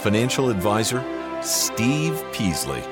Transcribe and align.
financial 0.00 0.48
advisor 0.48 1.04
Steve 1.42 2.24
Peasley. 2.32 2.82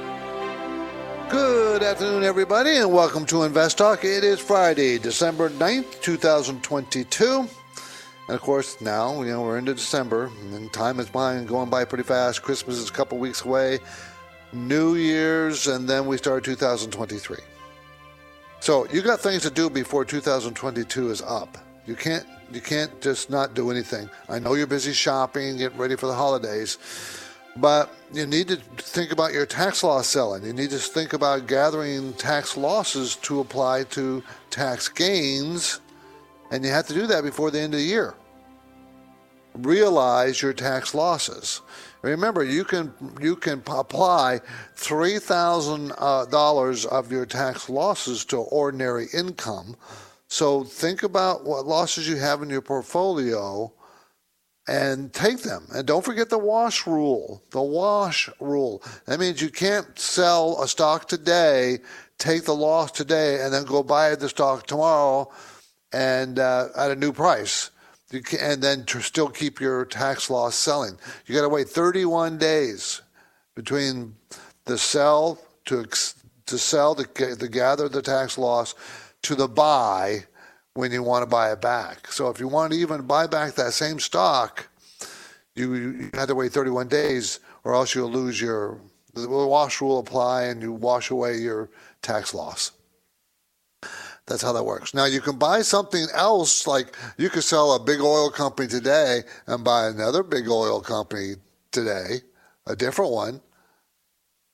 Good 1.31 1.83
afternoon, 1.83 2.23
everybody, 2.23 2.77
and 2.77 2.93
welcome 2.93 3.25
to 3.27 3.45
Invest 3.45 3.79
Talk. 3.79 4.05
It 4.05 4.25
is 4.25 4.39
Friday, 4.39 4.99
December 4.99 5.49
9th, 5.49 6.03
2022. 6.03 7.39
And 7.41 7.49
of 8.29 8.41
course, 8.43 8.81
now, 8.83 9.23
you 9.23 9.31
know, 9.31 9.41
we're 9.41 9.57
into 9.57 9.73
December, 9.73 10.31
and 10.53 10.71
time 10.71 11.01
is 11.01 11.09
by 11.09 11.43
going 11.45 11.71
by 11.71 11.87
pretty 11.87 12.05
fast. 12.05 12.43
Christmas 12.43 12.77
is 12.77 12.91
a 12.91 12.93
couple 12.93 13.17
weeks 13.17 13.43
away, 13.43 13.79
New 14.53 14.95
Year's, 14.97 15.67
and 15.67 15.89
then 15.89 16.07
we 16.07 16.19
start 16.19 16.45
2023. 16.45 17.39
So 18.61 18.87
you 18.89 19.01
got 19.01 19.21
things 19.21 19.43
to 19.43 19.51
do 19.51 19.71
before 19.71 20.05
2022 20.05 21.11
is 21.11 21.23
up. 21.23 21.57
You 21.87 21.95
can't 21.95 22.27
you 22.53 22.61
can't 22.61 23.01
just 23.01 23.31
not 23.31 23.55
do 23.55 23.71
anything. 23.71 24.09
I 24.29 24.39
know 24.39 24.55
you're 24.55 24.67
busy 24.67 24.93
shopping, 24.93 25.59
getting 25.59 25.79
ready 25.79 25.97
for 25.97 26.07
the 26.07 26.15
holidays, 26.15 26.79
but 27.57 27.93
you 28.13 28.27
need 28.27 28.49
to 28.49 28.57
think 28.57 29.13
about 29.13 29.33
your 29.33 29.47
tax 29.47 29.83
loss 29.83 30.07
selling. 30.07 30.45
You 30.45 30.53
need 30.53 30.71
to 30.71 30.79
think 30.79 31.13
about 31.13 31.47
gathering 31.47 32.13
tax 32.15 32.57
losses 32.57 33.17
to 33.17 33.41
apply 33.41 33.85
to 33.85 34.23
tax 34.51 34.89
gains, 34.89 35.81
and 36.51 36.65
you 36.65 36.71
have 36.71 36.87
to 36.87 36.95
do 36.95 37.07
that 37.07 37.23
before 37.23 37.51
the 37.51 37.61
end 37.61 37.75
of 37.75 37.81
the 37.81 37.87
year. 37.87 38.15
Realize 39.55 40.41
your 40.41 40.53
tax 40.53 40.95
losses. 40.95 41.63
Remember, 42.03 42.45
you 42.45 42.65
can 42.65 42.93
you 43.21 43.35
can 43.35 43.63
apply 43.67 44.41
three 44.77 45.19
thousand 45.19 45.93
uh, 45.99 46.27
dollars 46.27 46.87
of 46.87 47.11
your 47.11 47.27
tax 47.27 47.69
losses 47.69 48.25
to 48.27 48.37
ordinary 48.37 49.09
income 49.13 49.75
so 50.29 50.63
think 50.63 51.03
about 51.03 51.45
what 51.45 51.67
losses 51.67 52.09
you 52.09 52.17
have 52.17 52.43
in 52.43 52.51
your 52.51 52.61
portfolio 52.61 53.73
and 54.69 55.13
take 55.15 55.39
them. 55.39 55.67
And 55.75 55.87
don't 55.87 56.05
forget 56.05 56.29
the 56.29 56.39
wash 56.39 56.87
rule. 56.87 57.43
The 57.51 57.63
wash 57.63 58.29
rule. 58.39 58.83
That 59.07 59.19
means 59.19 59.41
you 59.41 59.49
can't 59.49 59.99
sell 59.99 60.63
a 60.63 60.69
stock 60.69 61.09
today, 61.09 61.79
take 62.19 62.45
the 62.45 62.55
loss 62.55 62.93
today, 62.93 63.43
and 63.43 63.53
then 63.53 63.65
go 63.65 63.83
buy 63.83 64.15
the 64.15 64.29
stock 64.29 64.67
tomorrow 64.67 65.33
and 65.93 66.39
uh, 66.39 66.69
at 66.77 66.91
a 66.91 66.97
new 66.97 67.13
price. 67.13 67.71
Can, 68.11 68.39
and 68.41 68.63
then 68.63 68.87
still 68.87 69.29
keep 69.29 69.61
your 69.61 69.85
tax 69.85 70.31
loss 70.31 70.55
selling. 70.55 70.99
You 71.27 71.35
got 71.35 71.43
to 71.43 71.49
wait 71.49 71.69
31 71.69 72.39
days 72.39 73.03
between 73.55 74.15
the 74.65 74.79
sell 74.79 75.39
to 75.67 75.87
to 76.47 76.57
sell 76.57 76.95
to, 76.95 77.05
to 77.37 77.49
gather 77.49 77.89
the 77.91 78.01
tax 78.01 78.39
loss 78.39 78.75
to 79.23 79.35
the 79.35 79.49
buy 79.49 80.25
when 80.75 80.93
you 80.93 81.03
want 81.03 81.23
to 81.23 81.27
buy 81.27 81.53
it 81.53 81.61
back. 81.61 82.13
So 82.13 82.29
if 82.29 82.39
you 82.39 82.49
want 82.49 82.73
to 82.73 82.79
even 82.79 83.03
buy 83.03 83.27
back 83.27 83.55
that 83.55 83.73
same 83.73 83.99
stock, 83.99 84.69
you, 85.55 85.75
you 85.75 86.11
have 86.15 86.29
to 86.29 86.35
wait 86.35 86.53
31 86.53 86.89
days 86.89 87.41
or 87.65 87.75
else 87.75 87.95
you'll 87.95 88.11
lose 88.11 88.41
your, 88.41 88.81
the 89.15 89.29
wash 89.29 89.81
rule 89.81 89.99
apply 89.99 90.45
and 90.45 90.63
you 90.63 90.73
wash 90.73 91.11
away 91.11 91.37
your 91.37 91.69
tax 92.01 92.33
loss. 92.33 92.73
That's 94.29 94.43
how 94.43 94.53
that 94.53 94.65
works. 94.65 94.95
Now 94.95 95.07
you 95.07 95.21
can 95.21 95.39
buy 95.39 95.63
something 95.63 96.07
else, 96.15 96.67
like 96.67 96.95
you 97.17 97.31
could 97.31 97.45
sell 97.45 97.73
a 97.73 97.83
big 97.83 98.01
oil 98.01 98.31
company 98.31 98.69
today 98.69 99.23
and 99.47 99.65
buy 99.65 99.89
another 99.89 100.23
big 100.23 100.49
oil 100.49 100.81
company 100.81 101.37
today, 101.73 102.21
a 102.67 102.77
different 102.77 103.11
one. 103.11 103.41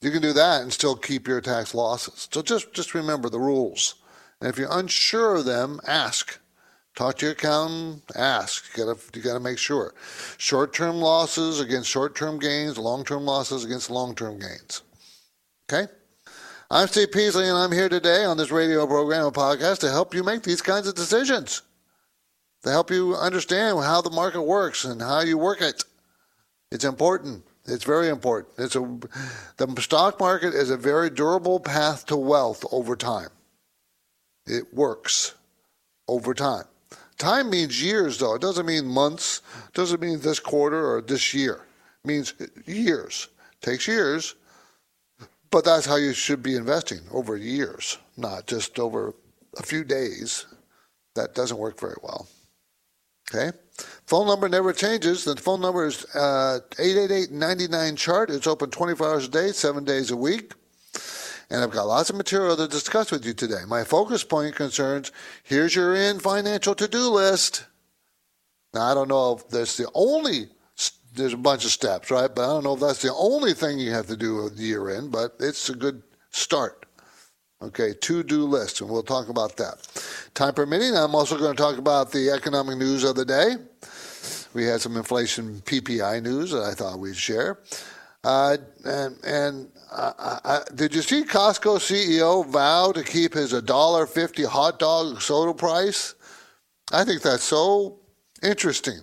You 0.00 0.10
can 0.10 0.22
do 0.22 0.32
that 0.32 0.62
and 0.62 0.72
still 0.72 0.96
keep 0.96 1.26
your 1.26 1.40
tax 1.40 1.74
losses. 1.74 2.28
So 2.32 2.40
just 2.42 2.72
just 2.72 2.94
remember 2.94 3.28
the 3.28 3.40
rules. 3.40 3.96
And 4.44 4.52
if 4.52 4.58
you're 4.58 4.68
unsure 4.70 5.36
of 5.36 5.46
them, 5.46 5.80
ask. 5.86 6.38
Talk 6.94 7.16
to 7.16 7.24
your 7.24 7.32
accountant, 7.32 8.02
ask. 8.14 8.76
You 8.76 8.84
gotta 8.84 9.00
you 9.14 9.22
gotta 9.22 9.40
make 9.40 9.56
sure. 9.56 9.94
Short 10.36 10.74
term 10.74 10.96
losses 10.96 11.60
against 11.60 11.88
short 11.88 12.14
term 12.14 12.38
gains, 12.38 12.76
long 12.76 13.06
term 13.06 13.24
losses 13.24 13.64
against 13.64 13.88
long 13.88 14.14
term 14.14 14.38
gains. 14.38 14.82
Okay? 15.66 15.90
I'm 16.70 16.88
Steve 16.88 17.10
Peasley 17.10 17.48
and 17.48 17.56
I'm 17.56 17.72
here 17.72 17.88
today 17.88 18.26
on 18.26 18.36
this 18.36 18.50
radio 18.50 18.86
program 18.86 19.24
and 19.24 19.34
podcast 19.34 19.78
to 19.78 19.90
help 19.90 20.14
you 20.14 20.22
make 20.22 20.42
these 20.42 20.60
kinds 20.60 20.88
of 20.88 20.94
decisions. 20.94 21.62
To 22.64 22.70
help 22.70 22.90
you 22.90 23.16
understand 23.16 23.78
how 23.78 24.02
the 24.02 24.10
market 24.10 24.42
works 24.42 24.84
and 24.84 25.00
how 25.00 25.20
you 25.20 25.38
work 25.38 25.62
it. 25.62 25.84
It's 26.70 26.84
important. 26.84 27.44
It's 27.64 27.84
very 27.84 28.10
important. 28.10 28.52
It's 28.58 28.76
a 28.76 28.98
the 29.56 29.80
stock 29.80 30.20
market 30.20 30.52
is 30.52 30.68
a 30.68 30.76
very 30.76 31.08
durable 31.08 31.60
path 31.60 32.04
to 32.08 32.16
wealth 32.16 32.62
over 32.70 32.94
time. 32.94 33.30
It 34.46 34.72
works 34.74 35.34
over 36.08 36.34
time. 36.34 36.64
Time 37.16 37.50
means 37.50 37.82
years, 37.82 38.18
though. 38.18 38.34
It 38.34 38.42
doesn't 38.42 38.66
mean 38.66 38.86
months. 38.86 39.40
It 39.68 39.74
doesn't 39.74 40.00
mean 40.00 40.20
this 40.20 40.40
quarter 40.40 40.94
or 40.94 41.00
this 41.00 41.32
year. 41.32 41.64
It 42.04 42.08
means 42.08 42.34
years. 42.66 43.28
It 43.52 43.64
takes 43.64 43.86
years, 43.86 44.34
but 45.50 45.64
that's 45.64 45.86
how 45.86 45.96
you 45.96 46.12
should 46.12 46.42
be 46.42 46.56
investing 46.56 47.00
over 47.12 47.36
years, 47.36 47.98
not 48.16 48.46
just 48.46 48.78
over 48.78 49.14
a 49.56 49.62
few 49.62 49.84
days. 49.84 50.46
That 51.14 51.34
doesn't 51.34 51.58
work 51.58 51.78
very 51.78 51.96
well. 52.02 52.26
Okay? 53.32 53.56
Phone 54.06 54.26
number 54.26 54.48
never 54.48 54.72
changes. 54.72 55.24
The 55.24 55.36
phone 55.36 55.60
number 55.60 55.86
is 55.86 56.04
uh, 56.14 56.58
888 56.78 57.96
chart. 57.96 58.30
It's 58.30 58.46
open 58.46 58.70
24 58.70 59.06
hours 59.06 59.26
a 59.26 59.30
day, 59.30 59.52
seven 59.52 59.84
days 59.84 60.10
a 60.10 60.16
week 60.16 60.52
and 61.54 61.62
I've 61.62 61.70
got 61.70 61.86
lots 61.86 62.10
of 62.10 62.16
material 62.16 62.56
to 62.56 62.66
discuss 62.66 63.12
with 63.12 63.24
you 63.24 63.32
today. 63.32 63.62
My 63.68 63.84
focus 63.84 64.24
point 64.24 64.56
concerns 64.56 65.12
here's 65.44 65.76
your 65.76 65.94
in 65.94 66.18
financial 66.18 66.74
to 66.74 66.88
do 66.88 67.08
list. 67.08 67.66
Now, 68.74 68.82
I 68.82 68.94
don't 68.94 69.06
know 69.06 69.36
if 69.36 69.48
that's 69.48 69.76
the 69.76 69.88
only, 69.94 70.48
there's 71.14 71.32
a 71.32 71.36
bunch 71.36 71.64
of 71.64 71.70
steps, 71.70 72.10
right? 72.10 72.28
But 72.34 72.42
I 72.42 72.46
don't 72.46 72.64
know 72.64 72.74
if 72.74 72.80
that's 72.80 73.02
the 73.02 73.14
only 73.14 73.54
thing 73.54 73.78
you 73.78 73.92
have 73.92 74.08
to 74.08 74.16
do 74.16 74.42
with 74.42 74.58
year 74.58 74.90
end, 74.90 75.12
but 75.12 75.36
it's 75.38 75.68
a 75.68 75.76
good 75.76 76.02
start. 76.32 76.86
Okay, 77.62 77.94
to 78.00 78.24
do 78.24 78.44
list, 78.46 78.80
and 78.80 78.90
we'll 78.90 79.04
talk 79.04 79.28
about 79.28 79.56
that. 79.56 79.76
Time 80.34 80.54
permitting, 80.54 80.96
I'm 80.96 81.14
also 81.14 81.38
going 81.38 81.54
to 81.54 81.62
talk 81.62 81.78
about 81.78 82.10
the 82.10 82.30
economic 82.30 82.78
news 82.78 83.04
of 83.04 83.14
the 83.14 83.24
day. 83.24 83.54
We 84.54 84.64
had 84.64 84.80
some 84.80 84.96
inflation 84.96 85.60
PPI 85.60 86.20
news 86.20 86.50
that 86.50 86.64
I 86.64 86.74
thought 86.74 86.98
we'd 86.98 87.16
share. 87.16 87.60
Uh, 88.24 88.56
and 88.84 89.18
and 89.24 89.70
uh, 89.92 90.38
uh, 90.44 90.60
did 90.74 90.94
you 90.94 91.02
see 91.02 91.22
Costco 91.24 91.76
CEO 91.76 92.46
vow 92.46 92.90
to 92.90 93.04
keep 93.04 93.34
his 93.34 93.52
$1.50 93.52 94.46
hot 94.46 94.78
dog 94.78 95.20
soda 95.20 95.54
price? 95.54 96.14
I 96.92 97.04
think 97.04 97.22
that's 97.22 97.44
so 97.44 98.00
interesting. 98.42 99.00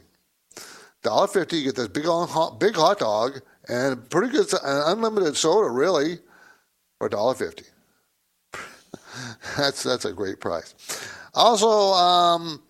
$1.50, 1.03 1.53
you 1.53 1.63
get 1.63 1.75
this 1.75 1.87
big 1.87 2.05
hot, 2.05 2.59
big 2.59 2.75
hot 2.75 2.99
dog 2.99 3.41
and 3.67 4.09
pretty 4.09 4.31
good, 4.31 4.47
unlimited 4.63 5.37
soda, 5.37 5.69
really, 5.69 6.19
for 6.97 7.09
$1.50. 7.09 7.63
that's, 9.57 9.83
that's 9.83 10.05
a 10.05 10.13
great 10.13 10.39
price. 10.39 10.75
Also, 11.33 11.69
um, 11.69 12.61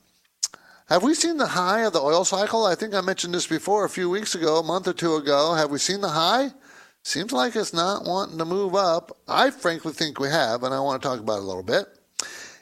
have 0.91 1.03
we 1.03 1.13
seen 1.13 1.37
the 1.37 1.47
high 1.47 1.85
of 1.85 1.93
the 1.93 2.01
oil 2.01 2.25
cycle? 2.25 2.65
I 2.65 2.75
think 2.75 2.93
I 2.93 2.99
mentioned 2.99 3.33
this 3.33 3.47
before 3.47 3.85
a 3.85 3.89
few 3.89 4.09
weeks 4.09 4.35
ago, 4.35 4.57
a 4.57 4.63
month 4.63 4.89
or 4.89 4.93
two 4.93 5.15
ago. 5.15 5.53
Have 5.53 5.71
we 5.71 5.77
seen 5.77 6.01
the 6.01 6.09
high? 6.09 6.51
Seems 7.05 7.31
like 7.31 7.55
it's 7.55 7.73
not 7.73 8.03
wanting 8.03 8.37
to 8.39 8.43
move 8.43 8.75
up. 8.75 9.17
I 9.25 9.51
frankly 9.51 9.93
think 9.93 10.19
we 10.19 10.27
have, 10.27 10.63
and 10.63 10.73
I 10.73 10.81
want 10.81 11.01
to 11.01 11.07
talk 11.07 11.21
about 11.21 11.37
it 11.37 11.43
a 11.43 11.45
little 11.45 11.63
bit. 11.63 11.85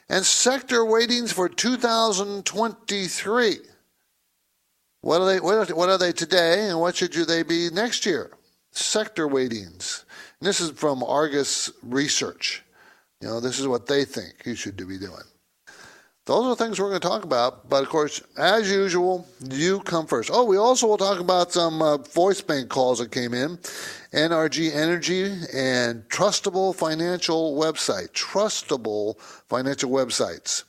And 0.08 0.24
sector 0.24 0.84
weightings 0.84 1.32
for 1.32 1.48
2023. 1.48 3.58
What 5.00 5.20
are 5.20 5.26
they? 5.26 5.40
What 5.40 5.88
are 5.88 5.98
they 5.98 6.12
today, 6.12 6.68
and 6.68 6.78
what 6.78 6.94
should 6.94 7.12
they 7.12 7.42
be 7.42 7.68
next 7.72 8.06
year? 8.06 8.30
Sector 8.70 9.26
weightings. 9.26 10.04
And 10.38 10.46
this 10.46 10.60
is 10.60 10.70
from 10.70 11.02
Argus 11.02 11.72
Research. 11.82 12.62
You 13.20 13.26
know, 13.26 13.40
this 13.40 13.58
is 13.58 13.66
what 13.66 13.88
they 13.88 14.04
think 14.04 14.46
you 14.46 14.54
should 14.54 14.76
be 14.76 14.98
doing. 14.98 15.24
Those 16.30 16.44
are 16.44 16.50
the 16.50 16.64
things 16.64 16.78
we're 16.78 16.90
going 16.90 17.00
to 17.00 17.08
talk 17.08 17.24
about. 17.24 17.68
But 17.68 17.82
of 17.82 17.88
course, 17.88 18.22
as 18.38 18.70
usual, 18.70 19.26
you 19.50 19.80
come 19.80 20.06
first. 20.06 20.30
Oh, 20.32 20.44
we 20.44 20.58
also 20.58 20.86
will 20.86 20.96
talk 20.96 21.18
about 21.18 21.50
some 21.50 21.82
uh, 21.82 21.96
voice 21.96 22.40
bank 22.40 22.68
calls 22.68 23.00
that 23.00 23.10
came 23.10 23.34
in. 23.34 23.56
NRG 24.12 24.72
Energy 24.72 25.24
and 25.52 26.08
trustable 26.08 26.72
financial 26.72 27.56
website. 27.56 28.12
Trustable 28.12 29.18
financial 29.48 29.90
websites. 29.90 30.62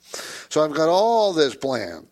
So 0.52 0.66
I've 0.66 0.74
got 0.74 0.90
all 0.90 1.31
this 1.31 1.54
planned. 1.54 2.08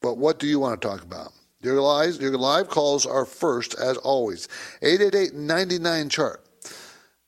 But 0.00 0.16
what 0.16 0.38
do 0.38 0.46
you 0.46 0.58
want 0.58 0.80
to 0.80 0.88
talk 0.88 1.02
about? 1.02 1.32
Your 1.60 1.78
live, 1.78 2.22
your 2.22 2.38
live 2.38 2.70
calls 2.70 3.04
are 3.04 3.26
first, 3.26 3.74
as 3.74 3.98
always. 3.98 4.48
888 4.80 6.08
chart. 6.08 6.41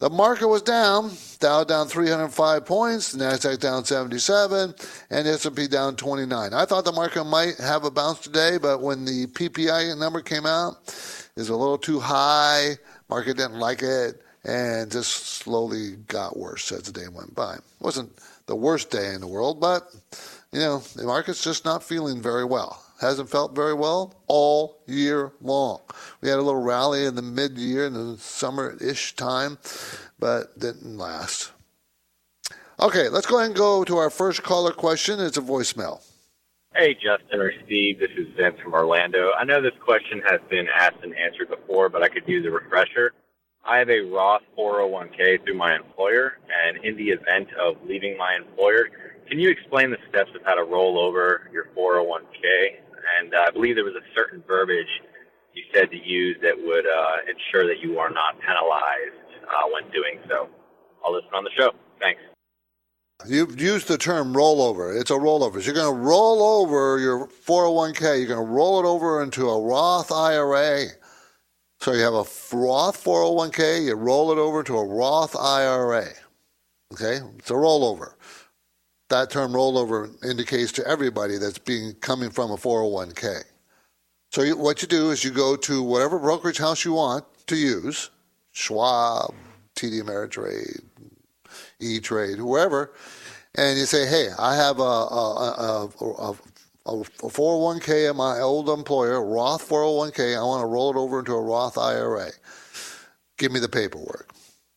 The 0.01 0.11
market 0.11 0.49
was 0.49 0.63
down. 0.63 1.13
Dow 1.39 1.63
down 1.63 1.87
305 1.87 2.67
points, 2.67 3.15
Nasdaq 3.15 3.61
down 3.61 3.85
77, 3.85 4.75
and 5.11 5.29
S&P 5.29 5.69
down 5.69 5.95
29. 5.97 6.53
I 6.53 6.65
thought 6.65 6.85
the 6.85 6.93
market 6.93 7.25
might 7.25 7.57
have 7.59 7.85
a 7.85 7.91
bounce 7.91 8.21
today, 8.21 8.59
but 8.59 8.81
when 8.81 9.05
the 9.05 9.27
PPI 9.29 9.97
number 9.99 10.21
came 10.21 10.47
out, 10.47 10.79
it 10.87 11.41
was 11.41 11.49
a 11.49 11.57
little 11.57 11.79
too 11.79 12.01
high. 12.01 12.77
Market 13.09 13.37
didn't 13.37 13.61
like 13.61 13.83
it, 13.83 14.23
and 14.45 14.91
just 14.91 15.11
slowly 15.11 15.93
got 16.09 16.37
worse 16.37 16.73
as 16.73 16.83
the 16.83 16.93
day 16.93 17.09
went 17.09 17.35
by. 17.35 17.55
It 17.55 17.63
wasn't 17.81 18.11
the 18.47 18.57
worst 18.57 18.91
day 18.91 19.15
in 19.15 19.21
the 19.21 19.29
world, 19.29 19.61
but 19.61 19.95
you 20.53 20.61
know 20.61 20.79
the 20.97 21.05
market's 21.05 21.43
just 21.43 21.65
not 21.65 21.83
feeling 21.83 22.21
very 22.21 22.45
well 22.45 22.84
hasn't 23.01 23.31
felt 23.31 23.55
very 23.55 23.75
well 23.75 24.15
all 24.27 24.83
year 24.87 25.33
long. 25.41 25.81
We 26.21 26.29
had 26.29 26.39
a 26.39 26.43
little 26.43 26.63
rally 26.63 27.05
in 27.05 27.15
the 27.15 27.23
mid 27.23 27.59
year, 27.59 27.87
in 27.87 27.95
the 27.95 28.17
summer 28.19 28.77
ish 28.81 29.17
time, 29.17 29.59
but 30.19 30.59
didn't 30.59 30.97
last. 30.97 31.53
Okay, 32.81 33.09
let's 33.09 33.27
go 33.27 33.39
ahead 33.39 33.51
and 33.51 33.57
go 33.57 33.85
to 33.85 33.97
our 33.99 34.11
first 34.11 34.43
caller 34.43 34.73
question. 34.73 35.21
It's 35.21 35.37
a 35.37 35.43
voicemail. 35.43 36.03
Hey, 36.75 36.95
Justin 36.95 37.41
or 37.41 37.53
Steve, 37.65 38.01
this 38.01 38.11
is 38.17 38.27
Vince 38.37 38.59
from 38.61 38.75
Orlando. 38.75 39.31
I 39.39 39.45
know 39.45 39.63
this 39.63 39.79
question 39.79 40.21
has 40.29 40.41
been 40.51 40.67
asked 40.75 40.97
and 41.05 41.15
answered 41.17 41.49
before, 41.49 41.89
but 41.89 42.03
I 42.03 42.09
could 42.09 42.25
use 42.27 42.45
a 42.47 42.51
refresher. 42.51 43.13
I 43.65 43.79
have 43.79 43.91
a 43.91 44.01
Roth 44.01 44.43
401k 44.59 45.45
through 45.45 45.55
my 45.55 45.77
employer, 45.77 46.39
and 46.65 46.85
in 46.85 46.97
the 46.97 47.11
event 47.11 47.49
of 47.55 47.77
leaving 47.87 48.19
my 48.19 48.35
employer, 48.35 48.89
can 49.29 49.39
you 49.39 49.51
explain 49.51 49.91
the 49.91 49.99
steps 50.09 50.31
of 50.35 50.43
how 50.45 50.55
to 50.55 50.65
roll 50.65 50.99
over 50.99 51.49
your 51.53 51.69
401k 51.77 52.81
and 53.19 53.35
uh, 53.35 53.45
I 53.49 53.51
believe 53.51 53.77
there 53.77 53.85
was 53.85 53.95
a 53.95 54.15
certain 54.15 54.43
verbiage 54.47 55.03
you 55.55 55.63
said 55.73 55.91
to 55.91 55.97
use 55.97 56.37
that 56.43 56.57
would 56.57 56.87
uh, 56.87 57.17
ensure 57.29 57.67
that 57.67 57.81
you 57.81 57.99
are 57.99 58.11
not 58.11 58.41
penalized 58.41 59.45
uh, 59.45 59.69
when 59.73 59.91
doing 59.93 60.19
so. 60.29 60.49
I'll 61.05 61.15
listen 61.15 61.31
on 61.33 61.45
the 61.45 61.51
show. 61.57 61.73
Thanks. 62.01 62.21
You've 63.27 63.61
used 63.61 63.87
the 63.89 63.97
term 63.97 64.35
rollover. 64.35 65.01
It's 65.01 65.11
a 65.11 65.15
rollover. 65.15 65.61
So 65.61 65.67
you're 65.67 65.75
going 65.75 65.95
to 65.95 66.01
roll 66.01 66.43
over 66.43 66.99
your 66.99 67.29
401k. 67.29 68.19
You're 68.19 68.35
going 68.35 68.47
to 68.47 68.53
roll 68.53 68.81
it 68.81 68.87
over 68.87 69.23
into 69.23 69.49
a 69.49 69.61
Roth 69.61 70.11
IRA. 70.11 70.87
So 71.81 71.93
you 71.93 72.03
have 72.03 72.15
a 72.15 72.25
Roth 72.57 73.05
401k, 73.05 73.85
you 73.85 73.95
roll 73.95 74.33
it 74.33 74.39
over 74.39 74.63
to 74.63 74.79
a 74.79 74.87
Roth 74.87 75.37
IRA. 75.37 76.07
Okay? 76.95 77.21
It's 77.39 77.51
a 77.51 77.55
rollover 77.55 78.15
that 79.09 79.31
term 79.31 79.53
rollover 79.53 80.11
indicates 80.25 80.73
to 80.73 80.87
everybody 80.87 81.39
that's 81.39 81.59
being 81.59 81.95
coming 81.95 82.31
from 82.31 82.51
a 82.51 82.57
401k. 82.57 83.43
So 84.33 84.43
you, 84.43 84.57
what 84.57 84.83
you 84.83 84.89
do 84.89 85.11
is 85.11 85.23
you 85.23 85.31
go 85.31 85.57
to 85.57 85.83
whatever 85.83 86.19
brokerage 86.19 86.59
house 86.59 86.85
you 86.85 86.95
want 86.95 87.25
to 87.47 87.57
use, 87.57 88.11
Schwab, 88.53 89.35
TD 89.77 90.03
Ameritrade, 90.03 90.83
E 91.81 92.01
Trade, 92.01 92.39
whoever, 92.39 92.93
and 93.57 93.79
you 93.79 93.87
say, 93.87 94.07
hey, 94.07 94.31
I 94.39 94.57
have 94.57 94.81
a, 94.81 94.83
a, 94.83 95.89
a, 95.89 96.31
a 96.87 96.93
401k 96.93 98.11
at 98.11 98.17
my 98.17 98.41
old 98.41 98.69
employer, 98.69 99.25
Roth 99.25 99.69
401k. 99.69 100.37
I 100.37 100.43
want 100.43 100.63
to 100.63 100.67
roll 100.67 100.91
it 100.91 100.97
over 100.97 101.21
into 101.21 101.35
a 101.35 101.41
Roth 101.41 101.79
IRA. 101.79 102.31
Give 103.39 103.53
me 103.53 103.61
the 103.61 103.69
paperwork 103.69 104.34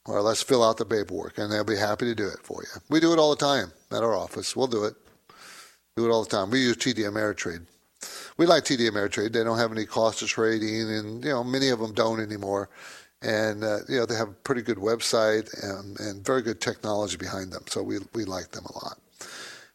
or 0.08 0.22
let's 0.22 0.42
fill 0.42 0.64
out 0.64 0.78
the 0.78 0.86
paperwork, 0.86 1.38
and 1.38 1.52
they'll 1.52 1.64
be 1.64 1.76
happy 1.76 2.06
to 2.06 2.16
do 2.16 2.28
it 2.28 2.40
for 2.42 2.62
you. 2.62 2.82
We 2.90 3.00
do 3.00 3.14
it 3.14 3.20
all 3.20 3.30
the 3.30 3.46
time 3.46 3.72
at 3.92 4.04
our 4.04 4.16
office. 4.16 4.56
We'll 4.56 4.68
do 4.68 4.86
it. 4.86 4.96
Do 5.96 6.06
it 6.06 6.12
all 6.12 6.24
the 6.24 6.30
time. 6.30 6.50
We 6.50 6.62
use 6.62 6.78
TD 6.78 7.00
Ameritrade. 7.00 7.66
We 8.38 8.46
like 8.46 8.64
TD 8.64 8.90
Ameritrade. 8.90 9.34
They 9.34 9.44
don't 9.44 9.58
have 9.58 9.72
any 9.72 9.86
cost 9.86 10.22
of 10.22 10.30
trading, 10.30 10.90
and 10.90 11.24
you 11.24 11.32
know 11.32 11.44
many 11.44 11.70
of 11.70 11.80
them 11.80 11.94
don't 11.94 12.22
anymore. 12.22 12.70
And 13.22 13.64
uh, 13.64 13.80
you 13.90 13.98
know 13.98 14.06
they 14.06 14.16
have 14.16 14.30
a 14.30 14.34
pretty 14.34 14.62
good 14.62 14.78
website 14.78 15.50
and, 15.64 16.00
and 16.00 16.26
very 16.26 16.44
good 16.44 16.62
technology 16.62 17.18
behind 17.18 17.52
them. 17.52 17.64
So 17.68 17.82
we 17.82 17.98
we 18.14 18.26
like 18.26 18.52
them 18.52 18.66
a 18.66 18.74
lot. 18.74 19.00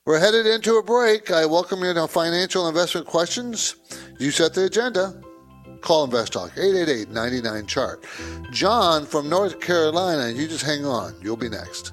We're 0.04 0.18
headed 0.18 0.46
into 0.46 0.76
a 0.76 0.82
break. 0.82 1.30
I 1.30 1.46
welcome 1.46 1.82
you 1.82 1.92
to 1.94 2.08
financial 2.08 2.68
investment 2.68 3.06
questions. 3.06 3.76
You 4.18 4.30
set 4.30 4.54
the 4.54 4.64
agenda. 4.64 5.22
Call 5.82 6.04
Invest 6.04 6.32
Talk, 6.32 6.52
888 6.56 7.66
chart. 7.66 8.04
John 8.52 9.04
from 9.04 9.28
North 9.28 9.60
Carolina, 9.60 10.30
you 10.30 10.46
just 10.48 10.64
hang 10.64 10.86
on. 10.86 11.14
You'll 11.20 11.36
be 11.36 11.48
next. 11.48 11.92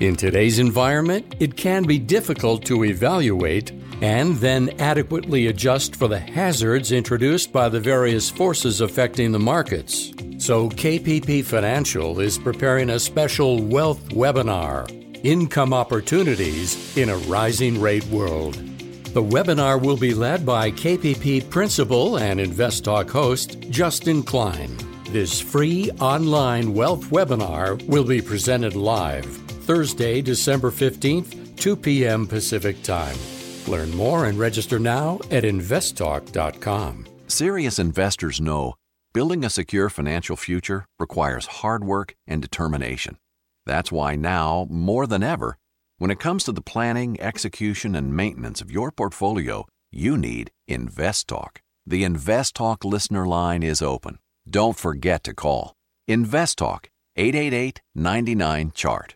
In 0.00 0.14
today's 0.14 0.60
environment, 0.60 1.34
it 1.40 1.56
can 1.56 1.82
be 1.82 1.98
difficult 1.98 2.64
to 2.66 2.84
evaluate 2.84 3.72
and 4.00 4.36
then 4.36 4.70
adequately 4.78 5.48
adjust 5.48 5.96
for 5.96 6.06
the 6.06 6.20
hazards 6.20 6.92
introduced 6.92 7.52
by 7.52 7.68
the 7.68 7.80
various 7.80 8.30
forces 8.30 8.80
affecting 8.80 9.32
the 9.32 9.40
markets. 9.40 10.12
So, 10.38 10.68
KPP 10.68 11.44
Financial 11.44 12.20
is 12.20 12.38
preparing 12.38 12.90
a 12.90 13.00
special 13.00 13.60
wealth 13.60 14.10
webinar 14.10 14.97
Income 15.24 15.72
Opportunities 15.72 16.96
in 16.96 17.08
a 17.08 17.16
Rising 17.16 17.80
Rate 17.80 18.04
World. 18.06 18.54
The 19.14 19.22
webinar 19.22 19.82
will 19.82 19.96
be 19.96 20.14
led 20.14 20.46
by 20.46 20.70
KPP 20.70 21.50
Principal 21.50 22.18
and 22.18 22.38
Invest 22.38 22.84
Talk 22.84 23.10
host 23.10 23.58
Justin 23.70 24.22
Klein. 24.22 24.76
This 25.10 25.40
free 25.40 25.90
online 26.00 26.74
wealth 26.74 27.06
webinar 27.06 27.82
will 27.86 28.04
be 28.04 28.20
presented 28.20 28.76
live 28.76 29.24
Thursday, 29.24 30.22
December 30.22 30.70
15th, 30.70 31.56
2 31.56 31.76
p.m. 31.76 32.26
Pacific 32.26 32.82
Time. 32.82 33.16
Learn 33.66 33.90
more 33.96 34.26
and 34.26 34.38
register 34.38 34.78
now 34.78 35.18
at 35.30 35.44
investtalk.com. 35.44 37.06
Serious 37.26 37.78
investors 37.78 38.40
know 38.40 38.74
building 39.12 39.44
a 39.44 39.50
secure 39.50 39.90
financial 39.90 40.36
future 40.36 40.86
requires 40.98 41.46
hard 41.46 41.82
work 41.84 42.14
and 42.26 42.40
determination. 42.40 43.18
That's 43.68 43.92
why 43.92 44.16
now, 44.16 44.66
more 44.70 45.06
than 45.06 45.22
ever, 45.22 45.58
when 45.98 46.10
it 46.10 46.18
comes 46.18 46.42
to 46.44 46.52
the 46.52 46.62
planning, 46.62 47.20
execution, 47.20 47.94
and 47.94 48.16
maintenance 48.16 48.62
of 48.62 48.70
your 48.70 48.90
portfolio, 48.90 49.66
you 49.92 50.16
need 50.16 50.50
InvestTalk. 50.70 51.58
The 51.84 52.02
InvestTalk 52.02 52.82
listener 52.82 53.26
line 53.26 53.62
is 53.62 53.82
open. 53.82 54.20
Don't 54.48 54.78
forget 54.78 55.22
to 55.24 55.34
call. 55.34 55.74
InvestTalk 56.08 56.86
888 57.16 57.82
99 57.94 58.72
Chart. 58.74 59.14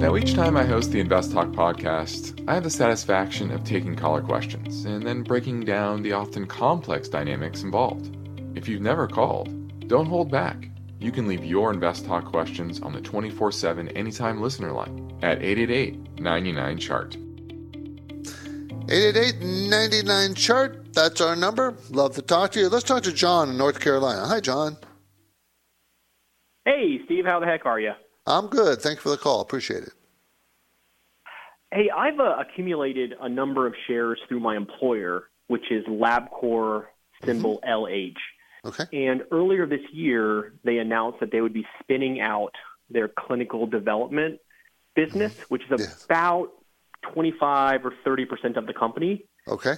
Now, 0.00 0.16
each 0.16 0.32
time 0.32 0.56
I 0.56 0.64
host 0.64 0.90
the 0.90 1.00
Invest 1.00 1.32
Talk 1.32 1.48
podcast, 1.48 2.42
I 2.48 2.54
have 2.54 2.64
the 2.64 2.70
satisfaction 2.70 3.50
of 3.50 3.62
taking 3.62 3.94
caller 3.94 4.22
questions 4.22 4.86
and 4.86 5.06
then 5.06 5.22
breaking 5.22 5.66
down 5.66 6.00
the 6.00 6.12
often 6.12 6.46
complex 6.46 7.10
dynamics 7.10 7.62
involved. 7.62 8.16
If 8.54 8.68
you've 8.68 8.82
never 8.82 9.06
called, 9.08 9.88
don't 9.88 10.06
hold 10.06 10.30
back. 10.30 10.68
You 11.00 11.10
can 11.10 11.26
leave 11.26 11.44
your 11.44 11.72
Invest 11.72 12.06
Talk 12.06 12.24
questions 12.24 12.80
on 12.80 12.92
the 12.92 13.00
24 13.00 13.52
7 13.52 13.88
anytime 13.90 14.40
listener 14.40 14.72
line 14.72 15.12
at 15.22 15.42
888 15.42 16.20
99 16.20 16.78
Chart. 16.78 17.16
888 18.88 19.42
99 19.68 20.34
Chart. 20.34 20.94
That's 20.94 21.20
our 21.20 21.34
number. 21.34 21.76
Love 21.90 22.14
to 22.14 22.22
talk 22.22 22.52
to 22.52 22.60
you. 22.60 22.68
Let's 22.68 22.84
talk 22.84 23.02
to 23.02 23.12
John 23.12 23.50
in 23.50 23.58
North 23.58 23.80
Carolina. 23.80 24.26
Hi, 24.26 24.40
John. 24.40 24.76
Hey, 26.64 27.00
Steve. 27.04 27.24
How 27.26 27.40
the 27.40 27.46
heck 27.46 27.66
are 27.66 27.80
you? 27.80 27.92
I'm 28.26 28.46
good. 28.46 28.80
Thanks 28.80 29.02
for 29.02 29.10
the 29.10 29.16
call. 29.16 29.40
Appreciate 29.40 29.82
it. 29.82 29.92
Hey, 31.72 31.90
I've 31.94 32.20
uh, 32.20 32.36
accumulated 32.38 33.14
a 33.20 33.28
number 33.28 33.66
of 33.66 33.74
shares 33.86 34.20
through 34.28 34.40
my 34.40 34.56
employer, 34.56 35.24
which 35.48 35.70
is 35.70 35.84
LabCorp 35.86 36.84
symbol 37.24 37.58
mm-hmm. 37.58 37.84
LH. 37.84 38.14
Okay. 38.64 39.06
And 39.06 39.22
earlier 39.30 39.66
this 39.66 39.82
year, 39.92 40.54
they 40.64 40.78
announced 40.78 41.20
that 41.20 41.30
they 41.30 41.40
would 41.40 41.52
be 41.52 41.66
spinning 41.80 42.20
out 42.20 42.54
their 42.90 43.08
clinical 43.08 43.66
development 43.66 44.40
business, 44.94 45.32
mm-hmm. 45.32 45.42
which 45.48 45.62
is 45.70 45.80
yes. 45.80 46.04
about 46.04 46.50
25 47.12 47.84
or 47.84 47.92
30 48.04 48.24
percent 48.24 48.56
of 48.56 48.66
the 48.66 48.72
company. 48.72 49.24
Okay. 49.46 49.74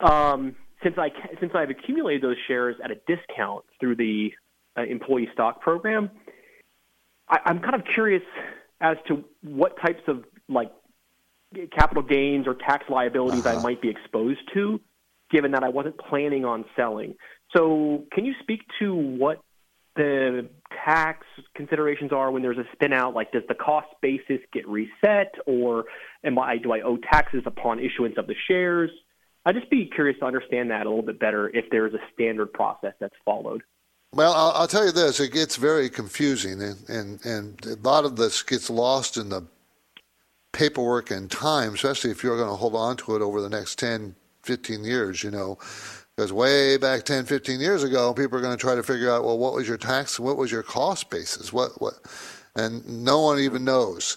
Um, 0.00 0.56
since 0.82 0.96
I 0.96 1.10
since 1.40 1.52
I've 1.54 1.70
accumulated 1.70 2.22
those 2.22 2.36
shares 2.46 2.76
at 2.82 2.90
a 2.90 2.96
discount 3.06 3.64
through 3.80 3.96
the 3.96 4.32
uh, 4.76 4.82
employee 4.82 5.28
stock 5.32 5.60
program, 5.60 6.10
I, 7.28 7.40
I'm 7.44 7.60
kind 7.60 7.74
of 7.74 7.82
curious 7.92 8.22
as 8.80 8.96
to 9.08 9.24
what 9.42 9.76
types 9.80 10.02
of 10.06 10.24
like 10.48 10.72
capital 11.72 12.02
gains 12.02 12.46
or 12.46 12.54
tax 12.54 12.84
liabilities 12.88 13.44
uh-huh. 13.44 13.58
I 13.58 13.62
might 13.62 13.82
be 13.82 13.88
exposed 13.88 14.40
to, 14.54 14.80
given 15.30 15.52
that 15.52 15.64
I 15.64 15.68
wasn't 15.68 15.98
planning 15.98 16.44
on 16.44 16.64
selling. 16.76 17.14
So, 17.56 18.04
can 18.12 18.24
you 18.24 18.34
speak 18.42 18.60
to 18.78 18.94
what 18.94 19.40
the 19.96 20.48
tax 20.84 21.26
considerations 21.54 22.12
are 22.12 22.30
when 22.30 22.42
there's 22.42 22.58
a 22.58 22.66
spin 22.72 22.92
out? 22.92 23.14
Like, 23.14 23.32
does 23.32 23.42
the 23.48 23.54
cost 23.54 23.88
basis 24.00 24.38
get 24.52 24.66
reset, 24.68 25.34
or 25.46 25.84
am 26.24 26.38
I 26.38 26.58
do 26.58 26.72
I 26.72 26.82
owe 26.82 26.96
taxes 26.96 27.42
upon 27.46 27.80
issuance 27.80 28.16
of 28.18 28.26
the 28.26 28.34
shares? 28.46 28.90
I'd 29.44 29.54
just 29.54 29.70
be 29.70 29.86
curious 29.86 30.18
to 30.20 30.26
understand 30.26 30.70
that 30.70 30.84
a 30.84 30.88
little 30.88 31.04
bit 31.04 31.18
better 31.18 31.48
if 31.48 31.70
there 31.70 31.86
is 31.86 31.94
a 31.94 32.00
standard 32.12 32.52
process 32.52 32.92
that's 33.00 33.14
followed. 33.24 33.62
Well, 34.12 34.32
I'll, 34.32 34.52
I'll, 34.52 34.68
tell 34.68 34.84
you 34.84 34.92
this: 34.92 35.20
it 35.20 35.32
gets 35.32 35.56
very 35.56 35.90
confusing, 35.90 36.62
and, 36.62 36.88
and 36.88 37.24
and 37.24 37.66
a 37.66 37.74
lot 37.86 38.04
of 38.04 38.16
this 38.16 38.42
gets 38.42 38.70
lost 38.70 39.16
in 39.16 39.28
the 39.28 39.44
paperwork 40.52 41.10
and 41.10 41.30
time, 41.30 41.74
especially 41.74 42.10
if 42.10 42.22
you're 42.22 42.36
going 42.36 42.48
to 42.48 42.56
hold 42.56 42.74
on 42.74 42.96
to 42.98 43.16
it 43.16 43.22
over 43.22 43.40
the 43.40 43.50
next 43.50 43.78
10, 43.78 44.14
15 44.42 44.84
years. 44.84 45.22
You 45.22 45.30
know, 45.30 45.58
because 46.18 46.32
way 46.32 46.76
back 46.76 47.04
10, 47.04 47.26
15 47.26 47.60
years 47.60 47.84
ago, 47.84 48.12
people 48.12 48.36
are 48.36 48.40
going 48.40 48.56
to 48.56 48.60
try 48.60 48.74
to 48.74 48.82
figure 48.82 49.08
out, 49.08 49.22
well, 49.22 49.38
what 49.38 49.54
was 49.54 49.68
your 49.68 49.76
tax, 49.76 50.18
what 50.18 50.36
was 50.36 50.50
your 50.50 50.64
cost 50.64 51.10
basis, 51.10 51.52
what 51.52 51.80
what, 51.80 51.94
and 52.56 52.84
no 53.04 53.20
one 53.20 53.38
even 53.38 53.64
knows. 53.64 54.16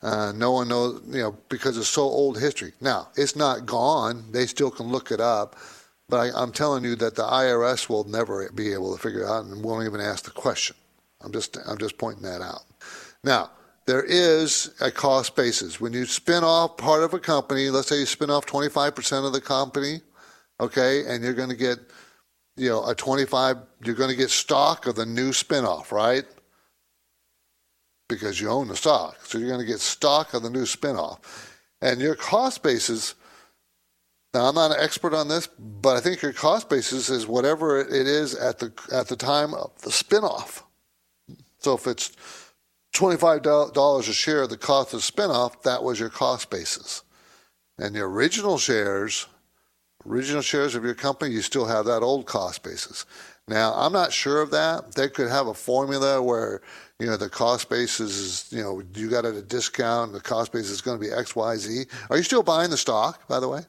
Uh, 0.00 0.32
no 0.34 0.52
one 0.52 0.68
knows, 0.68 1.02
you 1.06 1.20
know, 1.20 1.36
because 1.50 1.76
it's 1.76 1.86
so 1.86 2.00
old 2.00 2.40
history. 2.40 2.72
Now, 2.80 3.08
it's 3.14 3.36
not 3.36 3.66
gone. 3.66 4.24
They 4.32 4.46
still 4.46 4.70
can 4.70 4.86
look 4.86 5.10
it 5.10 5.20
up. 5.20 5.56
But 6.08 6.34
I, 6.34 6.42
am 6.42 6.50
telling 6.50 6.82
you 6.82 6.96
that 6.96 7.14
the 7.14 7.24
IRS 7.24 7.90
will 7.90 8.04
never 8.04 8.50
be 8.52 8.72
able 8.72 8.96
to 8.96 9.02
figure 9.02 9.24
it 9.24 9.28
out 9.28 9.44
and 9.44 9.62
won't 9.62 9.84
even 9.84 10.00
ask 10.00 10.24
the 10.24 10.30
question. 10.30 10.76
I'm 11.20 11.30
just, 11.30 11.58
I'm 11.66 11.76
just 11.76 11.98
pointing 11.98 12.22
that 12.22 12.40
out. 12.40 12.62
Now, 13.22 13.50
there 13.84 14.02
is 14.02 14.70
a 14.80 14.90
cost 14.90 15.36
basis. 15.36 15.78
When 15.78 15.92
you 15.92 16.06
spin 16.06 16.42
off 16.42 16.78
part 16.78 17.02
of 17.02 17.12
a 17.12 17.18
company, 17.18 17.68
let's 17.68 17.88
say 17.88 17.98
you 17.98 18.06
spin 18.06 18.30
off 18.30 18.46
25% 18.46 19.26
of 19.26 19.34
the 19.34 19.42
company, 19.42 20.00
okay, 20.60 21.04
and 21.06 21.22
you're 21.22 21.34
going 21.34 21.50
to 21.50 21.56
get, 21.56 21.78
you 22.56 22.68
know, 22.68 22.86
a 22.88 22.94
25, 22.94 23.56
you're 23.84 23.94
going 23.94 24.10
to 24.10 24.16
get 24.16 24.30
stock 24.30 24.86
of 24.86 24.96
the 24.96 25.06
new 25.06 25.30
spinoff, 25.30 25.92
right? 25.92 26.24
because 28.08 28.40
you 28.40 28.48
own 28.48 28.68
the 28.68 28.76
stock. 28.76 29.24
So 29.24 29.38
you're 29.38 29.48
going 29.48 29.60
to 29.60 29.66
get 29.66 29.80
stock 29.80 30.34
of 30.34 30.42
the 30.42 30.50
new 30.50 30.64
spinoff. 30.64 31.18
And 31.80 32.00
your 32.00 32.14
cost 32.14 32.62
basis, 32.62 33.14
now 34.32 34.46
I'm 34.46 34.54
not 34.54 34.72
an 34.72 34.78
expert 34.80 35.14
on 35.14 35.28
this, 35.28 35.46
but 35.46 35.96
I 35.96 36.00
think 36.00 36.22
your 36.22 36.32
cost 36.32 36.68
basis 36.68 37.10
is 37.10 37.26
whatever 37.26 37.80
it 37.80 38.06
is 38.06 38.34
at 38.34 38.58
the 38.58 38.72
at 38.92 39.08
the 39.08 39.16
time 39.16 39.54
of 39.54 39.80
the 39.82 39.90
spinoff. 39.90 40.62
So 41.58 41.74
if 41.74 41.86
it's 41.86 42.12
$25 42.94 43.98
a 43.98 44.12
share, 44.12 44.46
the 44.46 44.56
cost 44.56 44.94
of 44.94 45.00
spinoff, 45.00 45.62
that 45.62 45.82
was 45.82 45.98
your 45.98 46.10
cost 46.10 46.50
basis. 46.50 47.02
And 47.78 47.94
the 47.94 48.00
original 48.00 48.58
shares, 48.58 49.26
original 50.08 50.42
shares 50.42 50.74
of 50.74 50.84
your 50.84 50.94
company, 50.94 51.32
you 51.32 51.42
still 51.42 51.66
have 51.66 51.86
that 51.86 52.02
old 52.02 52.26
cost 52.26 52.62
basis. 52.62 53.06
Now, 53.46 53.74
I'm 53.74 53.92
not 53.92 54.12
sure 54.12 54.40
of 54.40 54.50
that. 54.52 54.94
They 54.94 55.08
could 55.08 55.28
have 55.28 55.48
a 55.48 55.54
formula 55.54 56.22
where 56.22 56.62
you 56.98 57.06
know, 57.06 57.16
the 57.16 57.28
cost 57.28 57.68
basis 57.68 58.16
is, 58.16 58.52
you 58.52 58.62
know, 58.62 58.82
you 58.94 59.10
got 59.10 59.24
it 59.24 59.28
at 59.28 59.34
a 59.34 59.42
discount, 59.42 60.12
the 60.12 60.20
cost 60.20 60.52
basis 60.52 60.70
is 60.70 60.80
going 60.80 60.98
to 60.98 61.04
be 61.04 61.12
X, 61.12 61.34
Y, 61.34 61.56
Z. 61.56 61.84
Are 62.08 62.16
you 62.16 62.22
still 62.22 62.42
buying 62.42 62.70
the 62.70 62.76
stock, 62.76 63.26
by 63.26 63.40
the 63.40 63.48
way? 63.48 63.62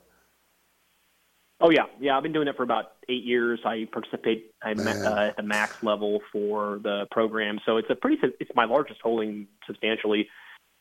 Oh 1.61 1.69
yeah, 1.69 1.85
yeah. 1.99 2.17
I've 2.17 2.23
been 2.23 2.33
doing 2.33 2.47
it 2.49 2.55
for 2.57 2.63
about 2.63 2.93
eight 3.07 3.23
years. 3.23 3.61
I 3.65 3.87
participate 3.91 4.53
I'm 4.61 4.79
uh, 4.79 5.27
at 5.29 5.37
the 5.37 5.43
max 5.43 5.81
level 5.83 6.21
for 6.31 6.79
the 6.83 7.07
program, 7.11 7.59
so 7.65 7.77
it's 7.77 7.89
a 7.89 7.95
pretty. 7.95 8.17
It's 8.39 8.51
my 8.55 8.65
largest 8.65 8.99
holding 9.01 9.47
substantially. 9.65 10.27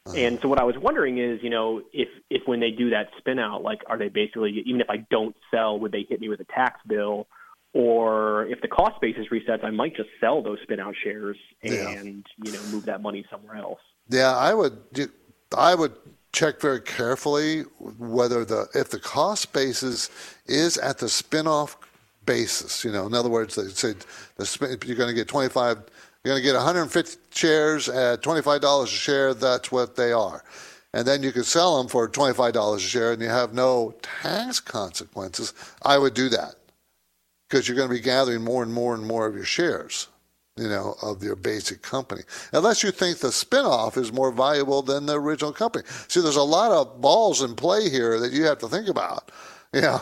Uh-huh. 0.07 0.17
And 0.17 0.39
so 0.43 0.49
what 0.49 0.61
I 0.61 0.65
was 0.65 0.77
wondering 0.77 1.19
is, 1.19 1.43
you 1.43 1.51
know, 1.51 1.83
if 1.93 2.09
if 2.31 2.43
when 2.47 2.61
they 2.61 2.71
do 2.71 2.91
that 2.91 3.09
spin 3.19 3.39
out, 3.39 3.63
like, 3.63 3.81
are 3.87 3.97
they 3.97 4.09
basically 4.09 4.63
even 4.67 4.81
if 4.81 4.91
I 4.91 4.99
don't 5.11 5.35
sell, 5.51 5.79
would 5.79 5.93
they 5.93 6.07
hit 6.09 6.21
me 6.21 6.29
with 6.29 6.41
a 6.41 6.45
tax 6.45 6.81
bill? 6.87 7.27
or 7.75 8.47
if 8.47 8.61
the 8.61 8.69
cost 8.69 9.01
basis 9.01 9.27
resets, 9.31 9.65
I 9.65 9.71
might 9.71 9.97
just 9.97 10.09
sell 10.21 10.43
those 10.43 10.59
spin 10.63 10.79
out 10.81 10.95
shares 11.03 11.37
and 11.63 11.75
yeah. 11.75 12.45
you 12.45 12.53
know 12.53 12.63
move 12.71 12.87
that 12.87 13.03
money 13.03 13.27
somewhere 13.31 13.57
else. 13.57 13.81
Yeah, 14.09 14.35
I 14.35 14.55
would. 14.55 14.79
I 15.57 15.75
would 15.75 15.93
check 16.33 16.61
very 16.61 16.81
carefully 16.81 17.63
whether 17.99 18.45
the 18.45 18.69
if 18.75 18.91
the 18.91 19.01
cost 19.01 19.53
basis 19.53 20.09
is 20.47 20.79
at 20.79 20.99
the 20.99 21.09
spin-off 21.09 21.77
basis. 22.27 22.85
You 22.85 22.93
know, 22.93 23.07
in 23.07 23.15
other 23.15 23.29
words, 23.29 23.57
they 23.57 23.65
say 23.65 23.95
the 24.37 24.47
spin, 24.47 24.79
you're 24.87 24.97
going 24.97 25.09
to 25.09 25.15
get 25.15 25.29
25. 25.29 25.79
You're 26.25 26.33
going 26.33 26.43
to 26.43 26.49
get 26.49 26.57
150 26.57 27.21
shares 27.31 27.89
at 27.91 28.23
$25 28.23 28.83
a 28.83 28.87
share. 28.87 29.35
That's 29.35 29.71
what 29.71 29.95
they 29.95 30.11
are. 30.11 30.43
And 30.95 31.07
then 31.07 31.23
you 31.23 31.33
could 31.33 31.45
sell 31.45 31.77
them 31.77 31.89
for 31.89 32.09
$25 32.09 32.77
a 32.77 32.81
share 32.81 33.13
and 33.13 33.21
you 33.21 33.29
have 33.29 33.53
no 33.53 33.95
tax 34.01 34.59
consequences. 34.59 35.53
I 35.83 35.99
would 35.99 36.15
do 36.15 36.31
that 36.31 36.55
because 37.49 37.69
you're 37.69 37.77
going 37.77 37.89
to 37.89 37.95
be 37.95 38.01
gathering 38.01 38.43
more 38.43 38.63
and 38.63 38.73
more 38.73 38.95
and 38.95 39.07
more 39.07 39.27
of 39.27 39.35
your 39.35 39.45
shares, 39.45 40.09
you 40.57 40.69
know, 40.69 40.95
of 41.03 41.23
your 41.23 41.37
basic 41.37 41.83
company. 41.83 42.23
Unless 42.53 42.83
you 42.83 42.91
think 42.91 43.19
the 43.19 43.29
spinoff 43.29 43.99
is 43.99 44.13
more 44.13 44.31
valuable 44.31 44.81
than 44.81 45.05
the 45.05 45.21
original 45.21 45.53
company. 45.53 45.85
See, 46.09 46.23
there's 46.23 46.37
a 46.37 46.43
lot 46.43 46.73
of 46.73 47.03
balls 47.03 47.43
in 47.43 47.55
play 47.55 47.91
here 47.91 48.19
that 48.21 48.33
you 48.33 48.45
have 48.45 48.59
to 48.61 48.69
think 48.69 48.89
about, 48.89 49.31
you 49.75 49.83
know. 49.83 50.01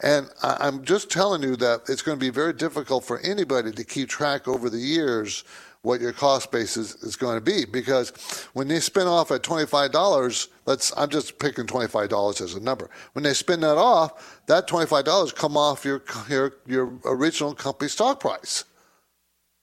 And 0.00 0.30
I'm 0.42 0.84
just 0.84 1.10
telling 1.10 1.42
you 1.42 1.56
that 1.56 1.82
it's 1.88 2.02
going 2.02 2.18
to 2.18 2.24
be 2.24 2.30
very 2.30 2.52
difficult 2.52 3.04
for 3.04 3.18
anybody 3.20 3.72
to 3.72 3.84
keep 3.84 4.08
track 4.08 4.46
over 4.46 4.70
the 4.70 4.78
years 4.78 5.44
what 5.82 6.00
your 6.00 6.12
cost 6.12 6.50
base 6.50 6.76
is, 6.76 6.96
is 6.96 7.16
going 7.16 7.36
to 7.36 7.40
be. 7.40 7.64
Because 7.64 8.10
when 8.52 8.68
they 8.68 8.78
spin 8.80 9.06
off 9.06 9.30
at 9.30 9.42
$25 9.42 10.48
let's 10.66 10.92
i'm 10.96 11.08
just 11.08 11.38
picking 11.38 11.66
$25 11.66 12.40
as 12.40 12.54
a 12.54 12.60
number. 12.60 12.90
When 13.12 13.22
they 13.24 13.34
spin 13.34 13.60
that 13.60 13.76
off 13.76 14.42
that 14.46 14.68
$25 14.68 15.34
come 15.34 15.56
off 15.56 15.84
your, 15.84 16.02
your, 16.28 16.54
your 16.66 16.92
original 17.04 17.54
company 17.54 17.88
stock 17.88 18.20
price. 18.20 18.64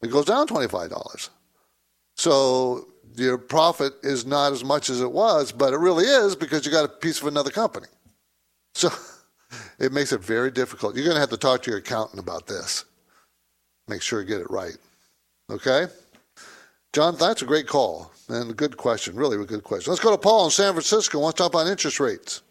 It 0.01 0.11
goes 0.11 0.25
down 0.25 0.47
$25 0.47 1.29
so 2.17 2.87
your 3.15 3.37
profit 3.37 3.93
is 4.03 4.25
not 4.25 4.51
as 4.51 4.63
much 4.63 4.89
as 4.89 4.99
it 4.99 5.11
was 5.11 5.51
but 5.53 5.73
it 5.73 5.77
really 5.77 6.05
is 6.05 6.35
because 6.35 6.65
you 6.65 6.71
got 6.71 6.85
a 6.85 6.89
piece 6.89 7.21
of 7.21 7.27
another 7.27 7.51
company. 7.51 7.87
So 8.73 8.89
it 9.79 9.91
makes 9.91 10.11
it 10.11 10.21
very 10.21 10.51
difficult 10.51 10.95
you're 10.95 11.05
going 11.05 11.15
to 11.15 11.21
have 11.21 11.29
to 11.29 11.37
talk 11.37 11.61
to 11.61 11.71
your 11.71 11.79
accountant 11.79 12.19
about 12.19 12.47
this 12.47 12.85
make 13.87 14.01
sure 14.01 14.21
you 14.21 14.27
get 14.27 14.41
it 14.41 14.49
right 14.49 14.77
okay 15.49 15.87
John, 16.95 17.17
that's 17.19 17.41
a 17.41 17.45
great 17.45 17.67
call 17.67 18.09
and 18.29 18.49
a 18.49 18.53
good 18.53 18.77
question. 18.77 19.17
Really, 19.17 19.35
a 19.35 19.43
good 19.43 19.65
question. 19.65 19.91
Let's 19.91 20.01
go 20.01 20.11
to 20.11 20.17
Paul 20.17 20.45
in 20.45 20.51
San 20.51 20.71
Francisco. 20.71 21.19
Let's 21.19 21.37
talk 21.37 21.51
about 21.51 21.67
interest 21.67 21.99
rates. 21.99 22.41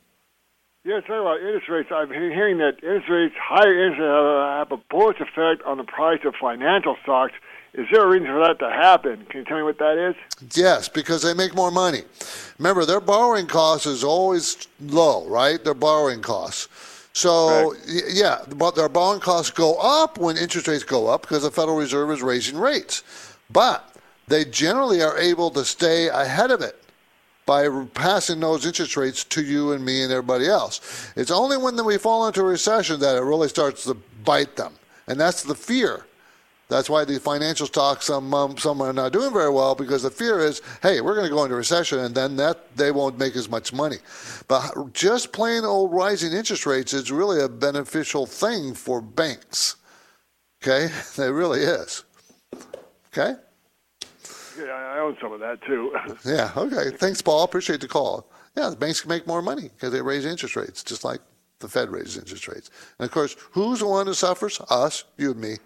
Yeah, 0.85 1.01
talk 1.01 1.23
about 1.23 1.39
interest 1.39 1.71
rates. 1.71 1.89
I've 1.91 2.11
been 2.11 2.31
hearing 2.31 2.59
that 2.59 2.75
interest 2.83 3.09
rates, 3.09 3.35
higher 3.41 3.73
interest 3.73 4.01
rates, 4.01 4.59
have 4.59 4.71
a 4.71 4.77
bullish 4.91 5.19
effect 5.19 5.63
on 5.65 5.79
the 5.79 5.85
price 5.85 6.21
of 6.27 6.35
financial 6.39 6.95
stocks. 7.03 7.33
Is 7.73 7.87
there 7.91 8.05
a 8.05 8.07
reason 8.07 8.27
for 8.27 8.41
that 8.41 8.59
to 8.59 8.69
happen? 8.69 9.25
Can 9.31 9.41
you 9.41 9.45
tell 9.47 9.57
me 9.57 9.63
what 9.63 9.79
that 9.79 9.97
is? 9.97 10.15
Yes, 10.55 10.91
because 10.91 11.23
they 11.23 11.33
make 11.33 11.55
more 11.55 11.71
money. 11.71 12.03
Remember, 12.59 12.85
their 12.85 13.01
borrowing 13.01 13.47
cost 13.47 13.87
is 13.87 14.05
always 14.05 14.69
low, 14.79 15.27
right? 15.27 15.65
Their 15.65 15.73
borrowing 15.73 16.21
costs. 16.21 16.69
So, 17.15 17.71
Correct. 17.71 18.11
yeah, 18.11 18.39
but 18.57 18.75
their 18.75 18.89
borrowing 18.89 19.21
costs 19.21 19.53
go 19.53 19.77
up 19.77 20.19
when 20.19 20.37
interest 20.37 20.67
rates 20.67 20.83
go 20.83 21.07
up 21.07 21.23
because 21.23 21.45
the 21.45 21.51
Federal 21.51 21.77
Reserve 21.77 22.11
is 22.11 22.23
raising 22.23 22.59
rates. 22.59 23.05
But 23.51 23.95
they 24.27 24.45
generally 24.45 25.01
are 25.01 25.17
able 25.17 25.51
to 25.51 25.65
stay 25.65 26.09
ahead 26.09 26.51
of 26.51 26.61
it 26.61 26.83
by 27.47 27.69
passing 27.95 28.41
those 28.41 28.67
interest 28.67 28.97
rates 28.97 29.23
to 29.25 29.43
you 29.45 29.73
and 29.73 29.85
me 29.85 30.03
and 30.03 30.11
everybody 30.11 30.49
else. 30.49 31.13
It's 31.15 31.31
only 31.31 31.57
when 31.57 31.83
we 31.85 31.99
fall 31.99 32.27
into 32.27 32.41
a 32.41 32.45
recession 32.45 32.99
that 33.01 33.17
it 33.17 33.21
really 33.21 33.49
starts 33.49 33.85
to 33.85 33.95
bite 34.25 34.57
them, 34.57 34.73
and 35.07 35.21
that's 35.21 35.43
the 35.43 35.55
fear. 35.55 36.07
That's 36.75 36.91
why 36.91 37.05
the 37.05 37.21
financial 37.21 37.69
stocks 37.69 38.07
some 38.07 38.35
um, 38.35 38.59
some 38.59 38.81
are 38.81 38.93
not 38.93 39.13
doing 39.13 39.33
very 39.33 39.49
well 39.49 39.77
because 39.77 40.03
the 40.03 40.11
fear 40.11 40.41
is, 40.41 40.61
hey, 40.83 41.01
we're 41.01 41.15
going 41.15 41.29
to 41.29 41.33
go 41.33 41.45
into 41.45 41.55
recession, 41.55 42.01
and 42.01 42.13
then 42.13 42.35
that 42.35 42.77
they 42.77 42.91
won't 42.91 43.17
make 43.17 43.37
as 43.37 43.49
much 43.49 43.73
money. 43.73 43.99
But 44.49 44.93
just 44.93 45.33
plain 45.33 45.65
old 45.65 45.93
rising 45.93 46.33
interest 46.33 46.67
rates 46.67 46.93
is 46.93 47.13
really 47.13 47.41
a 47.41 47.49
beneficial 47.49 48.27
thing 48.27 48.75
for 48.75 49.01
banks. 49.01 49.77
Okay, 50.61 50.93
it 51.19 51.29
really 51.31 51.61
is. 51.61 52.03
Okay. 53.17 53.35
Yeah, 54.59 54.73
I 54.73 54.99
own 54.99 55.17
some 55.23 55.33
of 55.33 55.39
that 55.39 55.63
too. 55.63 55.95
yeah. 56.25 56.51
Okay. 56.57 56.91
Thanks, 56.97 57.23
Paul. 57.23 57.45
Appreciate 57.45 57.83
the 57.83 57.89
call. 57.89 58.29
Yeah, 58.57 58.71
the 58.71 58.75
banks 58.75 59.01
can 59.01 59.11
make 59.11 59.29
more 59.29 59.43
money 59.43 59.71
because 59.77 59.93
they 59.93 60.03
raise 60.03 60.25
interest 60.25 60.57
rates, 60.57 60.83
just 60.83 61.05
like 61.05 61.21
the 61.61 61.69
Fed 61.69 61.91
raises 61.91 62.19
interest 62.19 62.49
rates. 62.49 62.69
And 62.99 63.07
of 63.07 63.13
course, 63.13 63.37
who's 63.53 63.79
the 63.79 63.87
one 63.87 64.09
who 64.09 64.15
suffers? 64.15 64.61
Us, 64.71 65.05
you 65.17 65.31
and 65.31 65.41
me. 65.41 65.59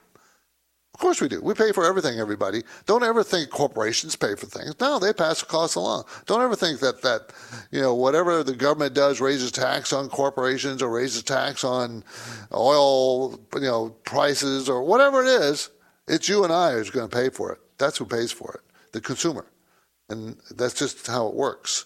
Of 0.98 1.02
course 1.02 1.20
we 1.20 1.28
do. 1.28 1.40
We 1.40 1.54
pay 1.54 1.70
for 1.70 1.84
everything, 1.84 2.18
everybody. 2.18 2.64
Don't 2.86 3.04
ever 3.04 3.22
think 3.22 3.50
corporations 3.50 4.16
pay 4.16 4.34
for 4.34 4.46
things. 4.46 4.74
No, 4.80 4.98
they 4.98 5.12
pass 5.12 5.38
the 5.38 5.46
costs 5.46 5.76
along. 5.76 6.02
Don't 6.26 6.42
ever 6.42 6.56
think 6.56 6.80
that, 6.80 7.02
that 7.02 7.32
you 7.70 7.80
know, 7.80 7.94
whatever 7.94 8.42
the 8.42 8.56
government 8.56 8.94
does 8.94 9.20
raises 9.20 9.52
tax 9.52 9.92
on 9.92 10.08
corporations 10.08 10.82
or 10.82 10.90
raises 10.90 11.22
tax 11.22 11.62
on 11.62 12.02
oil, 12.52 13.38
you 13.54 13.60
know, 13.60 13.90
prices 14.06 14.68
or 14.68 14.82
whatever 14.82 15.22
it 15.22 15.28
is, 15.28 15.70
it's 16.08 16.28
you 16.28 16.42
and 16.42 16.52
I 16.52 16.72
who's 16.72 16.90
going 16.90 17.08
to 17.08 17.16
pay 17.16 17.28
for 17.28 17.52
it. 17.52 17.60
That's 17.78 17.98
who 17.98 18.04
pays 18.04 18.32
for 18.32 18.54
it 18.54 18.68
the 18.90 19.00
consumer. 19.00 19.46
And 20.08 20.36
that's 20.50 20.74
just 20.74 21.06
how 21.06 21.28
it 21.28 21.34
works. 21.34 21.84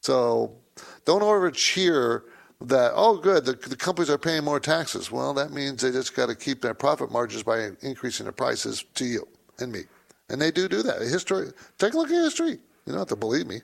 So 0.00 0.56
don't 1.04 1.22
over 1.22 1.52
cheer 1.52 2.24
that, 2.60 2.92
oh, 2.94 3.16
good, 3.18 3.44
the, 3.44 3.52
the 3.52 3.76
companies 3.76 4.10
are 4.10 4.18
paying 4.18 4.44
more 4.44 4.60
taxes. 4.60 5.10
Well, 5.10 5.32
that 5.34 5.52
means 5.52 5.82
they 5.82 5.92
just 5.92 6.14
got 6.14 6.26
to 6.26 6.34
keep 6.34 6.60
their 6.60 6.74
profit 6.74 7.12
margins 7.12 7.42
by 7.42 7.70
increasing 7.82 8.26
the 8.26 8.32
prices 8.32 8.84
to 8.94 9.04
you 9.04 9.28
and 9.60 9.70
me. 9.70 9.82
And 10.28 10.40
they 10.40 10.50
do 10.50 10.68
do 10.68 10.82
that. 10.82 11.00
History, 11.02 11.48
take 11.78 11.94
a 11.94 11.96
look 11.96 12.10
at 12.10 12.14
history. 12.14 12.58
You 12.88 12.92
don't 12.92 12.98
have 13.00 13.08
to 13.08 13.16
believe 13.16 13.46
me. 13.46 13.60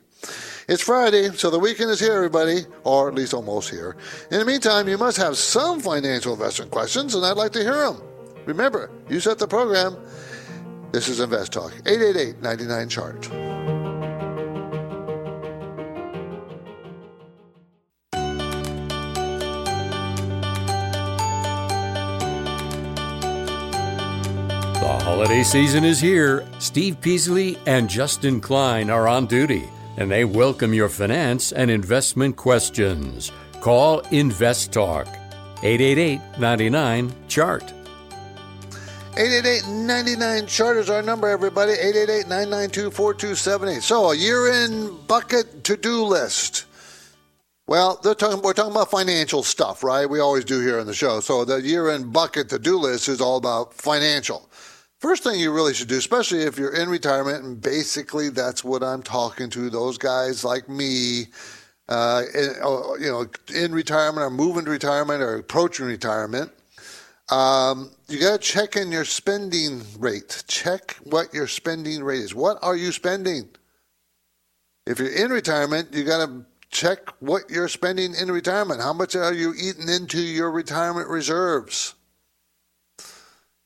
It's 0.67 0.83
Friday, 0.83 1.29
so 1.31 1.49
the 1.49 1.59
weekend 1.59 1.89
is 1.89 1.99
here, 1.99 2.13
everybody, 2.13 2.61
or 2.83 3.07
at 3.07 3.15
least 3.15 3.33
almost 3.33 3.69
here. 3.69 3.97
In 4.31 4.39
the 4.39 4.45
meantime, 4.45 4.87
you 4.87 4.97
must 4.97 5.17
have 5.17 5.35
some 5.35 5.79
financial 5.79 6.33
investment 6.33 6.71
questions, 6.71 7.15
and 7.15 7.25
I'd 7.25 7.37
like 7.37 7.51
to 7.53 7.63
hear 7.63 7.85
them. 7.85 8.01
Remember, 8.45 8.91
you 9.09 9.19
set 9.19 9.39
the 9.39 9.47
program. 9.47 9.97
This 10.91 11.09
is 11.09 11.19
Invest 11.19 11.53
Talk, 11.53 11.73
888 11.85 12.41
99 12.41 12.89
Chart. 12.89 13.44
Holiday 25.15 25.43
season 25.43 25.85
is 25.85 26.01
here. 26.01 26.45
Steve 26.59 26.99
Peasley 26.99 27.57
and 27.67 27.89
Justin 27.89 28.41
Klein 28.41 28.89
are 28.89 29.07
on 29.07 29.27
duty, 29.27 29.63
and 29.95 30.11
they 30.11 30.25
welcome 30.25 30.73
your 30.73 30.89
finance 30.89 31.53
and 31.53 31.71
investment 31.71 32.35
questions. 32.35 33.31
Call 33.61 34.01
Invest 34.11 34.73
Talk 34.73 35.07
888 35.63 36.19
99 36.37 37.13
Chart. 37.29 37.63
888-99 39.13 40.49
chart 40.49 40.75
is 40.75 40.89
our 40.89 41.01
number, 41.01 41.29
everybody. 41.29 41.71
888-992-4278. 41.71 43.81
So 43.81 44.11
a 44.11 44.15
year 44.17 44.51
in 44.51 44.97
bucket 45.07 45.63
to-do 45.63 46.03
list. 46.03 46.65
Well, 47.67 47.95
talking, 47.95 48.41
we're 48.41 48.53
talking 48.53 48.73
about 48.73 48.91
financial 48.91 49.41
stuff, 49.41 49.85
right? 49.85 50.09
We 50.09 50.19
always 50.19 50.43
do 50.43 50.59
here 50.59 50.81
on 50.81 50.85
the 50.85 50.93
show. 50.93 51.21
So 51.21 51.45
the 51.45 51.61
year-end 51.61 52.11
bucket 52.11 52.49
to-do 52.49 52.77
list 52.77 53.07
is 53.07 53.21
all 53.21 53.37
about 53.37 53.73
financial. 53.73 54.49
First 55.05 55.23
thing 55.23 55.39
you 55.39 55.53
really 55.53 55.75
should 55.75 55.87
do, 55.87 55.97
especially 55.97 56.41
if 56.41 56.57
you're 56.57 56.73
in 56.73 56.89
retirement, 56.89 57.43
and 57.43 57.61
basically 57.61 58.29
that's 58.29 58.63
what 58.63 58.81
I'm 58.81 59.03
talking 59.03 59.51
to 59.51 59.69
those 59.69 59.99
guys 59.99 60.43
like 60.43 60.67
me, 60.67 61.27
uh, 61.87 62.23
in, 62.33 62.49
oh, 62.63 62.97
you 62.99 63.11
know, 63.11 63.27
in 63.53 63.71
retirement 63.71 64.25
or 64.25 64.31
moving 64.31 64.65
to 64.65 64.71
retirement 64.71 65.21
or 65.21 65.35
approaching 65.35 65.85
retirement– 65.85 66.51
um, 67.29 67.91
you 68.07 68.19
got 68.19 68.33
to 68.33 68.47
check 68.47 68.75
in 68.75 68.91
your 68.91 69.05
spending 69.05 69.81
rate. 69.97 70.43
Check 70.47 70.97
what 71.03 71.33
your 71.33 71.47
spending 71.47 72.03
rate 72.03 72.21
is. 72.21 72.35
What 72.35 72.57
are 72.61 72.75
you 72.75 72.91
spending? 72.91 73.49
If 74.85 74.99
you're 74.99 75.11
in 75.11 75.31
retirement, 75.31 75.89
you 75.93 76.03
got 76.03 76.25
to 76.27 76.45
check 76.69 77.09
what 77.19 77.49
you're 77.49 77.67
spending 77.67 78.13
in 78.13 78.31
retirement. 78.31 78.81
How 78.81 78.93
much 78.93 79.15
are 79.15 79.33
you 79.33 79.53
eating 79.59 79.89
into 79.89 80.19
your 80.19 80.51
retirement 80.51 81.07
reserves? 81.07 81.95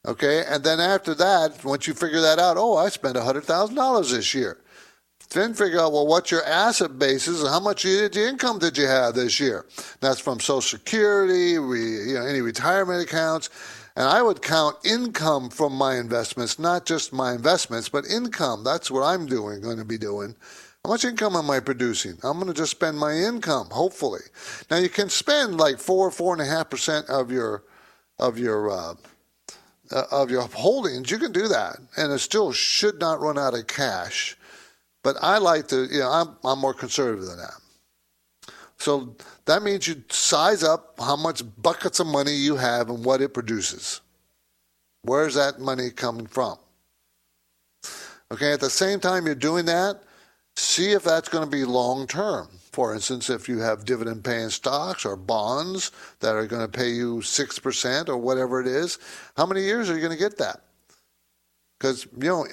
Okay, 0.10 0.44
and 0.48 0.64
then 0.64 0.80
after 0.80 1.14
that, 1.14 1.64
once 1.64 1.86
you 1.86 1.94
figure 1.94 2.20
that 2.20 2.40
out, 2.40 2.58
oh, 2.58 2.76
I 2.76 2.90
spent 2.90 3.16
$100,000 3.16 4.12
this 4.12 4.34
year. 4.34 4.58
Then 5.30 5.54
figure 5.54 5.80
out, 5.80 5.92
well, 5.92 6.08
what's 6.08 6.32
your 6.32 6.44
asset 6.46 6.98
basis 6.98 7.42
and 7.42 7.50
how 7.50 7.60
much 7.60 7.86
income 7.86 8.58
did 8.58 8.76
you 8.76 8.88
have 8.88 9.14
this 9.14 9.40
year? 9.40 9.68
That's 10.00 10.20
from 10.20 10.40
Social 10.40 10.62
Security, 10.62 11.60
re, 11.60 12.08
you 12.08 12.14
know, 12.16 12.26
any 12.26 12.42
retirement 12.42 13.04
accounts. 13.04 13.52
And 13.96 14.08
I 14.08 14.24
would 14.24 14.42
count 14.42 14.78
income 14.84 15.52
from 15.52 15.74
my 15.74 15.98
investments, 15.98 16.58
not 16.58 16.88
just 16.88 17.14
my 17.14 17.34
investments, 17.34 17.88
but 17.88 18.08
income. 18.08 18.64
That's 18.64 18.90
what 18.90 19.04
I'm 19.04 19.28
doing, 19.28 19.62
going 19.62 19.78
to 19.78 19.86
be 19.86 20.00
doing. 20.00 20.36
How 20.84 20.90
much 20.90 21.06
income 21.06 21.36
am 21.36 21.52
I 21.52 21.60
producing? 21.60 22.18
I'm 22.24 22.40
going 22.40 22.48
to 22.48 22.60
just 22.60 22.72
spend 22.72 22.98
my 22.98 23.14
income, 23.14 23.68
hopefully. 23.70 24.22
Now 24.72 24.78
you 24.78 24.90
can 24.90 25.10
spend 25.10 25.58
like 25.58 25.78
four, 25.78 26.10
four 26.10 26.34
and 26.34 26.42
a 26.42 26.46
half 26.46 26.72
percent 26.72 27.08
of 27.10 27.32
your 27.32 27.64
of 28.18 28.38
your 28.38 28.70
uh, 28.70 28.96
uh, 29.92 30.04
of 30.12 30.30
your 30.30 30.44
holdings. 30.44 31.12
You 31.12 31.18
can 31.18 31.32
do 31.32 31.48
that, 31.48 31.78
and 31.98 32.12
it 32.12 32.20
still 32.20 32.52
should 32.52 33.00
not 33.00 33.22
run 33.22 33.38
out 33.38 33.54
of 33.54 33.68
cash. 33.68 34.38
But 35.04 35.18
I 35.22 35.38
like 35.38 35.68
to, 35.70 35.86
you 35.86 36.00
know, 36.00 36.12
I'm, 36.12 36.36
I'm 36.44 36.60
more 36.60 36.74
conservative 36.74 37.26
than 37.26 37.38
that. 37.38 38.54
So 38.78 39.16
that 39.46 39.62
means 39.62 39.88
you 39.88 40.04
size 40.10 40.64
up 40.64 40.96
how 41.00 41.16
much 41.16 41.44
buckets 41.62 42.00
of 42.00 42.08
money 42.08 42.34
you 42.34 42.56
have 42.56 42.90
and 42.90 43.04
what 43.04 43.22
it 43.22 43.34
produces. 43.34 44.02
Where's 45.04 45.36
that 45.36 45.60
money 45.60 45.90
coming 45.90 46.28
from? 46.28 46.58
Okay, 48.32 48.54
at 48.54 48.60
the 48.60 48.70
same 48.70 49.00
time 49.00 49.26
you're 49.26 49.36
doing 49.36 49.66
that, 49.66 50.04
see 50.56 50.92
if 50.92 51.04
that's 51.04 51.30
going 51.30 51.44
to 51.44 51.50
be 51.50 51.66
long 51.66 52.08
term. 52.08 52.48
For 52.80 52.94
instance, 52.94 53.30
if 53.30 53.50
you 53.50 53.60
have 53.60 53.84
dividend 53.84 54.24
paying 54.24 54.48
stocks 54.48 55.04
or 55.04 55.18
bonds 55.18 55.92
that 56.22 56.34
are 56.38 56.48
going 56.48 56.62
to 56.62 56.70
pay 56.70 56.92
you 56.92 57.18
6% 57.18 58.08
or 58.08 58.16
whatever 58.16 58.62
it 58.62 58.68
is, 58.68 58.98
how 59.36 59.46
many 59.46 59.64
years 59.64 59.90
are 59.90 59.96
you 59.96 60.00
going 60.00 60.14
to 60.14 60.18
get 60.18 60.38
that? 60.38 60.62
Because, 61.78 62.06
you 62.06 62.30
know, 62.30 62.48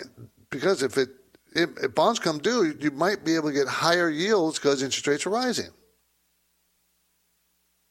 because 0.50 0.82
if 0.82 0.98
it 0.98 1.10
if, 1.54 1.70
if 1.80 1.94
bonds 1.94 2.18
come 2.18 2.38
due, 2.38 2.74
you 2.80 2.90
might 2.90 3.24
be 3.24 3.36
able 3.36 3.50
to 3.50 3.54
get 3.54 3.68
higher 3.68 4.10
yields 4.10 4.58
because 4.58 4.82
interest 4.82 5.06
rates 5.06 5.26
are 5.26 5.30
rising. 5.30 5.70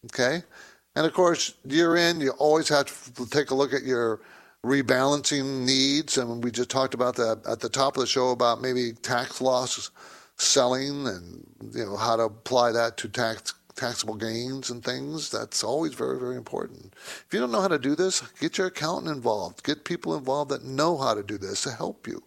Okay? 0.07 0.43
And 0.97 1.05
of 1.05 1.13
course, 1.13 1.53
year 1.63 1.95
end, 1.95 2.21
you 2.21 2.31
always 2.31 2.67
have 2.67 3.13
to 3.13 3.25
take 3.29 3.51
a 3.51 3.55
look 3.55 3.71
at 3.71 3.83
your 3.83 4.19
rebalancing 4.61 5.63
needs. 5.63 6.17
And 6.17 6.43
we 6.43 6.51
just 6.51 6.69
talked 6.69 6.95
about 6.95 7.15
that 7.15 7.43
at 7.49 7.61
the 7.61 7.69
top 7.69 7.95
of 7.95 8.01
the 8.01 8.07
show 8.07 8.31
about 8.31 8.61
maybe 8.61 8.91
tax 8.91 9.39
loss 9.39 9.89
selling 10.37 11.07
and 11.07 11.45
you 11.73 11.85
know 11.85 11.95
how 11.95 12.15
to 12.15 12.23
apply 12.23 12.71
that 12.71 12.97
to 12.97 13.07
tax 13.07 13.53
taxable 13.75 14.15
gains 14.15 14.69
and 14.69 14.83
things. 14.83 15.29
That's 15.29 15.63
always 15.63 15.93
very, 15.93 16.19
very 16.19 16.35
important. 16.35 16.93
If 16.95 17.27
you 17.31 17.39
don't 17.39 17.51
know 17.51 17.61
how 17.61 17.67
to 17.67 17.79
do 17.79 17.95
this, 17.95 18.21
get 18.39 18.57
your 18.57 18.67
accountant 18.67 19.13
involved. 19.13 19.63
Get 19.63 19.83
people 19.83 20.15
involved 20.15 20.51
that 20.51 20.63
know 20.63 20.97
how 20.97 21.13
to 21.13 21.23
do 21.23 21.37
this 21.37 21.61
to 21.63 21.71
help 21.71 22.07
you. 22.07 22.23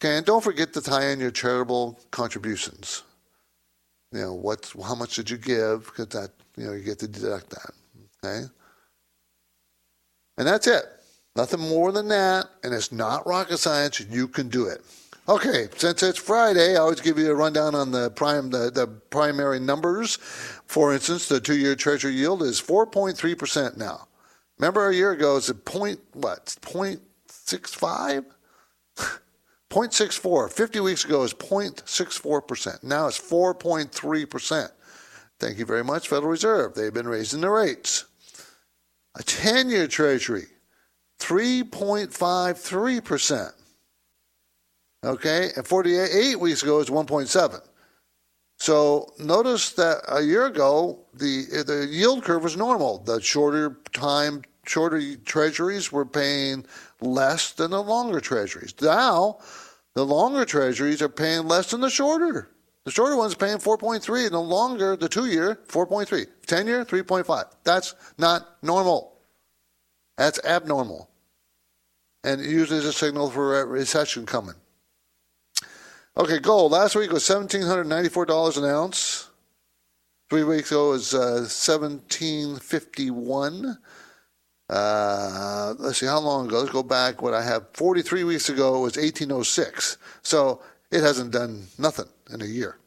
Okay, 0.00 0.16
and 0.16 0.26
don't 0.26 0.44
forget 0.44 0.72
to 0.74 0.80
tie 0.80 1.06
in 1.06 1.20
your 1.20 1.30
charitable 1.30 1.98
contributions. 2.10 3.02
You 4.12 4.20
know, 4.20 4.34
what, 4.34 4.72
how 4.84 4.94
much 4.94 5.16
did 5.16 5.30
you 5.30 5.36
give? 5.36 5.86
Because 5.86 6.08
that, 6.08 6.30
you 6.56 6.66
know, 6.66 6.72
you 6.72 6.82
get 6.82 6.98
to 7.00 7.08
deduct 7.08 7.50
that. 7.50 7.72
Okay? 8.24 8.46
And 10.38 10.46
that's 10.46 10.66
it. 10.66 10.84
Nothing 11.34 11.60
more 11.60 11.92
than 11.92 12.08
that. 12.08 12.46
And 12.62 12.74
it's 12.74 12.92
not 12.92 13.26
rocket 13.26 13.58
science. 13.58 14.00
You 14.00 14.28
can 14.28 14.48
do 14.48 14.66
it. 14.66 14.82
Okay, 15.28 15.68
since 15.76 16.04
it's 16.04 16.20
Friday, 16.20 16.74
I 16.74 16.76
always 16.76 17.00
give 17.00 17.18
you 17.18 17.32
a 17.32 17.34
rundown 17.34 17.74
on 17.74 17.90
the 17.90 18.12
prime 18.12 18.48
the, 18.48 18.70
the 18.70 18.86
primary 18.86 19.58
numbers. 19.58 20.18
For 20.66 20.94
instance, 20.94 21.26
the 21.26 21.40
two-year 21.40 21.74
Treasury 21.74 22.12
yield 22.12 22.44
is 22.44 22.62
4.3% 22.62 23.76
now. 23.76 24.06
Remember 24.58 24.88
a 24.88 24.94
year 24.94 25.10
ago 25.10 25.32
it 25.32 25.34
was 25.34 25.50
a 25.50 25.54
point 25.54 25.98
what? 26.12 26.56
0.65? 26.62 28.24
0.64. 28.96 30.52
50 30.56 30.80
weeks 30.80 31.04
ago 31.04 31.22
was 31.22 31.34
0.64%. 31.34 32.84
Now 32.84 33.08
it's 33.08 33.18
4.3%. 33.18 34.70
Thank 35.40 35.58
you 35.58 35.66
very 35.66 35.82
much, 35.82 36.06
Federal 36.08 36.30
Reserve. 36.30 36.74
They've 36.74 36.94
been 36.94 37.08
raising 37.08 37.40
the 37.40 37.50
rates. 37.50 38.04
A 39.16 39.24
10 39.24 39.70
year 39.70 39.88
Treasury, 39.88 40.46
3.53%. 41.18 43.55
Okay, 45.06 45.50
and 45.54 45.64
48 45.64 46.40
weeks 46.40 46.64
ago 46.64 46.78
was 46.78 46.90
1.7. 46.90 47.60
So 48.58 49.12
notice 49.20 49.72
that 49.74 50.00
a 50.08 50.20
year 50.20 50.46
ago 50.46 51.04
the 51.14 51.44
the 51.64 51.86
yield 51.88 52.24
curve 52.24 52.42
was 52.42 52.56
normal. 52.56 52.98
The 52.98 53.20
shorter 53.20 53.78
time 53.92 54.42
shorter 54.66 55.16
treasuries 55.18 55.92
were 55.92 56.06
paying 56.06 56.66
less 57.00 57.52
than 57.52 57.70
the 57.70 57.82
longer 57.82 58.18
treasuries. 58.18 58.74
Now, 58.80 59.38
the 59.94 60.04
longer 60.04 60.44
treasuries 60.44 61.00
are 61.02 61.08
paying 61.08 61.46
less 61.46 61.70
than 61.70 61.82
the 61.82 61.90
shorter. 61.90 62.50
The 62.84 62.90
shorter 62.90 63.16
one's 63.16 63.34
paying 63.34 63.58
4.3, 63.58 64.24
and 64.24 64.34
the 64.34 64.40
longer, 64.40 64.96
the 64.96 65.08
two 65.08 65.26
year, 65.26 65.60
4.3. 65.66 66.26
10 66.46 66.66
year, 66.66 66.84
3.5. 66.84 67.44
That's 67.64 67.94
not 68.16 68.46
normal. 68.62 69.18
That's 70.16 70.38
abnormal. 70.44 71.10
And 72.22 72.40
usually 72.40 72.78
is 72.78 72.84
a 72.84 72.92
signal 72.92 73.30
for 73.30 73.60
a 73.60 73.66
recession 73.66 74.24
coming. 74.24 74.54
Okay, 76.18 76.38
gold. 76.38 76.72
Last 76.72 76.96
week 76.96 77.12
was 77.12 77.24
$1,794 77.24 78.58
an 78.58 78.64
ounce. 78.64 79.28
Three 80.30 80.44
weeks 80.44 80.70
ago 80.70 80.90
was 80.90 81.14
uh, 81.14 81.46
1751 81.46 83.78
uh, 84.68 85.74
let's 85.78 85.98
see, 85.98 86.06
how 86.06 86.18
long 86.18 86.46
ago? 86.46 86.60
Let's 86.60 86.72
go 86.72 86.82
back. 86.82 87.22
What 87.22 87.34
I 87.34 87.42
have 87.42 87.66
43 87.74 88.24
weeks 88.24 88.48
ago 88.48 88.80
was 88.80 88.96
1806. 88.96 89.98
So 90.22 90.60
it 90.90 91.02
hasn't 91.02 91.32
done 91.32 91.66
nothing 91.78 92.08
in 92.32 92.42
a 92.42 92.46
year. 92.46 92.78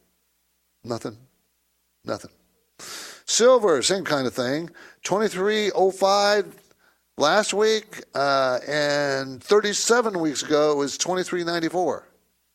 Nothing. 0.84 1.16
Nothing. 2.04 2.30
Silver, 3.24 3.80
same 3.82 4.04
kind 4.04 4.26
of 4.26 4.34
thing. 4.34 4.70
2305 5.04 6.54
last 7.16 7.54
week, 7.54 8.02
uh, 8.14 8.58
and 8.66 9.42
37 9.42 10.18
weeks 10.18 10.42
ago 10.42 10.76
was 10.76 10.98
2394. 10.98 12.09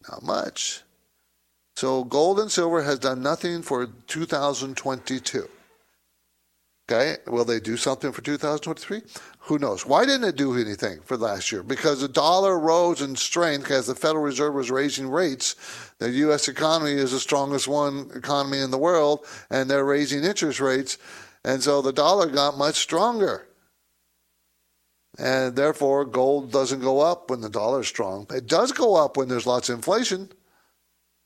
Not 0.10 0.24
much. 0.24 0.82
So 1.76 2.04
gold 2.04 2.40
and 2.40 2.52
silver 2.52 2.84
has 2.84 3.00
done 3.00 3.22
nothing 3.22 3.62
for 3.62 3.88
2022. 4.08 5.50
Okay, 6.88 7.18
will 7.26 7.46
they 7.46 7.60
do 7.60 7.78
something 7.78 8.12
for 8.12 8.22
2023? 8.22 9.02
Who 9.40 9.58
knows? 9.58 9.88
Why 9.88 10.06
didn't 10.06 10.30
it 10.30 10.36
do 10.36 10.56
anything 10.56 11.00
for 11.04 11.18
last 11.18 11.52
year? 11.52 11.64
Because 11.64 12.02
the 12.02 12.08
dollar 12.08 12.60
rose 12.60 13.02
in 13.02 13.16
strength 13.16 13.72
as 13.72 13.88
the 13.88 13.96
Federal 13.96 14.24
Reserve 14.24 14.54
was 14.54 14.70
raising 14.70 15.10
rates. 15.10 15.56
The 15.98 16.12
U.S. 16.12 16.48
economy 16.48 16.92
is 16.92 17.12
the 17.12 17.20
strongest 17.20 17.68
one 17.68 18.12
economy 18.14 18.60
in 18.60 18.70
the 18.70 18.78
world, 18.78 19.26
and 19.50 19.68
they're 19.68 19.84
raising 19.84 20.24
interest 20.24 20.60
rates, 20.60 21.00
and 21.44 21.62
so 21.62 21.82
the 21.82 21.92
dollar 21.92 22.28
got 22.28 22.58
much 22.58 22.76
stronger. 22.76 23.48
And 25.18 25.56
therefore, 25.56 26.06
gold 26.06 26.52
doesn't 26.52 26.82
go 26.82 27.00
up 27.00 27.30
when 27.30 27.42
the 27.42 27.50
dollar 27.50 27.82
is 27.82 27.88
strong. 27.88 28.28
It 28.34 28.48
does 28.48 28.72
go 28.72 28.96
up 28.96 29.16
when 29.16 29.30
there's 29.30 29.48
lots 29.48 29.70
of 29.70 29.76
inflation, 29.76 30.30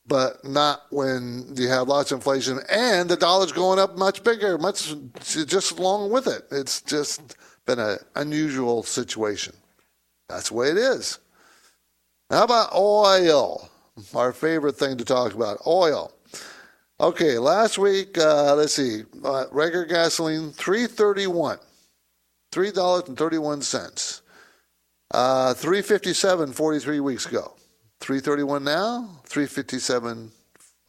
but 0.05 0.43
not 0.45 0.83
when 0.91 1.53
you 1.55 1.69
have 1.69 1.87
lots 1.87 2.11
of 2.11 2.17
inflation 2.17 2.59
and 2.69 3.09
the 3.09 3.17
dollar's 3.17 3.51
going 3.51 3.79
up 3.79 3.97
much 3.97 4.23
bigger, 4.23 4.57
much 4.57 4.93
just 5.23 5.71
along 5.71 6.11
with 6.11 6.27
it. 6.27 6.45
It's 6.51 6.81
just 6.81 7.35
been 7.65 7.79
an 7.79 7.97
unusual 8.15 8.83
situation. 8.83 9.55
That's 10.27 10.49
the 10.49 10.55
way 10.55 10.69
it 10.69 10.77
is. 10.77 11.17
How 12.29 12.43
about 12.43 12.73
oil? 12.75 13.69
Our 14.13 14.33
favorite 14.33 14.77
thing 14.77 14.97
to 14.97 15.05
talk 15.05 15.33
about 15.33 15.65
oil. 15.65 16.13
Okay, 17.01 17.37
last 17.37 17.77
week, 17.77 18.17
uh, 18.17 18.55
let's 18.55 18.73
see, 18.73 19.03
uh, 19.23 19.45
regular 19.51 19.85
gasoline, 19.85 20.51
331 20.51 21.59
$3.31. 22.51 24.21
Uh, 25.11 25.53
357 25.53 26.53
43 26.53 26.99
weeks 26.99 27.25
ago. 27.25 27.55
331 27.99 28.63
now, 28.63 29.09
357 29.25 30.31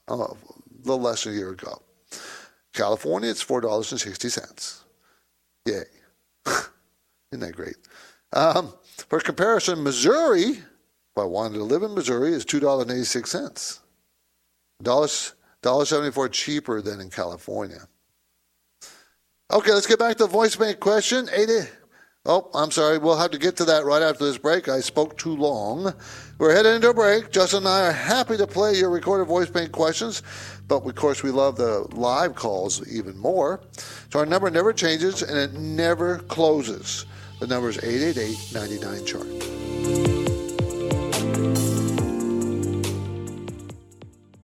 uh, 0.09 0.15
a 0.15 0.35
little 0.85 1.01
less 1.01 1.25
than 1.25 1.33
a 1.33 1.37
year 1.37 1.51
ago. 1.51 1.81
California, 2.73 3.31
it's 3.31 3.45
$4.60. 3.45 4.81
Yay. 5.67 5.83
Isn't 7.33 7.41
that 7.41 7.57
great? 7.57 7.77
Um, 8.33 8.73
for 9.09 9.21
comparison, 9.21 9.83
Missouri, 9.83 10.51
if 10.51 11.19
I 11.19 11.25
wanted 11.25 11.59
to 11.59 11.65
live 11.65 11.83
in 11.83 11.95
Missouri, 11.95 12.33
is 12.33 12.45
$2.86. 12.45 13.81
Dollars 14.83 15.35
dollar 15.63 15.85
seventy-four 15.85 16.29
cheaper 16.31 16.81
than 16.81 17.01
in 17.01 17.11
California. 17.11 17.87
Okay, 19.53 19.73
let's 19.73 19.87
get 19.89 19.99
back 19.99 20.17
to 20.17 20.25
the 20.25 20.31
voice 20.31 20.55
bank 20.55 20.79
question. 20.79 21.29
80. 21.33 21.69
Oh, 22.25 22.49
I'm 22.55 22.71
sorry. 22.71 22.99
We'll 22.99 23.19
have 23.19 23.33
to 23.33 23.39
get 23.39 23.57
to 23.57 23.65
that 23.65 23.85
right 23.85 24.01
after 24.01 24.25
this 24.25 24.39
break. 24.39 24.69
I 24.69 24.79
spoke 24.79 25.19
too 25.19 25.35
long. 25.35 25.93
We're 26.39 26.55
heading 26.55 26.77
into 26.77 26.91
a 26.91 26.95
break. 26.95 27.33
Justin 27.33 27.65
and 27.65 27.69
I 27.69 27.89
are 27.89 27.93
happy 27.93 28.37
to 28.37 28.47
play 28.47 28.75
your 28.75 28.91
recorded 28.91 29.27
voice 29.27 29.51
bank 29.51 29.73
questions, 29.73 30.23
but 30.69 30.87
of 30.87 30.95
course, 30.95 31.25
we 31.25 31.33
love 31.33 31.57
the 31.57 31.85
live 31.97 32.37
calls 32.37 32.89
even 32.93 33.19
more. 33.19 33.61
So 34.13 34.21
our 34.21 34.27
number 34.27 34.51
never 34.51 34.73
changes 34.73 35.23
and 35.23 35.37
it 35.37 35.55
never 35.55 36.19
closes. 36.19 37.07
The 37.41 37.49
number 37.49 37.71
is 37.71 37.79
888 37.83 38.53
99 38.55 39.05
chart. 39.05 39.27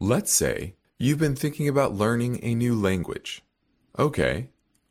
Let's 0.00 0.34
say 0.34 0.74
you've 0.98 1.18
been 1.20 1.36
thinking 1.36 1.68
about 1.68 1.94
learning 1.94 2.40
a 2.42 2.56
new 2.56 2.74
language. 2.74 3.42
Okay, 3.96 4.48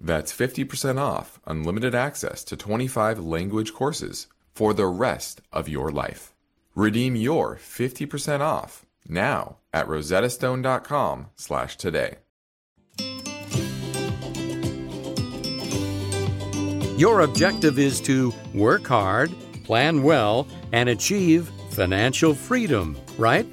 That's 0.00 0.32
50% 0.32 0.98
off 0.98 1.40
unlimited 1.46 1.94
access 1.94 2.44
to 2.44 2.56
25 2.56 3.18
language 3.18 3.72
courses 3.72 4.26
for 4.54 4.74
the 4.74 4.86
rest 4.86 5.40
of 5.52 5.68
your 5.68 5.90
life. 5.90 6.34
Redeem 6.74 7.16
your 7.16 7.56
50% 7.56 8.40
off 8.40 8.84
now 9.08 9.56
at 9.72 9.86
rosettastone.com 9.86 11.28
slash 11.36 11.76
today. 11.76 12.16
Your 16.98 17.20
objective 17.20 17.78
is 17.78 18.00
to 18.02 18.32
work 18.54 18.86
hard, 18.86 19.30
plan 19.64 20.02
well, 20.02 20.46
and 20.72 20.88
achieve 20.88 21.50
financial 21.70 22.34
freedom, 22.34 22.96
right? 23.18 23.46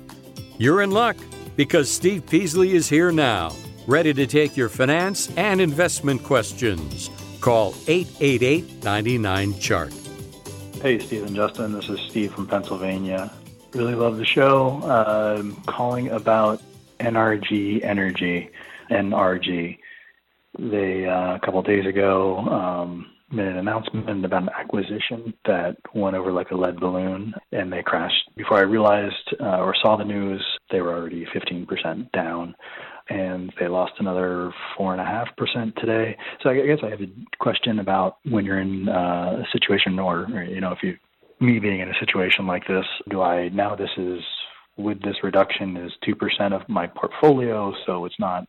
You're 0.57 0.81
in 0.81 0.91
luck 0.91 1.17
because 1.57 1.91
Steve 1.91 2.25
Peasley 2.25 2.73
is 2.73 2.87
here 2.87 3.11
now 3.11 3.51
ready 3.87 4.13
to 4.13 4.25
take 4.25 4.55
your 4.55 4.69
finance 4.69 5.31
and 5.37 5.59
investment 5.59 6.23
questions. 6.23 7.09
Call 7.41 7.75
888 7.87 8.83
99 8.83 9.59
Chart. 9.59 9.93
Hey, 10.81 10.99
Steve 10.99 11.23
and 11.23 11.35
Justin. 11.35 11.73
This 11.73 11.89
is 11.89 11.99
Steve 12.09 12.33
from 12.33 12.47
Pennsylvania. 12.47 13.31
Really 13.73 13.95
love 13.95 14.17
the 14.17 14.25
show. 14.25 14.81
I'm 14.83 15.55
calling 15.63 16.09
about 16.09 16.61
NRG 16.99 17.83
Energy, 17.83 18.49
NRG. 18.89 19.77
They, 20.59 21.05
uh, 21.05 21.35
a 21.35 21.39
couple 21.39 21.59
of 21.59 21.65
days 21.65 21.85
ago, 21.85 22.37
um, 22.37 23.13
made 23.31 23.47
an 23.47 23.57
announcement 23.57 24.23
about 24.23 24.43
an 24.43 24.49
acquisition 24.57 25.33
that 25.45 25.77
went 25.93 26.15
over 26.15 26.31
like 26.31 26.51
a 26.51 26.55
lead 26.55 26.79
balloon 26.79 27.33
and 27.51 27.73
they 27.73 27.81
crashed. 27.81 28.29
Before 28.35 28.57
I 28.57 28.61
realized 28.61 29.35
uh, 29.39 29.57
or 29.57 29.73
saw 29.81 29.97
the 29.97 30.05
news, 30.05 30.45
they 30.71 30.81
were 30.81 30.93
already 30.93 31.25
15% 31.25 32.11
down 32.11 32.55
and 33.09 33.51
they 33.59 33.67
lost 33.67 33.93
another 33.99 34.53
four 34.77 34.93
and 34.93 35.01
a 35.01 35.05
half 35.05 35.27
percent 35.37 35.73
today. 35.77 36.17
So 36.41 36.49
I 36.49 36.55
guess 36.55 36.79
I 36.83 36.89
have 36.89 37.01
a 37.01 37.11
question 37.39 37.79
about 37.79 38.17
when 38.29 38.45
you're 38.45 38.61
in 38.61 38.87
uh, 38.87 39.43
a 39.43 39.45
situation, 39.51 39.99
or, 39.99 40.27
you 40.43 40.61
know, 40.61 40.71
if 40.71 40.79
you 40.83 40.95
me 41.39 41.59
being 41.59 41.81
in 41.81 41.89
a 41.89 41.99
situation 41.99 42.47
like 42.47 42.65
this, 42.67 42.85
do 43.09 43.21
I 43.21 43.49
now 43.49 43.75
this 43.75 43.89
is 43.97 44.19
with 44.77 45.01
this 45.01 45.15
reduction 45.23 45.75
is 45.77 45.91
two 46.05 46.15
percent 46.15 46.53
of 46.53 46.61
my 46.69 46.87
portfolio, 46.87 47.73
so 47.85 48.05
it's 48.05 48.19
not 48.19 48.45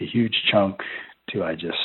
a 0.00 0.06
huge 0.06 0.34
chunk. 0.50 0.76
Do 1.32 1.44
I 1.44 1.54
just 1.54 1.76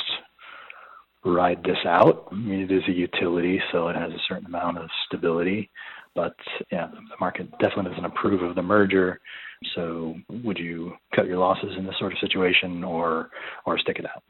ride 1.24 1.62
this 1.62 1.78
out? 1.86 2.28
I 2.32 2.34
mean, 2.34 2.60
it 2.60 2.72
is 2.72 2.82
a 2.88 2.92
utility, 2.92 3.60
so 3.70 3.88
it 3.88 3.96
has 3.96 4.10
a 4.10 4.22
certain 4.28 4.46
amount 4.46 4.78
of 4.78 4.88
stability. 5.06 5.70
But 6.14 6.34
yeah, 6.72 6.88
the 6.88 7.00
market 7.20 7.50
definitely 7.60 7.90
doesn't 7.90 8.04
approve 8.04 8.42
of 8.42 8.56
the 8.56 8.62
merger. 8.62 9.20
So 9.74 10.14
would 10.44 10.58
you 10.58 10.94
cut 11.14 11.26
your 11.26 11.38
losses 11.38 11.76
in 11.76 11.84
this 11.84 11.96
sort 11.98 12.12
of 12.12 12.18
situation 12.18 12.84
or 12.84 13.30
or 13.66 13.78
stick 13.78 13.98
it 13.98 14.06
out? 14.06 14.22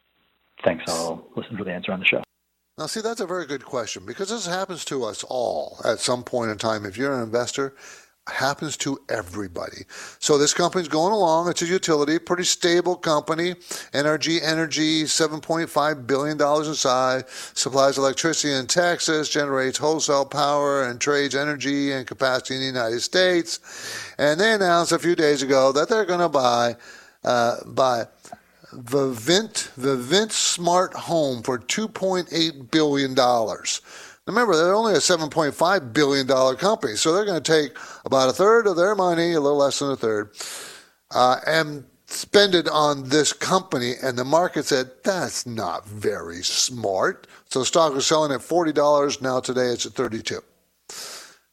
Thanks. 0.64 0.84
I'll 0.88 1.26
listen 1.36 1.56
for 1.56 1.64
the 1.64 1.72
answer 1.72 1.92
on 1.92 2.00
the 2.00 2.06
show. 2.06 2.22
Now, 2.78 2.86
see, 2.86 3.00
that's 3.00 3.20
a 3.20 3.26
very 3.26 3.46
good 3.46 3.64
question 3.64 4.06
because 4.06 4.28
this 4.28 4.46
happens 4.46 4.84
to 4.86 5.04
us 5.04 5.24
all 5.24 5.80
at 5.84 5.98
some 5.98 6.22
point 6.22 6.52
in 6.52 6.58
time. 6.58 6.86
If 6.86 6.96
you're 6.96 7.12
an 7.12 7.22
investor, 7.22 7.74
happens 8.30 8.76
to 8.78 8.98
everybody. 9.08 9.84
So 10.18 10.38
this 10.38 10.54
company's 10.54 10.88
going 10.88 11.12
along. 11.12 11.48
It's 11.48 11.62
a 11.62 11.66
utility, 11.66 12.18
pretty 12.18 12.44
stable 12.44 12.96
company. 12.96 13.54
NRG 13.92 14.40
Energy, 14.42 15.04
$7.5 15.04 16.06
billion 16.06 16.40
in 16.40 16.74
size, 16.74 17.24
supplies 17.54 17.98
electricity 17.98 18.54
in 18.54 18.66
Texas, 18.66 19.28
generates 19.28 19.78
wholesale 19.78 20.26
power 20.26 20.84
and 20.84 21.00
trades 21.00 21.34
energy 21.34 21.92
and 21.92 22.06
capacity 22.06 22.54
in 22.54 22.60
the 22.60 22.66
United 22.66 23.00
States. 23.00 23.60
And 24.18 24.38
they 24.40 24.52
announced 24.52 24.92
a 24.92 24.98
few 24.98 25.14
days 25.14 25.42
ago 25.42 25.72
that 25.72 25.88
they're 25.88 26.04
going 26.04 26.20
to 26.20 26.28
buy, 26.28 26.76
uh, 27.24 27.56
buy 27.66 28.06
Vivint, 28.72 29.74
the 29.76 29.96
Vivint 29.96 30.30
Smart 30.30 30.92
Home 30.94 31.42
for 31.42 31.58
$2.8 31.58 32.70
billion. 32.70 33.14
Remember, 34.28 34.54
they're 34.54 34.74
only 34.74 34.92
a 34.92 34.98
$7.5 34.98 35.92
billion 35.94 36.56
company, 36.56 36.96
so 36.96 37.12
they're 37.14 37.24
going 37.24 37.42
to 37.42 37.52
take 37.52 37.76
about 38.04 38.28
a 38.28 38.32
third 38.32 38.66
of 38.66 38.76
their 38.76 38.94
money, 38.94 39.32
a 39.32 39.40
little 39.40 39.56
less 39.56 39.78
than 39.78 39.90
a 39.90 39.96
third, 39.96 40.32
uh, 41.12 41.40
and 41.46 41.82
spend 42.08 42.54
it 42.54 42.68
on 42.68 43.08
this 43.08 43.32
company. 43.32 43.94
And 44.02 44.18
the 44.18 44.26
market 44.26 44.66
said, 44.66 44.90
that's 45.02 45.46
not 45.46 45.86
very 45.86 46.42
smart. 46.42 47.26
So 47.46 47.64
stock 47.64 47.94
was 47.94 48.06
selling 48.06 48.30
at 48.30 48.40
$40. 48.40 49.22
Now 49.22 49.40
today 49.40 49.68
it's 49.68 49.86
at 49.86 49.92
32 49.92 50.42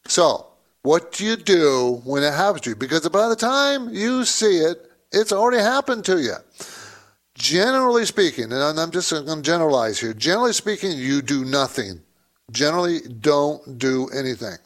So 0.05 0.47
what 0.81 1.13
do 1.13 1.25
you 1.25 1.38
do 1.38 2.01
when 2.03 2.23
it 2.23 2.33
happens 2.33 2.61
to 2.61 2.71
you? 2.71 2.75
Because 2.75 3.07
by 3.07 3.29
the 3.29 3.38
time 3.38 3.88
you 3.89 4.25
see 4.25 4.57
it, 4.57 4.91
it's 5.13 5.31
already 5.31 5.63
happened 5.63 6.03
to 6.05 6.21
you. 6.21 6.35
Generally 7.35 8.05
speaking, 8.05 8.51
and 8.51 8.79
I'm 8.79 8.91
just 8.91 9.11
going 9.11 9.25
to 9.25 9.41
generalize 9.41 9.99
here. 9.99 10.13
Generally 10.13 10.53
speaking, 10.53 10.91
you 10.97 11.21
do 11.21 11.45
nothing 11.45 12.01
Generally, 12.51 13.01
don't 13.19 13.77
do 13.77 14.08
anything. 14.10 14.58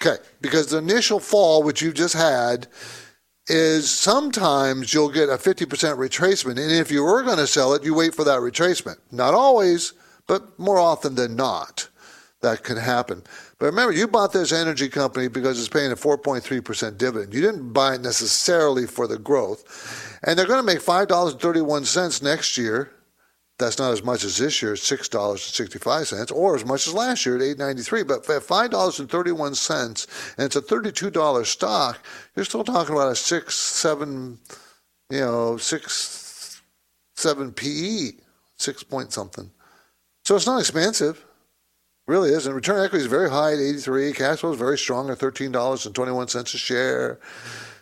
Okay, 0.00 0.20
because 0.40 0.66
the 0.66 0.78
initial 0.78 1.20
fall, 1.20 1.62
which 1.62 1.80
you 1.80 1.92
just 1.92 2.14
had, 2.14 2.66
is 3.48 3.90
sometimes 3.90 4.92
you'll 4.92 5.08
get 5.08 5.28
a 5.28 5.36
50% 5.36 5.66
retracement. 5.96 6.60
And 6.60 6.72
if 6.72 6.90
you 6.90 7.04
were 7.04 7.22
going 7.22 7.38
to 7.38 7.46
sell 7.46 7.74
it, 7.74 7.84
you 7.84 7.94
wait 7.94 8.14
for 8.14 8.24
that 8.24 8.40
retracement. 8.40 8.96
Not 9.10 9.34
always, 9.34 9.92
but 10.26 10.58
more 10.58 10.78
often 10.78 11.14
than 11.14 11.36
not, 11.36 11.88
that 12.40 12.64
can 12.64 12.76
happen. 12.76 13.22
But 13.58 13.66
remember, 13.66 13.92
you 13.92 14.08
bought 14.08 14.32
this 14.32 14.52
energy 14.52 14.88
company 14.88 15.28
because 15.28 15.58
it's 15.58 15.68
paying 15.68 15.92
a 15.92 15.96
4.3% 15.96 16.98
dividend. 16.98 17.32
You 17.32 17.40
didn't 17.40 17.72
buy 17.72 17.94
it 17.94 18.00
necessarily 18.00 18.86
for 18.86 19.06
the 19.06 19.18
growth. 19.18 20.18
And 20.24 20.36
they're 20.36 20.46
going 20.46 20.58
to 20.58 20.66
make 20.66 20.80
$5.31 20.80 22.22
next 22.22 22.58
year 22.58 22.90
that's 23.58 23.78
not 23.78 23.92
as 23.92 24.02
much 24.02 24.24
as 24.24 24.38
this 24.38 24.60
year, 24.62 24.74
six 24.76 25.08
dollars 25.08 25.44
and 25.46 25.54
sixty-five 25.54 26.08
cents, 26.08 26.32
or 26.32 26.56
as 26.56 26.64
much 26.64 26.86
as 26.86 26.94
last 26.94 27.24
year 27.24 27.36
at 27.36 27.42
eight 27.42 27.58
ninety-three. 27.58 28.02
But 28.02 28.28
at 28.28 28.42
five 28.42 28.70
dollars 28.70 28.98
and 28.98 29.08
thirty-one 29.08 29.54
cents, 29.54 30.06
and 30.36 30.46
it's 30.46 30.56
a 30.56 30.62
thirty-two 30.62 31.10
dollar 31.10 31.44
stock, 31.44 32.04
you're 32.34 32.44
still 32.44 32.64
talking 32.64 32.94
about 32.94 33.12
a 33.12 33.14
six, 33.14 33.54
seven, 33.54 34.38
you 35.10 35.20
know, 35.20 35.56
six, 35.58 36.62
seven 37.14 37.52
PE, 37.52 38.12
six 38.56 38.82
point 38.82 39.12
something. 39.12 39.50
So 40.24 40.34
it's 40.34 40.46
not 40.46 40.58
expensive, 40.60 41.24
really 42.06 42.30
isn't. 42.30 42.52
Return 42.52 42.78
on 42.78 42.86
equity 42.86 43.04
is 43.04 43.10
very 43.10 43.30
high 43.30 43.52
at 43.52 43.58
eighty-three. 43.58 44.12
Cash 44.14 44.38
flow 44.38 44.52
is 44.52 44.58
very 44.58 44.78
strong 44.78 45.10
at 45.10 45.18
thirteen 45.18 45.52
dollars 45.52 45.86
and 45.86 45.94
twenty-one 45.94 46.28
cents 46.28 46.54
a 46.54 46.58
share. 46.58 47.20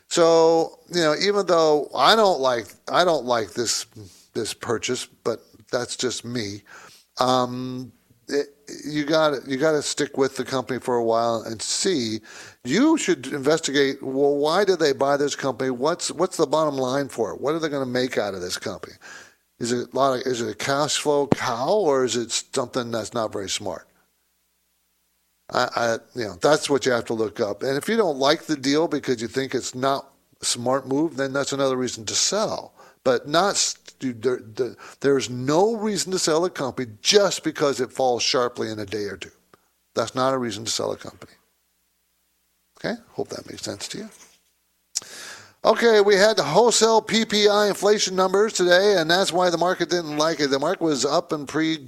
So 0.08 0.80
you 0.92 1.00
know, 1.00 1.14
even 1.22 1.46
though 1.46 1.88
I 1.94 2.16
don't 2.16 2.40
like, 2.40 2.66
I 2.90 3.04
don't 3.04 3.24
like 3.24 3.52
this 3.52 3.86
this 4.34 4.52
purchase, 4.52 5.06
but 5.06 5.40
that's 5.70 5.96
just 5.96 6.24
me. 6.24 6.62
Um, 7.18 7.92
it, 8.28 8.48
you 8.86 9.04
got 9.04 9.46
you 9.48 9.56
got 9.56 9.72
to 9.72 9.82
stick 9.82 10.16
with 10.16 10.36
the 10.36 10.44
company 10.44 10.78
for 10.78 10.96
a 10.96 11.04
while 11.04 11.42
and 11.42 11.60
see. 11.60 12.20
You 12.64 12.96
should 12.96 13.26
investigate. 13.28 14.02
Well, 14.02 14.36
why 14.36 14.64
did 14.64 14.78
they 14.78 14.92
buy 14.92 15.16
this 15.16 15.34
company? 15.34 15.70
What's 15.70 16.10
what's 16.12 16.36
the 16.36 16.46
bottom 16.46 16.76
line 16.76 17.08
for 17.08 17.32
it? 17.32 17.40
What 17.40 17.54
are 17.54 17.58
they 17.58 17.68
going 17.68 17.86
to 17.86 17.90
make 17.90 18.18
out 18.18 18.34
of 18.34 18.40
this 18.40 18.58
company? 18.58 18.94
Is 19.58 19.72
it 19.72 19.92
a 19.92 19.96
lot 19.96 20.18
of, 20.18 20.26
is 20.26 20.40
it 20.40 20.50
a 20.50 20.54
cash 20.54 20.98
flow 20.98 21.26
cow 21.26 21.70
or 21.70 22.04
is 22.04 22.16
it 22.16 22.30
something 22.30 22.90
that's 22.90 23.12
not 23.12 23.32
very 23.32 23.48
smart? 23.48 23.86
I, 25.52 25.68
I 25.76 25.92
you 26.14 26.24
know 26.26 26.36
that's 26.40 26.70
what 26.70 26.86
you 26.86 26.92
have 26.92 27.04
to 27.06 27.14
look 27.14 27.40
up. 27.40 27.62
And 27.62 27.76
if 27.76 27.88
you 27.88 27.96
don't 27.96 28.18
like 28.18 28.44
the 28.44 28.56
deal 28.56 28.88
because 28.88 29.20
you 29.20 29.28
think 29.28 29.54
it's 29.54 29.74
not 29.74 30.12
a 30.40 30.44
smart 30.44 30.86
move, 30.86 31.16
then 31.16 31.32
that's 31.32 31.52
another 31.52 31.76
reason 31.76 32.04
to 32.06 32.14
sell. 32.14 32.74
But 33.04 33.28
not 33.28 33.56
there's 35.00 35.30
no 35.30 35.76
reason 35.76 36.12
to 36.12 36.18
sell 36.18 36.44
a 36.44 36.50
company 36.50 36.90
just 37.02 37.44
because 37.44 37.80
it 37.80 37.92
falls 37.92 38.22
sharply 38.22 38.70
in 38.70 38.78
a 38.78 38.86
day 38.86 39.04
or 39.04 39.16
two. 39.16 39.30
That's 39.94 40.14
not 40.14 40.34
a 40.34 40.38
reason 40.38 40.64
to 40.64 40.70
sell 40.70 40.92
a 40.92 40.96
company. 40.96 41.32
Okay, 42.78 43.00
hope 43.10 43.28
that 43.28 43.48
makes 43.48 43.62
sense 43.62 43.88
to 43.88 43.98
you. 43.98 44.08
Okay, 45.62 46.00
we 46.00 46.14
had 46.14 46.38
the 46.38 46.42
wholesale 46.42 47.02
PPI 47.02 47.68
inflation 47.68 48.16
numbers 48.16 48.54
today, 48.54 48.96
and 48.96 49.10
that's 49.10 49.30
why 49.30 49.50
the 49.50 49.58
market 49.58 49.90
didn't 49.90 50.16
like 50.16 50.40
it. 50.40 50.48
The 50.48 50.58
market 50.58 50.82
was 50.82 51.04
up 51.04 51.34
in 51.34 51.44
pre 51.44 51.84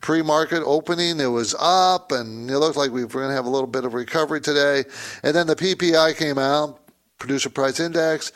pre 0.00 0.22
market 0.22 0.62
opening; 0.64 1.18
it 1.18 1.26
was 1.26 1.56
up, 1.58 2.12
and 2.12 2.48
it 2.48 2.58
looked 2.58 2.76
like 2.76 2.92
we 2.92 3.02
were 3.02 3.10
going 3.10 3.30
to 3.30 3.34
have 3.34 3.46
a 3.46 3.50
little 3.50 3.66
bit 3.66 3.84
of 3.84 3.94
recovery 3.94 4.40
today. 4.40 4.84
And 5.24 5.34
then 5.34 5.48
the 5.48 5.56
PPI 5.56 6.16
came 6.16 6.38
out, 6.38 6.78
producer 7.18 7.50
price 7.50 7.80
index, 7.80 8.30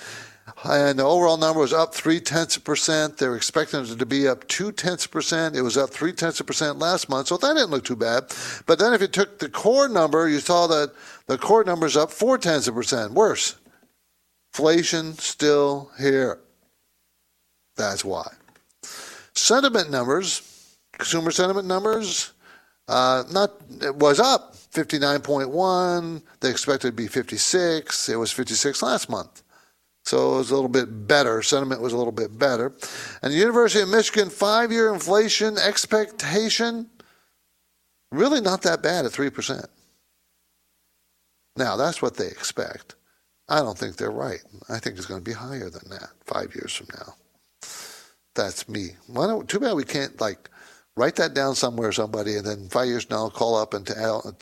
and 0.64 0.98
the 0.98 1.04
overall 1.04 1.36
number 1.36 1.60
was 1.60 1.72
up 1.72 1.94
three 1.94 2.20
tenths 2.20 2.56
of 2.56 2.64
percent. 2.64 3.18
They're 3.18 3.36
expecting 3.36 3.80
it 3.84 3.98
to 3.98 4.06
be 4.06 4.26
up 4.26 4.46
two 4.48 4.72
tenths 4.72 5.04
of 5.04 5.10
percent. 5.10 5.56
It 5.56 5.62
was 5.62 5.76
up 5.76 5.90
three 5.90 6.12
tenths 6.12 6.40
of 6.40 6.46
percent 6.46 6.78
last 6.78 7.08
month, 7.08 7.28
so 7.28 7.36
that 7.36 7.54
didn't 7.54 7.70
look 7.70 7.84
too 7.84 7.96
bad. 7.96 8.32
But 8.66 8.78
then 8.78 8.94
if 8.94 9.00
you 9.00 9.06
took 9.06 9.38
the 9.38 9.48
core 9.48 9.88
number, 9.88 10.28
you 10.28 10.40
saw 10.40 10.66
that 10.68 10.92
the 11.26 11.38
core 11.38 11.64
number 11.64 11.86
is 11.86 11.96
up 11.96 12.10
four 12.10 12.38
tenths 12.38 12.68
of 12.68 12.74
percent. 12.74 13.12
Worse. 13.12 13.56
Inflation 14.52 15.14
still 15.14 15.90
here. 15.98 16.40
That's 17.76 18.04
why. 18.04 18.32
Sentiment 19.34 19.90
numbers, 19.90 20.76
consumer 20.92 21.30
sentiment 21.30 21.66
numbers, 21.66 22.32
uh, 22.88 23.24
not 23.32 23.50
it 23.82 23.96
was 23.96 24.20
up 24.20 24.54
59.1. 24.72 26.22
They 26.40 26.50
expected 26.50 26.88
to 26.88 26.92
be 26.92 27.06
56. 27.06 28.08
It 28.08 28.16
was 28.16 28.32
56 28.32 28.82
last 28.82 29.08
month. 29.08 29.42
So 30.04 30.34
it 30.34 30.36
was 30.38 30.50
a 30.50 30.54
little 30.54 30.68
bit 30.68 31.06
better. 31.08 31.42
Sentiment 31.42 31.80
was 31.80 31.94
a 31.94 31.96
little 31.96 32.12
bit 32.12 32.38
better. 32.38 32.72
And 33.22 33.32
the 33.32 33.38
University 33.38 33.82
of 33.82 33.88
Michigan 33.88 34.28
five 34.28 34.70
year 34.70 34.92
inflation 34.92 35.56
expectation, 35.56 36.90
really 38.12 38.40
not 38.40 38.62
that 38.62 38.82
bad 38.82 39.06
at 39.06 39.12
3%. 39.12 39.66
Now, 41.56 41.76
that's 41.76 42.02
what 42.02 42.16
they 42.16 42.26
expect. 42.26 42.96
I 43.48 43.60
don't 43.60 43.78
think 43.78 43.96
they're 43.96 44.10
right. 44.10 44.42
I 44.68 44.78
think 44.78 44.96
it's 44.96 45.06
going 45.06 45.20
to 45.20 45.24
be 45.24 45.34
higher 45.34 45.70
than 45.70 45.88
that 45.90 46.10
five 46.26 46.54
years 46.54 46.74
from 46.74 46.88
now. 46.98 47.14
That's 48.34 48.68
me. 48.68 48.90
Why 49.06 49.26
don't, 49.26 49.48
too 49.48 49.60
bad 49.60 49.74
we 49.74 49.84
can't, 49.84 50.20
like, 50.20 50.50
write 50.96 51.16
that 51.16 51.34
down 51.34 51.54
somewhere, 51.54 51.92
somebody, 51.92 52.36
and 52.36 52.46
then 52.46 52.68
five 52.68 52.88
years 52.88 53.04
from 53.04 53.16
now, 53.16 53.22
I'll 53.24 53.30
call 53.30 53.56
up 53.56 53.74
and 53.74 53.88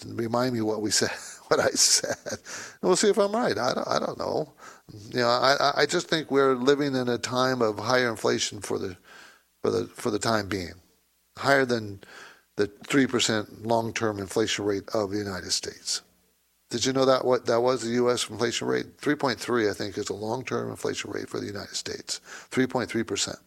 remind 0.06 0.54
me 0.54 0.60
what 0.60 0.80
we 0.80 0.90
said, 0.90 1.10
what 1.48 1.60
I 1.60 1.70
said. 1.70 2.16
And 2.24 2.82
we'll 2.82 2.96
see 2.96 3.10
if 3.10 3.18
I'm 3.18 3.32
right. 3.32 3.58
I 3.58 3.74
don't, 3.74 3.88
I 3.88 3.98
don't 3.98 4.18
know. 4.18 4.52
You 5.10 5.20
know, 5.20 5.28
I, 5.28 5.82
I 5.82 5.86
just 5.86 6.08
think 6.08 6.30
we're 6.30 6.54
living 6.54 6.94
in 6.94 7.08
a 7.08 7.18
time 7.18 7.62
of 7.62 7.78
higher 7.78 8.10
inflation 8.10 8.60
for 8.60 8.78
the 8.78 8.96
for 9.62 9.70
the 9.70 9.86
for 9.86 10.10
the 10.10 10.18
time 10.18 10.48
being, 10.48 10.74
higher 11.38 11.64
than 11.64 12.00
the 12.56 12.66
three 12.86 13.06
percent 13.06 13.66
long 13.66 13.92
term 13.92 14.18
inflation 14.18 14.64
rate 14.64 14.88
of 14.94 15.10
the 15.10 15.18
United 15.18 15.52
States. 15.52 16.02
Did 16.70 16.86
you 16.86 16.92
know 16.92 17.04
that 17.04 17.24
what 17.24 17.46
that 17.46 17.60
was 17.60 17.82
the 17.82 17.90
U.S. 17.92 18.28
inflation 18.28 18.66
rate? 18.66 18.86
Three 18.98 19.14
point 19.14 19.38
three, 19.38 19.68
I 19.68 19.72
think, 19.72 19.98
is 19.98 20.06
the 20.06 20.14
long 20.14 20.44
term 20.44 20.70
inflation 20.70 21.10
rate 21.10 21.28
for 21.28 21.40
the 21.40 21.46
United 21.46 21.76
States. 21.76 22.20
Three 22.50 22.66
point 22.66 22.90
three 22.90 23.02
percent. 23.04 23.38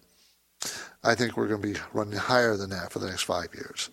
I 1.03 1.15
think 1.15 1.37
we're 1.37 1.47
going 1.47 1.61
to 1.61 1.67
be 1.73 1.79
running 1.93 2.17
higher 2.17 2.57
than 2.57 2.71
that 2.71 2.91
for 2.91 2.99
the 2.99 3.07
next 3.07 3.23
five 3.23 3.49
years. 3.53 3.89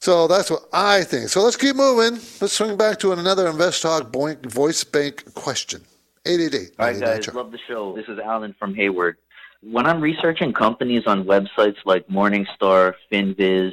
So 0.00 0.28
that's 0.28 0.50
what 0.50 0.62
I 0.72 1.02
think. 1.02 1.28
So 1.28 1.42
let's 1.42 1.56
keep 1.56 1.76
moving. 1.76 2.20
Let's 2.40 2.52
swing 2.52 2.76
back 2.76 2.98
to 3.00 3.12
another 3.12 3.48
Invest 3.48 3.82
Talk 3.82 4.12
voice 4.12 4.84
bank 4.84 5.34
question. 5.34 5.82
888. 6.26 6.74
All 6.78 6.86
right, 6.86 7.00
guys. 7.00 7.34
Love 7.34 7.52
the 7.52 7.58
show. 7.66 7.94
This 7.94 8.06
is 8.08 8.18
Alan 8.18 8.54
from 8.58 8.74
Hayward. 8.74 9.16
When 9.62 9.86
I'm 9.86 10.00
researching 10.00 10.52
companies 10.52 11.04
on 11.06 11.24
websites 11.24 11.76
like 11.84 12.06
Morningstar, 12.08 12.94
FinViz, 13.10 13.72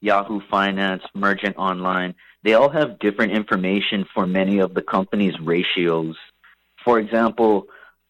Yahoo 0.00 0.40
Finance, 0.50 1.02
Mergent 1.14 1.56
Online, 1.56 2.14
they 2.42 2.54
all 2.54 2.68
have 2.68 2.98
different 2.98 3.32
information 3.32 4.06
for 4.12 4.26
many 4.26 4.58
of 4.58 4.74
the 4.74 4.82
company's 4.82 5.38
ratios. 5.40 6.16
For 6.84 6.98
example, 6.98 7.66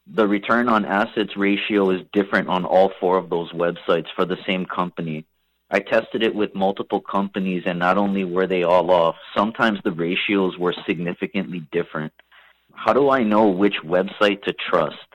the 0.06 0.26
return 0.26 0.68
on 0.68 0.84
assets 0.84 1.36
ratio 1.36 1.90
is 1.90 2.02
different 2.12 2.48
on 2.48 2.64
all 2.64 2.92
four 3.00 3.16
of 3.16 3.30
those 3.30 3.52
websites 3.52 4.08
for 4.14 4.24
the 4.24 4.38
same 4.44 4.66
company. 4.66 5.24
I 5.74 5.80
tested 5.80 6.22
it 6.22 6.36
with 6.36 6.54
multiple 6.54 7.00
companies, 7.00 7.64
and 7.66 7.80
not 7.80 7.98
only 7.98 8.22
were 8.22 8.46
they 8.46 8.62
all 8.62 8.92
off, 8.92 9.16
sometimes 9.36 9.80
the 9.82 9.90
ratios 9.90 10.56
were 10.56 10.72
significantly 10.86 11.66
different. 11.72 12.12
How 12.74 12.92
do 12.92 13.10
I 13.10 13.24
know 13.24 13.48
which 13.48 13.78
website 13.84 14.44
to 14.44 14.52
trust? 14.52 15.08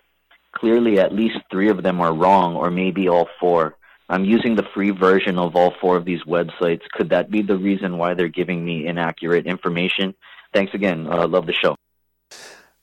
Clearly, 0.52 1.00
at 1.00 1.16
least 1.16 1.38
three 1.50 1.70
of 1.70 1.82
them 1.82 2.02
are 2.02 2.14
wrong, 2.14 2.58
or 2.58 2.70
maybe 2.72 3.08
all 3.08 3.30
four. 3.40 3.78
I'm 4.10 4.26
using 4.26 4.58
the 4.58 4.68
free 4.74 4.90
version 4.90 5.40
of 5.40 5.56
all 5.56 5.74
four 5.80 5.96
of 5.96 6.04
these 6.04 6.24
websites. 6.24 6.82
Could 6.92 7.10
that 7.12 7.32
be 7.32 7.42
the 7.42 7.56
reason 7.56 7.98
why 7.98 8.14
they're 8.14 8.28
giving 8.28 8.66
me 8.66 8.86
inaccurate 8.86 9.46
information? 9.46 10.14
Thanks 10.54 10.74
again. 10.74 11.08
Uh, 11.08 11.26
love 11.26 11.46
the 11.46 11.54
show. 11.54 11.78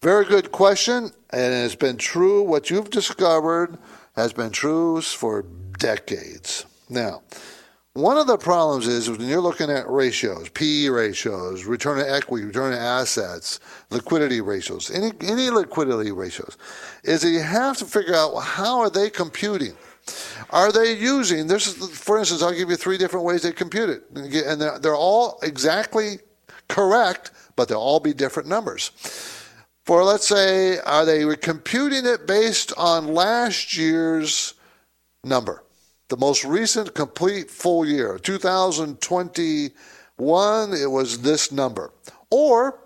Very 0.01 0.25
good 0.25 0.51
question, 0.51 1.11
and 1.29 1.53
it's 1.53 1.75
been 1.75 1.99
true. 1.99 2.41
What 2.41 2.71
you've 2.71 2.89
discovered 2.89 3.77
has 4.15 4.33
been 4.33 4.51
true 4.51 5.03
for 5.03 5.45
decades. 5.79 6.65
Now, 6.89 7.23
one 7.97 8.19
of 8.19 8.27
the 8.27 8.37
problems 8.37 8.87
is 8.87 9.09
when 9.09 9.27
you're 9.27 9.41
looking 9.41 9.71
at 9.71 9.89
ratios, 9.89 10.51
PE 10.51 10.89
ratios, 10.89 11.65
return 11.65 11.99
on 11.99 12.07
equity, 12.07 12.45
return 12.45 12.75
on 12.75 12.79
assets, 12.79 13.59
liquidity 13.91 14.43
ratios, 14.43 14.91
any, 14.91 15.13
any 15.23 15.49
liquidity 15.49 16.13
ratios, 16.13 16.59
is 17.05 17.23
that 17.23 17.31
you 17.31 17.41
have 17.41 17.79
to 17.79 17.87
figure 17.87 18.15
out 18.15 18.37
how 18.37 18.81
are 18.81 18.91
they 18.91 19.09
computing? 19.09 19.75
Are 20.51 20.71
they 20.71 20.93
using 20.93 21.47
this? 21.47 21.67
Is 21.67 21.99
for 21.99 22.19
instance, 22.19 22.43
I'll 22.43 22.53
give 22.53 22.69
you 22.69 22.77
three 22.77 22.99
different 22.99 23.25
ways 23.25 23.43
they 23.43 23.53
compute 23.53 23.89
it, 23.89 24.03
and 24.15 24.61
they're, 24.61 24.79
they're 24.79 24.95
all 24.95 25.39
exactly 25.43 26.19
correct, 26.69 27.31
but 27.57 27.69
they'll 27.69 27.79
all 27.79 28.01
be 28.01 28.13
different 28.13 28.47
numbers. 28.47 28.91
For 29.87 30.05
let's 30.05 30.27
say, 30.29 30.81
are 30.81 31.07
they 31.07 31.25
computing 31.37 32.05
it 32.05 32.27
based 32.27 32.75
on 32.77 33.15
last 33.15 33.77
year's 33.77 34.55
number, 35.25 35.63
the 36.09 36.17
most 36.17 36.45
recent 36.45 36.95
complete 36.95 37.51
full 37.51 37.87
year, 37.87 38.19
2021? 38.19 40.73
It 40.73 40.91
was 40.91 41.23
this 41.23 41.53
number, 41.53 41.93
or 42.31 42.81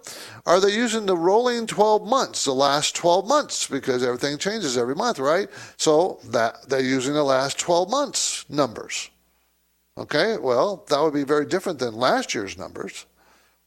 are 0.46 0.60
they 0.60 0.74
using 0.74 1.06
the 1.06 1.16
rolling 1.16 1.66
12 1.66 2.06
months, 2.06 2.44
the 2.44 2.52
last 2.52 2.94
12 2.94 3.26
months, 3.26 3.66
because 3.66 4.02
everything 4.02 4.38
changes 4.38 4.76
every 4.76 4.94
month, 4.94 5.18
right? 5.18 5.48
So 5.76 6.20
that 6.24 6.68
they're 6.68 6.80
using 6.80 7.14
the 7.14 7.24
last 7.24 7.58
12 7.58 7.90
months 7.90 8.44
numbers. 8.48 9.10
Okay, 9.98 10.36
well, 10.38 10.84
that 10.88 11.02
would 11.02 11.14
be 11.14 11.24
very 11.24 11.46
different 11.46 11.78
than 11.78 11.94
last 11.94 12.34
year's 12.34 12.56
numbers. 12.56 13.06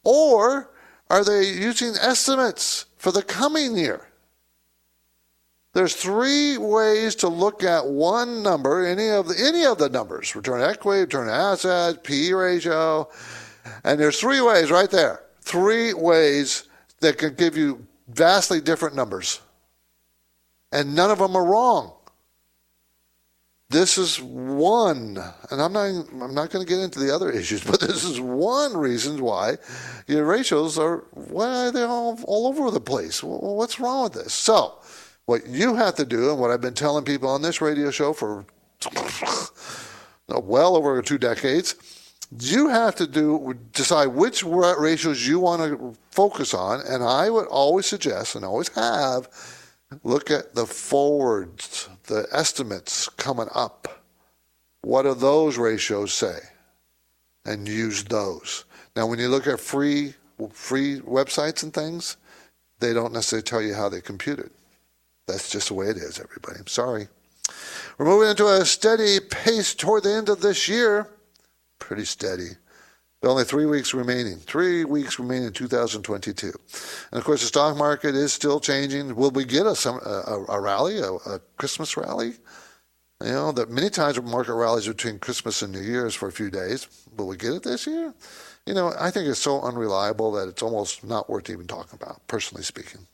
Or 0.03 0.71
are 1.09 1.23
they 1.23 1.43
using 1.43 1.93
estimates 2.01 2.85
for 2.97 3.11
the 3.11 3.21
coming 3.21 3.77
year? 3.77 4.07
There's 5.73 5.95
three 5.95 6.57
ways 6.57 7.15
to 7.15 7.27
look 7.27 7.63
at 7.63 7.85
one 7.85 8.43
number, 8.43 8.85
any 8.85 9.09
of 9.09 9.27
the 9.27 9.35
any 9.43 9.65
of 9.65 9.79
the 9.79 9.89
numbers, 9.89 10.35
return 10.35 10.61
equity, 10.61 11.01
return 11.01 11.29
assets, 11.29 11.99
PE 12.03 12.31
ratio, 12.31 13.09
and 13.83 13.99
there's 13.99 14.19
three 14.19 14.41
ways 14.41 14.69
right 14.69 14.89
there 14.89 15.23
three 15.43 15.93
ways 15.93 16.63
that 17.01 17.17
can 17.17 17.35
give 17.35 17.57
you 17.57 17.85
vastly 18.07 18.61
different 18.61 18.95
numbers. 18.95 19.41
And 20.71 20.95
none 20.95 21.11
of 21.11 21.19
them 21.19 21.35
are 21.35 21.45
wrong. 21.45 21.93
This 23.69 23.97
is 23.97 24.21
one, 24.21 25.17
and 25.49 25.61
I'm 25.61 25.73
not 25.73 25.85
I'm 25.85 26.35
not 26.35 26.51
going 26.51 26.63
to 26.63 26.69
get 26.69 26.79
into 26.79 26.99
the 26.99 27.13
other 27.13 27.31
issues, 27.39 27.63
but 27.63 27.79
this 27.79 28.03
is 28.03 28.19
one 28.19 28.77
reason 28.77 29.21
why 29.21 29.57
your 30.07 30.25
ratios 30.25 30.77
are 30.77 31.05
why 31.11 31.71
they're 31.71 31.87
all 31.87 32.19
all 32.25 32.47
over 32.47 32.69
the 32.69 32.79
place. 32.79 33.23
What's 33.23 33.79
wrong 33.79 34.03
with 34.03 34.13
this? 34.13 34.33
So, 34.33 34.79
what 35.25 35.47
you 35.47 35.75
have 35.75 35.95
to 35.95 36.05
do, 36.05 36.31
and 36.31 36.39
what 36.39 36.51
I've 36.51 36.61
been 36.61 36.73
telling 36.73 37.05
people 37.05 37.29
on 37.29 37.41
this 37.41 37.61
radio 37.61 37.91
show 37.91 38.13
for 38.13 38.45
well 40.27 40.75
over 40.75 41.01
two 41.01 41.17
decades, 41.17 41.75
you 42.39 42.67
have 42.67 42.95
to 42.95 43.07
do 43.07 43.57
decide 43.73 44.07
which 44.07 44.43
ratios 44.43 45.27
you 45.27 45.39
want 45.39 45.61
to 45.61 45.93
focus 46.11 46.53
on. 46.53 46.81
And 46.81 47.03
i 47.03 47.29
would 47.29 47.47
always 47.47 47.85
suggest 47.85 48.35
and 48.35 48.43
always 48.43 48.69
have 48.69 49.29
look 50.03 50.31
at 50.31 50.55
the 50.55 50.65
forwards 50.65 51.87
the 52.07 52.27
estimates 52.31 53.07
coming 53.09 53.47
up. 53.53 54.03
What 54.81 55.03
do 55.03 55.13
those 55.13 55.57
ratios 55.57 56.13
say? 56.13 56.39
And 57.45 57.67
use 57.67 58.03
those. 58.03 58.65
Now 58.95 59.05
when 59.05 59.19
you 59.19 59.29
look 59.29 59.47
at 59.47 59.59
free 59.59 60.15
free 60.51 60.99
websites 61.01 61.63
and 61.63 61.73
things 61.73 62.17
they 62.79 62.93
don't 62.93 63.13
necessarily 63.13 63.43
tell 63.43 63.61
you 63.61 63.73
how 63.73 63.87
they 63.87 64.01
compute 64.01 64.39
it 64.39 64.51
that's 65.27 65.49
just 65.49 65.69
the 65.69 65.73
way 65.73 65.87
it 65.87 65.97
is 65.97 66.19
everybody 66.19 66.59
i'm 66.59 66.67
sorry 66.67 67.07
we're 67.97 68.05
moving 68.05 68.29
into 68.29 68.47
a 68.47 68.65
steady 68.65 69.19
pace 69.19 69.75
toward 69.75 70.03
the 70.03 70.11
end 70.11 70.29
of 70.29 70.41
this 70.41 70.67
year 70.67 71.09
pretty 71.83 72.05
steady. 72.05 72.49
Only 73.23 73.43
three 73.43 73.65
weeks 73.65 73.93
remaining. 73.93 74.37
Three 74.37 74.83
weeks 74.83 75.19
remaining 75.19 75.47
in 75.47 75.53
2022. 75.53 76.47
And 77.11 77.19
of 77.19 77.23
course, 77.23 77.41
the 77.41 77.47
stock 77.47 77.77
market 77.77 78.15
is 78.15 78.33
still 78.33 78.59
changing. 78.59 79.15
Will 79.15 79.31
we 79.31 79.45
get 79.45 79.65
a, 79.65 79.89
a, 79.89 80.45
a 80.49 80.59
rally, 80.59 80.99
a, 80.99 81.13
a, 81.13 81.39
Christmas 81.57 81.95
rally? 81.95 82.33
You 83.23 83.31
know, 83.31 83.51
that 83.53 83.69
many 83.69 83.89
times 83.89 84.21
market 84.21 84.53
rallies 84.53 84.87
between 84.87 85.19
Christmas 85.19 85.61
and 85.61 85.71
New 85.71 85.81
Year's 85.81 86.15
for 86.15 86.27
a 86.27 86.33
few 86.33 86.49
days. 86.49 86.87
Will 87.15 87.27
we 87.27 87.37
get 87.37 87.53
it 87.53 87.63
this 87.63 87.87
year? 87.87 88.13
You 88.65 88.73
know, 88.73 88.93
I 88.99 89.11
think 89.11 89.27
it's 89.27 89.39
so 89.39 89.61
unreliable 89.61 90.31
that 90.33 90.49
it's 90.49 90.63
almost 90.63 91.05
not 91.05 91.29
worth 91.29 91.49
even 91.49 91.67
talking 91.67 91.99
about, 92.01 92.25
personally 92.27 92.63
speaking. 92.63 93.07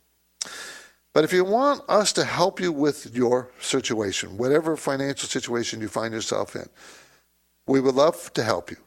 But 1.20 1.26
if 1.26 1.34
you 1.34 1.44
want 1.44 1.82
us 1.90 2.14
to 2.14 2.24
help 2.24 2.62
you 2.62 2.72
with 2.72 3.14
your 3.14 3.52
situation, 3.60 4.38
whatever 4.38 4.78
financial 4.78 5.28
situation 5.28 5.82
you 5.82 5.90
find 5.90 6.14
yourself 6.14 6.56
in, 6.56 6.64
we 7.68 7.82
would 7.82 7.96
love 7.96 8.32
to 8.36 8.42
help 8.42 8.72
you. 8.72 8.78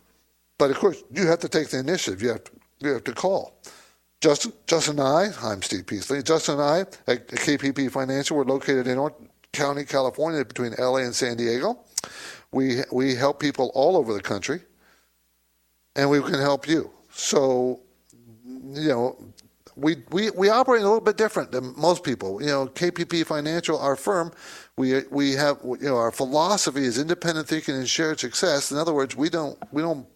But 0.57 0.71
of 0.71 0.79
course, 0.79 1.05
you 1.12 1.27
have 1.27 1.40
to 1.40 1.49
take 1.51 1.68
the 1.68 1.81
initiative. 1.81 2.23
You 2.23 2.31
have 2.31 2.45
to, 2.45 2.53
you 2.79 2.88
have 2.95 3.05
to 3.05 3.12
call. 3.12 3.59
Justin, 4.23 4.55
Justin 4.66 4.99
and 4.99 5.07
I, 5.07 5.29
I'm 5.42 5.61
Steve 5.61 5.85
Peasley. 5.85 6.23
Justin 6.23 6.55
and 6.55 6.62
I 6.62 6.79
at 7.07 7.29
KPP 7.29 7.90
Financial, 7.90 8.35
we're 8.35 8.45
located 8.45 8.87
in 8.87 8.97
Orange 8.97 9.29
County, 9.53 9.85
California, 9.85 10.42
between 10.42 10.73
LA 10.79 11.01
and 11.05 11.14
San 11.14 11.37
Diego. 11.37 11.81
We, 12.51 12.81
we 12.90 13.14
help 13.14 13.40
people 13.40 13.71
all 13.75 13.95
over 13.95 14.14
the 14.14 14.23
country, 14.23 14.62
and 15.97 16.09
we 16.09 16.23
can 16.23 16.40
help 16.40 16.66
you. 16.66 16.92
So, 17.11 17.81
you 18.47 18.88
know, 18.88 19.18
we, 19.76 19.96
we, 20.11 20.30
we 20.30 20.48
operate 20.48 20.82
a 20.82 20.85
little 20.85 21.00
bit 21.00 21.16
different 21.16 21.52
than 21.52 21.74
most 21.76 22.04
people. 22.04 22.40
You 22.40 22.48
know, 22.48 22.66
KPP 22.66 23.26
Financial, 23.26 23.78
our 23.78 23.96
firm, 23.96 24.32
we 24.76 25.02
we 25.11 25.32
have 25.32 25.58
you 25.62 25.88
know 25.88 25.96
our 25.96 26.11
philosophy 26.11 26.85
is 26.85 26.98
independent 26.98 27.46
thinking 27.46 27.74
and 27.74 27.88
shared 27.88 28.20
success. 28.20 28.70
In 28.70 28.78
other 28.78 28.94
words, 28.94 29.16
we 29.16 29.28
don't 29.28 29.58
we 29.72 29.82
don't 29.82 30.06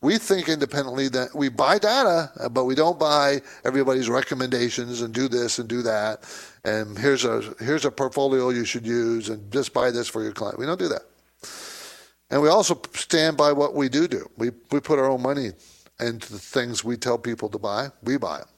we 0.00 0.16
think 0.16 0.48
independently 0.48 1.08
that 1.08 1.34
we 1.34 1.48
buy 1.48 1.78
data, 1.78 2.30
but 2.50 2.64
we 2.64 2.74
don't 2.74 2.98
buy 2.98 3.42
everybody's 3.64 4.08
recommendations 4.08 5.02
and 5.02 5.12
do 5.12 5.28
this 5.28 5.58
and 5.58 5.68
do 5.68 5.82
that. 5.82 6.24
And 6.64 6.96
here's 6.96 7.24
a 7.24 7.42
here's 7.58 7.84
a 7.84 7.90
portfolio 7.90 8.50
you 8.50 8.64
should 8.64 8.86
use, 8.86 9.28
and 9.28 9.50
just 9.52 9.74
buy 9.74 9.90
this 9.90 10.08
for 10.08 10.22
your 10.22 10.32
client. 10.32 10.58
We 10.58 10.66
don't 10.66 10.78
do 10.78 10.88
that. 10.88 11.02
And 12.30 12.42
we 12.42 12.48
also 12.48 12.80
stand 12.94 13.36
by 13.36 13.52
what 13.52 13.74
we 13.74 13.88
do 13.88 14.06
do. 14.08 14.28
We 14.36 14.50
we 14.70 14.80
put 14.80 14.98
our 14.98 15.10
own 15.10 15.22
money 15.22 15.50
into 16.00 16.32
the 16.32 16.38
things 16.38 16.84
we 16.84 16.96
tell 16.96 17.18
people 17.18 17.48
to 17.50 17.58
buy. 17.58 17.88
We 18.02 18.16
buy 18.18 18.38
them. 18.38 18.48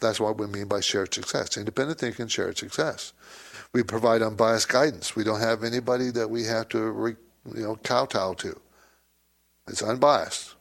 That's 0.00 0.20
what 0.20 0.38
we 0.38 0.46
mean 0.46 0.66
by 0.66 0.80
shared 0.80 1.12
success. 1.12 1.56
Independent 1.56 1.98
thinking, 1.98 2.28
shared 2.28 2.58
success 2.58 3.12
we 3.72 3.82
provide 3.82 4.22
unbiased 4.22 4.68
guidance. 4.68 5.14
We 5.14 5.24
don't 5.24 5.40
have 5.40 5.62
anybody 5.62 6.10
that 6.10 6.28
we 6.28 6.44
have 6.44 6.68
to, 6.70 6.80
re, 6.90 7.16
you 7.54 7.62
know, 7.62 7.76
kowtow 7.76 8.34
to. 8.34 8.60
It's 9.68 9.82
unbiased. 9.82 10.54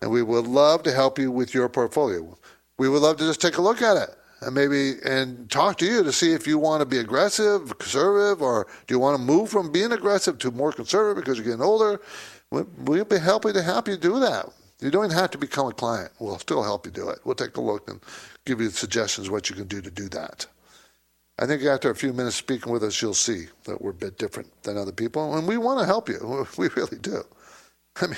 And 0.00 0.10
we 0.10 0.22
would 0.22 0.46
love 0.46 0.82
to 0.84 0.92
help 0.92 1.18
you 1.18 1.30
with 1.30 1.52
your 1.52 1.68
portfolio. 1.68 2.38
We 2.78 2.88
would 2.88 3.02
love 3.02 3.18
to 3.18 3.26
just 3.26 3.42
take 3.42 3.58
a 3.58 3.62
look 3.62 3.82
at 3.82 3.96
it 3.98 4.16
and 4.40 4.54
maybe 4.54 4.94
and 5.04 5.50
talk 5.50 5.76
to 5.78 5.84
you 5.84 6.02
to 6.02 6.12
see 6.12 6.32
if 6.32 6.46
you 6.46 6.58
want 6.58 6.80
to 6.80 6.86
be 6.86 6.98
aggressive, 6.98 7.78
conservative, 7.78 8.40
or 8.40 8.66
do 8.86 8.94
you 8.94 8.98
want 8.98 9.18
to 9.18 9.22
move 9.22 9.50
from 9.50 9.70
being 9.70 9.92
aggressive 9.92 10.38
to 10.38 10.50
more 10.50 10.72
conservative 10.72 11.22
because 11.22 11.36
you're 11.36 11.44
getting 11.44 11.60
older. 11.60 12.00
We'll 12.50 13.04
be 13.04 13.18
happy 13.18 13.52
to 13.52 13.62
help 13.62 13.86
you 13.86 13.98
do 13.98 14.18
that. 14.20 14.48
You 14.80 14.90
don't 14.90 15.12
have 15.12 15.30
to 15.32 15.38
become 15.38 15.68
a 15.68 15.72
client. 15.72 16.10
We'll 16.18 16.38
still 16.38 16.62
help 16.62 16.86
you 16.86 16.92
do 16.92 17.10
it. 17.10 17.20
We'll 17.24 17.34
take 17.34 17.56
a 17.56 17.60
look 17.60 17.88
and 17.88 18.00
give 18.46 18.60
you 18.60 18.70
suggestions 18.70 19.28
what 19.28 19.50
you 19.50 19.56
can 19.56 19.66
do 19.66 19.82
to 19.82 19.90
do 19.90 20.08
that. 20.10 20.46
I 21.38 21.46
think 21.46 21.62
after 21.64 21.90
a 21.90 21.94
few 21.94 22.12
minutes 22.12 22.36
speaking 22.36 22.72
with 22.72 22.82
us, 22.84 23.00
you'll 23.00 23.14
see 23.14 23.46
that 23.64 23.80
we're 23.80 23.90
a 23.90 23.94
bit 23.94 24.18
different 24.18 24.62
than 24.62 24.76
other 24.76 24.92
people, 24.92 25.36
and 25.36 25.46
we 25.46 25.56
want 25.56 25.80
to 25.80 25.86
help 25.86 26.08
you. 26.08 26.46
We 26.58 26.68
really 26.76 26.98
do. 26.98 27.22
I 28.00 28.06
mean, 28.06 28.16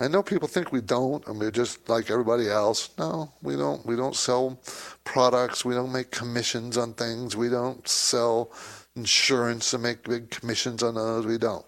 I 0.00 0.08
know 0.08 0.22
people 0.22 0.48
think 0.48 0.72
we 0.72 0.80
don't, 0.80 1.26
and 1.26 1.38
we're 1.38 1.50
just 1.50 1.88
like 1.88 2.10
everybody 2.10 2.48
else. 2.48 2.90
No, 2.98 3.32
we 3.42 3.56
don't. 3.56 3.84
We 3.86 3.96
don't 3.96 4.16
sell 4.16 4.60
products. 5.04 5.64
We 5.64 5.74
don't 5.74 5.92
make 5.92 6.10
commissions 6.10 6.76
on 6.76 6.94
things. 6.94 7.36
We 7.36 7.48
don't 7.48 7.86
sell 7.88 8.50
insurance 8.94 9.72
and 9.72 9.82
make 9.82 10.02
big 10.02 10.30
commissions 10.30 10.82
on 10.82 10.96
those. 10.96 11.24
We 11.24 11.38
don't. 11.38 11.64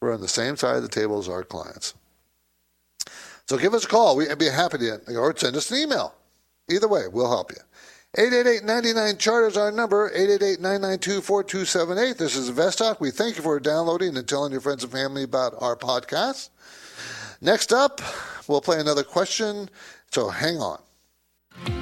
We're 0.00 0.14
on 0.14 0.20
the 0.20 0.28
same 0.28 0.56
side 0.56 0.76
of 0.76 0.82
the 0.82 0.88
table 0.88 1.18
as 1.18 1.28
our 1.28 1.42
clients. 1.42 1.94
So 3.48 3.58
give 3.58 3.74
us 3.74 3.84
a 3.84 3.88
call. 3.88 4.16
We'd 4.16 4.38
be 4.38 4.48
happy 4.48 4.78
to, 4.78 5.16
or 5.16 5.36
send 5.36 5.56
us 5.56 5.70
an 5.70 5.78
email. 5.78 6.14
Either 6.70 6.88
way, 6.88 7.08
we'll 7.08 7.30
help 7.30 7.52
you. 7.52 7.58
888-99 8.16 9.18
chart 9.18 9.50
is 9.50 9.56
our 9.56 9.72
number 9.72 10.08
888-992-4278 10.10 12.16
this 12.16 12.36
is 12.36 12.48
invest 12.48 12.80
we 13.00 13.10
thank 13.10 13.36
you 13.36 13.42
for 13.42 13.58
downloading 13.58 14.16
and 14.16 14.28
telling 14.28 14.52
your 14.52 14.60
friends 14.60 14.84
and 14.84 14.92
family 14.92 15.24
about 15.24 15.52
our 15.60 15.74
podcast 15.74 16.50
next 17.40 17.72
up 17.72 18.00
we'll 18.46 18.60
play 18.60 18.78
another 18.78 19.02
question 19.02 19.68
so 20.12 20.28
hang 20.28 20.58
on 20.58 20.78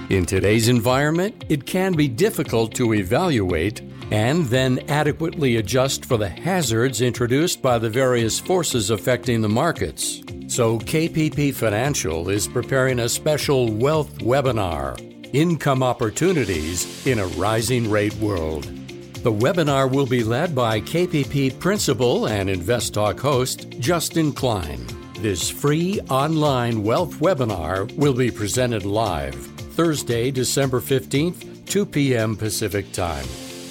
in 0.09 0.25
today's 0.27 0.69
environment 0.69 1.45
it 1.49 1.67
can 1.67 1.95
be 1.95 2.09
difficult 2.09 2.75
to 2.75 2.95
evaluate 2.95 3.81
and 4.11 4.47
then 4.47 4.79
adequately 4.89 5.57
adjust 5.57 6.05
for 6.05 6.17
the 6.17 6.29
hazards 6.29 7.01
introduced 7.01 7.63
by 7.63 7.79
the 7.79 7.91
various 7.91 8.39
forces 8.39 8.91
affecting 8.91 9.41
the 9.41 9.49
markets 9.49 10.21
so 10.49 10.79
kpp 10.81 11.55
financial 11.55 12.29
is 12.29 12.47
preparing 12.47 12.99
a 13.01 13.09
special 13.09 13.73
wealth 13.73 14.19
webinar 14.19 14.97
Income 15.33 15.83
Opportunities 15.83 17.07
in 17.07 17.19
a 17.19 17.27
Rising 17.27 17.91
Rate 17.91 18.15
World. 18.17 18.65
The 18.65 19.33
webinar 19.33 19.91
will 19.91 20.05
be 20.05 20.23
led 20.23 20.55
by 20.55 20.81
KPP 20.81 21.59
Principal 21.59 22.29
and 22.29 22.51
Invest 22.51 22.93
Talk 22.93 23.19
host 23.19 23.71
Justin 23.79 24.33
Klein. 24.33 24.87
This 25.21 25.49
free 25.49 26.01
online 26.11 26.83
wealth 26.83 27.15
webinar 27.15 27.91
will 27.97 28.13
be 28.13 28.31
presented 28.31 28.85
live 28.85 29.52
Thursday, 29.73 30.31
December 30.31 30.81
15th, 30.81 31.67
2 31.67 31.87
p.m. 31.87 32.37
Pacific 32.37 32.93
Time. 32.93 33.27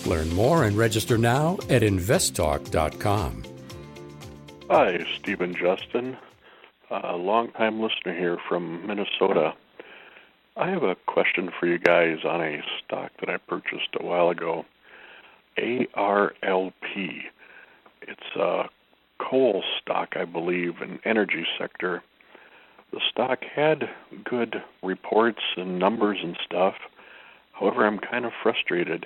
Learn 0.05 0.33
more 0.33 0.63
and 0.63 0.77
register 0.77 1.17
now 1.17 1.57
at 1.69 1.83
investtalk.com. 1.83 3.43
Hi, 4.69 5.05
Stephen 5.19 5.53
Justin, 5.53 6.17
a 6.89 7.15
longtime 7.15 7.81
listener 7.81 8.17
here 8.17 8.37
from 8.49 8.87
Minnesota. 8.87 9.53
I 10.57 10.69
have 10.69 10.83
a 10.83 10.95
question 11.05 11.51
for 11.59 11.67
you 11.67 11.77
guys 11.77 12.25
on 12.25 12.41
a 12.41 12.63
stock 12.79 13.11
that 13.19 13.29
I 13.29 13.37
purchased 13.37 13.89
a 13.99 14.03
while 14.03 14.29
ago. 14.29 14.65
ARLP. 15.57 17.23
It's 18.01 18.35
a 18.35 18.69
coal 19.19 19.63
stock, 19.79 20.15
I 20.15 20.25
believe, 20.25 20.81
in 20.81 20.99
energy 21.05 21.45
sector. 21.57 22.03
The 22.91 23.01
stock 23.09 23.39
had 23.43 23.89
good 24.23 24.61
reports 24.83 25.41
and 25.55 25.79
numbers 25.79 26.19
and 26.21 26.37
stuff. 26.45 26.75
However, 27.53 27.85
I'm 27.85 27.99
kind 27.99 28.25
of 28.25 28.33
frustrated. 28.43 29.05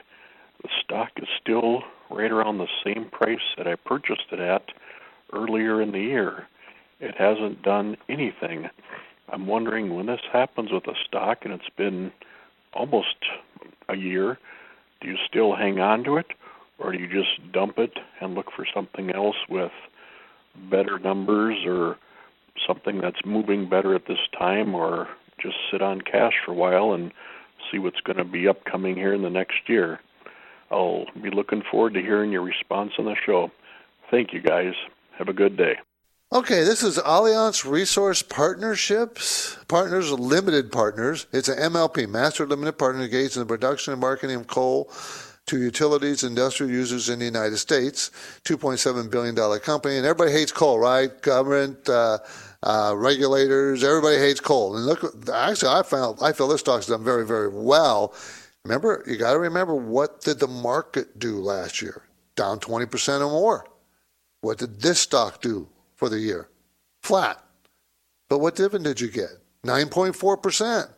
The 0.63 0.69
stock 0.83 1.11
is 1.17 1.27
still 1.41 1.83
right 2.09 2.31
around 2.31 2.57
the 2.57 2.67
same 2.83 3.09
price 3.11 3.53
that 3.57 3.67
I 3.67 3.75
purchased 3.75 4.31
it 4.31 4.39
at 4.39 4.63
earlier 5.33 5.81
in 5.81 5.91
the 5.91 5.99
year. 5.99 6.47
It 6.99 7.15
hasn't 7.17 7.61
done 7.61 7.97
anything. 8.09 8.69
I'm 9.29 9.47
wondering 9.47 9.95
when 9.95 10.05
this 10.05 10.21
happens 10.31 10.71
with 10.71 10.87
a 10.87 10.95
stock 11.07 11.39
and 11.43 11.53
it's 11.53 11.69
been 11.77 12.11
almost 12.73 13.15
a 13.89 13.95
year, 13.95 14.39
do 15.01 15.07
you 15.07 15.17
still 15.27 15.55
hang 15.55 15.79
on 15.79 16.03
to 16.05 16.17
it 16.17 16.27
or 16.79 16.91
do 16.91 16.97
you 16.97 17.07
just 17.07 17.51
dump 17.51 17.77
it 17.77 17.97
and 18.19 18.35
look 18.35 18.51
for 18.55 18.65
something 18.73 19.11
else 19.11 19.35
with 19.49 19.71
better 20.69 20.99
numbers 20.99 21.57
or 21.65 21.97
something 22.65 22.99
that's 22.99 23.25
moving 23.25 23.69
better 23.69 23.95
at 23.95 24.07
this 24.07 24.19
time 24.37 24.75
or 24.75 25.07
just 25.41 25.55
sit 25.71 25.81
on 25.81 26.01
cash 26.01 26.33
for 26.45 26.51
a 26.51 26.55
while 26.55 26.93
and 26.93 27.11
see 27.71 27.79
what's 27.79 27.99
going 28.01 28.17
to 28.17 28.23
be 28.23 28.47
upcoming 28.47 28.95
here 28.95 29.13
in 29.13 29.21
the 29.21 29.29
next 29.29 29.67
year? 29.67 29.99
I'll 30.71 31.05
be 31.21 31.29
looking 31.29 31.61
forward 31.69 31.93
to 31.93 32.01
hearing 32.01 32.31
your 32.31 32.41
response 32.41 32.93
on 32.97 33.05
the 33.05 33.15
show. 33.25 33.51
Thank 34.09 34.33
you 34.33 34.41
guys. 34.41 34.73
Have 35.17 35.29
a 35.29 35.33
good 35.33 35.57
day. 35.57 35.75
Okay, 36.33 36.63
this 36.63 36.83
is 36.83 36.99
Alliance 37.05 37.65
Resource 37.65 38.21
Partnerships, 38.21 39.57
Partners 39.67 40.11
Limited 40.11 40.71
Partners. 40.71 41.27
It's 41.31 41.47
an 41.47 41.57
MLP, 41.71 42.09
Master 42.09 42.47
Limited 42.47 42.77
Partner 42.79 43.03
engaged 43.03 43.37
in 43.37 43.41
the 43.41 43.45
production 43.45 43.93
and 43.93 44.01
marketing 44.01 44.37
of 44.37 44.47
coal 44.47 44.91
to 45.45 45.59
utilities, 45.59 46.23
industrial 46.23 46.71
users 46.71 47.09
in 47.09 47.19
the 47.19 47.25
United 47.25 47.57
States. 47.57 48.09
$2.7 48.43 49.11
billion 49.11 49.59
company. 49.59 49.97
And 49.97 50.05
everybody 50.05 50.31
hates 50.31 50.51
coal, 50.51 50.79
right? 50.79 51.21
Government, 51.21 51.87
uh, 51.87 52.17
uh, 52.65 52.93
regulators, 52.97 53.83
everybody 53.83 54.17
hates 54.17 54.39
coal. 54.39 54.75
And 54.75 54.85
look, 54.85 55.29
actually, 55.31 55.69
I 55.69 55.83
found, 55.83 56.17
I 56.21 56.33
feel 56.33 56.47
this 56.47 56.61
stock's 56.61 56.87
done 56.87 57.03
very, 57.03 57.25
very 57.25 57.47
well. 57.47 58.13
Remember, 58.63 59.03
you 59.05 59.17
got 59.17 59.33
to 59.33 59.39
remember 59.39 59.75
what 59.75 60.21
did 60.21 60.39
the 60.39 60.47
market 60.47 61.19
do 61.19 61.39
last 61.39 61.81
year? 61.81 62.01
Down 62.35 62.59
20% 62.59 63.21
or 63.21 63.29
more. 63.29 63.67
What 64.41 64.57
did 64.57 64.81
this 64.81 64.99
stock 64.99 65.41
do 65.41 65.69
for 65.95 66.09
the 66.09 66.19
year? 66.19 66.49
Flat. 67.03 67.41
But 68.29 68.39
what 68.39 68.55
dividend 68.55 68.85
did 68.85 68.99
you 68.99 69.11
get? 69.11 69.29
9.4%. 69.63 70.89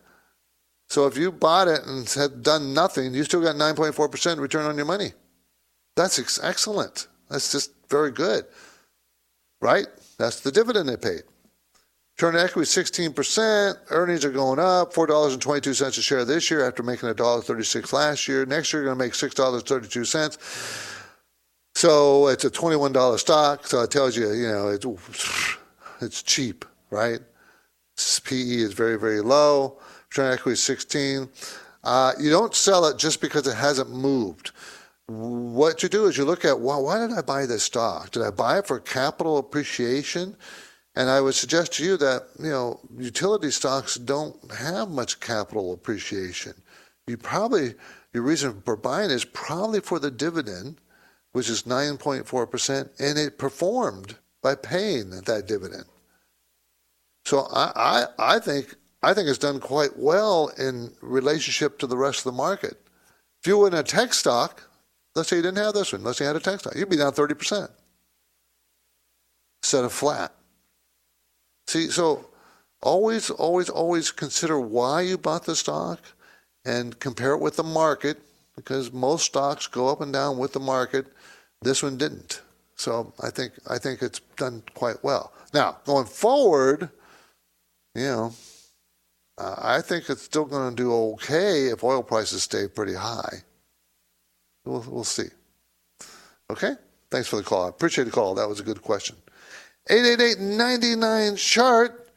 So 0.88 1.06
if 1.06 1.18
you 1.18 1.34
bought 1.34 1.68
it 1.68 1.82
and 1.86 2.08
had 2.10 2.44
done 2.44 2.74
nothing, 2.74 3.14
you 3.14 3.26
still 3.26 3.42
got 3.42 3.56
9.4% 3.56 4.40
return 4.40 4.66
on 4.66 4.78
your 4.78 4.86
money. 4.86 5.12
That's 5.98 6.18
ex- 6.18 6.40
excellent. 6.42 7.08
That's 7.30 7.52
just 7.52 7.72
very 7.90 8.12
good. 8.12 8.46
Right? 9.60 9.88
That's 10.18 10.40
the 10.40 10.52
dividend 10.52 10.88
they 10.88 10.96
paid. 10.96 11.24
Return 12.18 12.36
on 12.36 12.46
equity 12.46 12.68
16%. 12.68 13.78
Earnings 13.92 14.26
are 14.26 14.32
going 14.32 14.58
up. 14.58 14.92
$4.22 14.92 15.88
a 15.88 15.92
share 15.92 16.26
this 16.26 16.50
year 16.50 16.68
after 16.68 16.82
making 16.82 17.10
$1.36 17.10 17.94
last 17.94 18.28
year. 18.28 18.44
Next 18.44 18.74
year, 18.74 18.82
you're 18.82 18.96
going 18.96 18.98
to 18.98 19.06
make 19.06 19.14
$6.32. 19.14 20.88
So 21.76 22.28
it's 22.30 22.44
a 22.44 22.50
$21 22.50 23.20
stock. 23.20 23.68
So 23.68 23.84
it 23.84 23.92
tells 23.92 24.18
you, 24.18 24.32
you 24.32 24.48
know, 24.48 24.70
it's, 24.70 24.84
it's 26.02 26.24
cheap, 26.24 26.66
right? 26.90 27.20
PE 28.24 28.36
is 28.36 28.74
very, 28.74 28.98
very 28.98 29.22
low. 29.22 29.78
Return 30.10 30.34
equity 30.34 30.54
is 30.54 30.64
16. 30.64 31.30
Uh, 31.84 32.14
you 32.20 32.32
don't 32.32 32.56
sell 32.56 32.88
it 32.88 32.98
just 32.98 33.22
because 33.22 33.46
it 33.46 33.56
hasn't 33.56 33.92
moved. 33.92 34.54
What 35.06 35.84
you 35.84 35.90
do 35.90 36.08
is 36.08 36.18
you 36.18 36.26
look 36.26 36.46
at, 36.46 36.60
well, 36.60 36.84
why 36.84 36.98
did 36.98 37.16
I 37.16 37.22
buy 37.22 37.46
this 37.46 37.62
stock? 37.62 38.10
Did 38.10 38.24
I 38.24 38.32
buy 38.32 38.58
it 38.58 38.66
for 38.66 38.80
capital 38.80 39.38
appreciation? 39.38 40.36
And 40.98 41.12
I 41.12 41.22
would 41.22 41.36
suggest 41.36 41.74
to 41.74 41.84
you 41.84 41.96
that, 41.98 42.24
you 42.40 42.50
know, 42.50 42.80
utility 42.98 43.52
stocks 43.52 43.96
don't 43.96 44.36
have 44.52 44.90
much 44.90 45.20
capital 45.20 45.72
appreciation. 45.72 46.56
You 47.06 47.18
probably, 47.18 47.76
your 48.14 48.24
reason 48.24 48.64
for 48.66 48.76
buying 48.76 49.12
is 49.12 49.24
probably 49.24 49.80
for 49.80 50.00
the 50.00 50.10
dividend 50.10 50.78
which 51.34 51.52
is 51.52 51.64
9.4%, 51.64 52.90
and 53.00 53.20
it 53.20 53.38
performed 53.38 54.16
by 54.42 54.56
paying 54.56 55.12
that 55.12 55.46
dividend. 55.48 55.86
So 57.26 57.42
I, 57.54 57.72
I, 57.76 58.36
I 58.36 58.40
think 58.40 58.74
I 59.04 59.14
think 59.14 59.30
it's 59.30 59.38
done 59.38 59.60
quite 59.60 60.00
well 60.00 60.48
in 60.58 60.94
relationship 61.00 61.78
to 61.78 61.86
the 61.86 61.96
rest 61.96 62.20
of 62.20 62.24
the 62.24 62.38
market. 62.38 62.82
If 63.40 63.48
you 63.48 63.60
were 63.60 63.68
in 63.68 63.76
a 63.76 63.84
tech 63.84 64.16
stock, 64.16 64.64
let's 65.14 65.30
say 65.30 65.36
you 65.36 65.44
didn't 65.44 65.64
have 65.64 65.76
this 65.76 65.94
one, 65.94 66.04
let's 66.04 66.18
say 66.18 66.24
you 66.24 66.30
had 66.30 66.38
a 66.38 66.40
tech 66.40 66.60
stock, 66.62 66.76
you'd 66.76 66.90
be 66.90 66.98
down 66.98 67.14
30% 67.14 67.70
instead 69.62 69.84
of 69.84 69.94
flat. 69.94 70.34
See, 71.68 71.90
so 71.90 72.28
always, 72.82 73.30
always, 73.30 73.70
always 73.70 74.12
consider 74.12 74.60
why 74.60 75.02
you 75.02 75.18
bought 75.18 75.46
the 75.46 75.56
stock 75.56 76.00
and 76.66 77.00
compare 77.00 77.34
it 77.34 77.42
with 77.42 77.58
the 77.58 77.64
market 77.64 78.20
because 78.56 78.92
most 78.92 79.26
stocks 79.26 79.68
go 79.68 79.90
up 79.90 80.02
and 80.02 80.12
down 80.12 80.38
with 80.38 80.54
the 80.54 80.60
market. 80.60 81.08
This 81.62 81.84
one 81.84 81.98
didn't. 81.98 82.42
So 82.76 83.14
I 83.22 83.32
think 83.32 83.54
I 83.68 83.80
think 83.80 84.02
it's 84.02 84.20
done 84.36 84.64
quite 84.76 85.04
well. 85.04 85.34
Now 85.54 85.78
going 85.86 86.06
forward, 86.06 86.90
you 87.96 88.04
know, 88.04 88.34
uh, 89.38 89.56
I 89.58 89.82
think 89.82 90.10
it's 90.10 90.22
still 90.22 90.46
going 90.46 90.70
to 90.70 90.76
do 90.76 90.94
okay 90.94 91.68
if 91.68 91.84
oil 91.84 92.04
prices 92.04 92.44
stay 92.44 92.68
pretty 92.68 92.94
high. 92.94 93.44
We'll 94.66 94.86
we'll 94.88 95.04
see. 95.04 95.30
Okay. 96.52 96.74
Thanks 97.10 97.28
for 97.30 97.38
the 97.38 97.44
call. 97.44 97.66
I 97.66 97.70
appreciate 97.70 98.04
the 98.04 98.12
call. 98.12 98.36
That 98.36 98.50
was 98.50 98.60
a 98.60 98.64
good 98.64 98.82
question. 98.82 99.16
888-99 99.90 101.38
chart. 101.38 102.12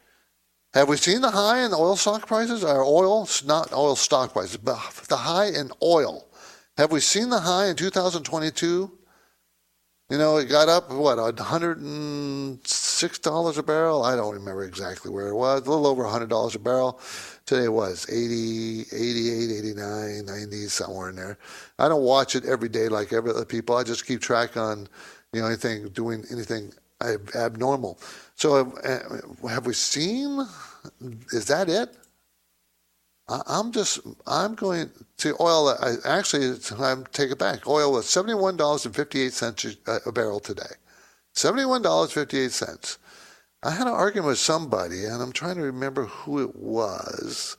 Have 0.73 0.87
we 0.87 0.95
seen 0.97 1.21
the 1.21 1.31
high 1.31 1.65
in 1.65 1.73
oil 1.73 1.95
stock 1.95 2.27
prices? 2.27 2.63
Or 2.63 2.83
oil, 2.83 3.27
not 3.45 3.73
oil 3.73 3.95
stock 3.95 4.33
prices, 4.33 4.57
but 4.57 4.77
the 5.09 5.17
high 5.17 5.47
in 5.47 5.71
oil. 5.83 6.27
Have 6.77 6.91
we 6.91 6.99
seen 7.01 7.29
the 7.29 7.39
high 7.39 7.67
in 7.67 7.75
2022? 7.75 8.91
You 10.09 10.17
know, 10.17 10.37
it 10.37 10.49
got 10.49 10.67
up, 10.67 10.91
what, 10.91 11.17
$106 11.17 13.57
a 13.57 13.63
barrel? 13.63 14.03
I 14.03 14.17
don't 14.17 14.33
remember 14.33 14.65
exactly 14.65 15.09
where 15.09 15.27
it 15.27 15.35
was. 15.35 15.61
A 15.61 15.69
little 15.69 15.87
over 15.87 16.03
$100 16.03 16.55
a 16.55 16.59
barrel. 16.59 16.99
Today 17.45 17.63
it 17.65 17.71
was 17.71 18.05
80, 18.09 18.81
88, 18.91 19.59
89, 19.59 20.25
90, 20.25 20.67
somewhere 20.67 21.09
in 21.09 21.15
there. 21.15 21.37
I 21.79 21.87
don't 21.87 22.03
watch 22.03 22.35
it 22.35 22.43
every 22.43 22.67
day 22.67 22.89
like 22.89 23.13
every 23.13 23.31
other 23.31 23.45
people. 23.45 23.77
I 23.77 23.83
just 23.83 24.05
keep 24.05 24.19
track 24.19 24.57
on, 24.57 24.89
you 25.31 25.39
know, 25.39 25.47
anything, 25.47 25.87
doing 25.89 26.25
anything 26.29 26.73
abnormal. 27.35 27.99
So 28.35 28.55
have, 28.83 29.21
have 29.49 29.65
we 29.65 29.73
seen, 29.73 30.45
is 31.31 31.45
that 31.45 31.69
it? 31.69 31.95
I'm 33.47 33.71
just 33.71 33.99
I'm 34.27 34.55
going 34.55 34.89
to 35.17 35.35
oil. 35.39 35.69
I 35.69 35.95
actually 36.05 36.57
I'm 36.77 37.05
take 37.13 37.31
it 37.31 37.39
back. 37.39 37.65
Oil 37.67 37.93
was 37.93 38.09
seventy 38.09 38.33
one 38.33 38.57
dollars 38.57 38.85
and 38.85 38.95
fifty 38.95 39.21
eight 39.21 39.33
cents 39.33 39.65
a 40.05 40.11
barrel 40.11 40.39
today. 40.41 40.73
Seventy 41.33 41.65
one 41.65 41.81
dollars 41.81 42.11
fifty 42.11 42.39
eight 42.39 42.51
cents. 42.51 42.97
I 43.63 43.71
had 43.71 43.87
an 43.87 43.93
argument 43.93 44.27
with 44.29 44.39
somebody, 44.39 45.05
and 45.05 45.21
I'm 45.21 45.31
trying 45.31 45.55
to 45.55 45.61
remember 45.61 46.05
who 46.05 46.41
it 46.41 46.55
was. 46.55 47.55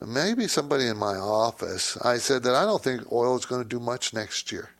Maybe 0.00 0.48
somebody 0.48 0.86
in 0.86 0.96
my 0.96 1.16
office. 1.16 1.96
I 1.98 2.16
said 2.16 2.42
that 2.44 2.54
I 2.54 2.64
don't 2.64 2.82
think 2.82 3.12
oil 3.12 3.36
is 3.36 3.44
going 3.44 3.62
to 3.62 3.68
do 3.68 3.80
much 3.80 4.14
next 4.14 4.50
year. 4.50 4.70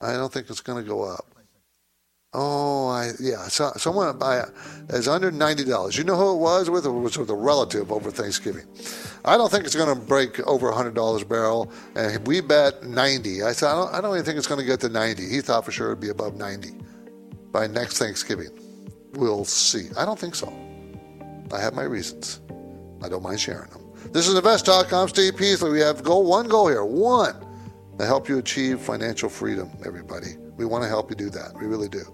I 0.00 0.12
don't 0.12 0.32
think 0.32 0.50
it's 0.50 0.60
going 0.60 0.82
to 0.82 0.88
go 0.88 1.02
up. 1.02 1.26
Oh, 2.38 2.88
I 2.88 3.12
yeah. 3.18 3.48
So, 3.48 3.72
someone 3.78 4.22
I 4.22 4.44
is 4.90 5.08
under 5.08 5.30
ninety 5.30 5.64
dollars. 5.64 5.96
You 5.96 6.04
know 6.04 6.16
who 6.16 6.34
it 6.34 6.38
was 6.38 6.68
with? 6.68 6.84
It 6.84 6.90
was 6.90 7.16
with 7.16 7.30
a 7.30 7.34
relative 7.34 7.90
over 7.90 8.10
Thanksgiving. 8.10 8.66
I 9.24 9.38
don't 9.38 9.50
think 9.50 9.64
it's 9.64 9.74
going 9.74 9.88
to 9.88 9.98
break 9.98 10.38
over 10.40 10.70
hundred 10.70 10.94
dollars 10.94 11.22
a 11.22 11.24
barrel, 11.24 11.72
and 11.94 12.26
we 12.26 12.42
bet 12.42 12.84
ninety. 12.84 13.42
I 13.42 13.52
said 13.52 13.70
I 13.70 13.74
don't, 13.74 13.94
I 13.94 14.00
don't 14.02 14.12
even 14.14 14.26
think 14.26 14.36
it's 14.36 14.46
going 14.46 14.60
to 14.60 14.66
get 14.66 14.80
to 14.80 14.90
ninety. 14.90 15.26
He 15.30 15.40
thought 15.40 15.64
for 15.64 15.72
sure 15.72 15.86
it'd 15.86 16.00
be 16.00 16.10
above 16.10 16.36
ninety 16.36 16.72
by 17.52 17.66
next 17.68 17.96
Thanksgiving. 17.98 18.50
We'll 19.14 19.46
see. 19.46 19.88
I 19.96 20.04
don't 20.04 20.18
think 20.18 20.34
so. 20.34 20.52
I 21.54 21.58
have 21.58 21.72
my 21.74 21.84
reasons. 21.84 22.42
I 23.02 23.08
don't 23.08 23.22
mind 23.22 23.40
sharing 23.40 23.70
them. 23.70 23.80
This 24.12 24.28
is 24.28 24.34
Invest 24.34 24.66
Talk. 24.66 24.92
I'm 24.92 25.08
Steve 25.08 25.36
Peasley. 25.36 25.70
We 25.70 25.80
have 25.80 26.02
goal 26.04 26.26
one 26.26 26.48
goal 26.48 26.68
here. 26.68 26.84
One 26.84 27.34
to 27.98 28.04
help 28.04 28.28
you 28.28 28.36
achieve 28.36 28.80
financial 28.80 29.30
freedom. 29.30 29.70
Everybody, 29.86 30.36
we 30.56 30.64
want 30.64 30.84
to 30.84 30.88
help 30.88 31.10
you 31.10 31.16
do 31.16 31.30
that. 31.30 31.54
We 31.54 31.66
really 31.66 31.88
do. 31.88 32.04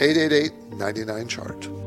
888 0.00 0.52
99Chart. 0.70 1.86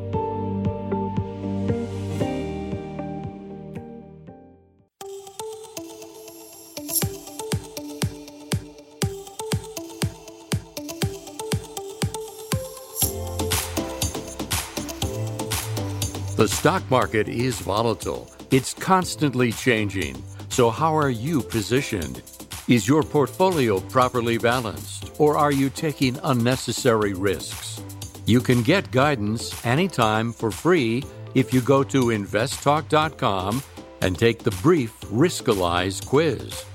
The 16.40 16.48
stock 16.48 16.90
market 16.90 17.28
is 17.28 17.60
volatile. 17.60 18.32
It's 18.50 18.74
constantly 18.74 19.52
changing. 19.52 20.24
So, 20.48 20.70
how 20.70 20.96
are 20.96 21.10
you 21.10 21.42
positioned? 21.42 22.22
Is 22.70 22.88
your 22.88 23.04
portfolio 23.04 23.82
properly 23.82 24.38
balanced? 24.38 24.99
Or 25.20 25.38
are 25.38 25.52
you 25.52 25.70
taking 25.70 26.18
unnecessary 26.24 27.14
risks? 27.14 27.82
You 28.26 28.42
can 28.42 28.64
get 28.64 28.92
guidance 28.92 29.66
anytime 29.66 30.34
for 30.34 30.50
free 30.50 31.04
if 31.36 31.54
you 31.54 31.62
go 31.62 31.84
to 31.84 32.06
investtalk.com 32.06 33.62
and 34.02 34.18
take 34.18 34.40
the 34.40 34.52
brief 34.64 35.00
Riskalyze 35.02 36.06
quiz. 36.06 36.66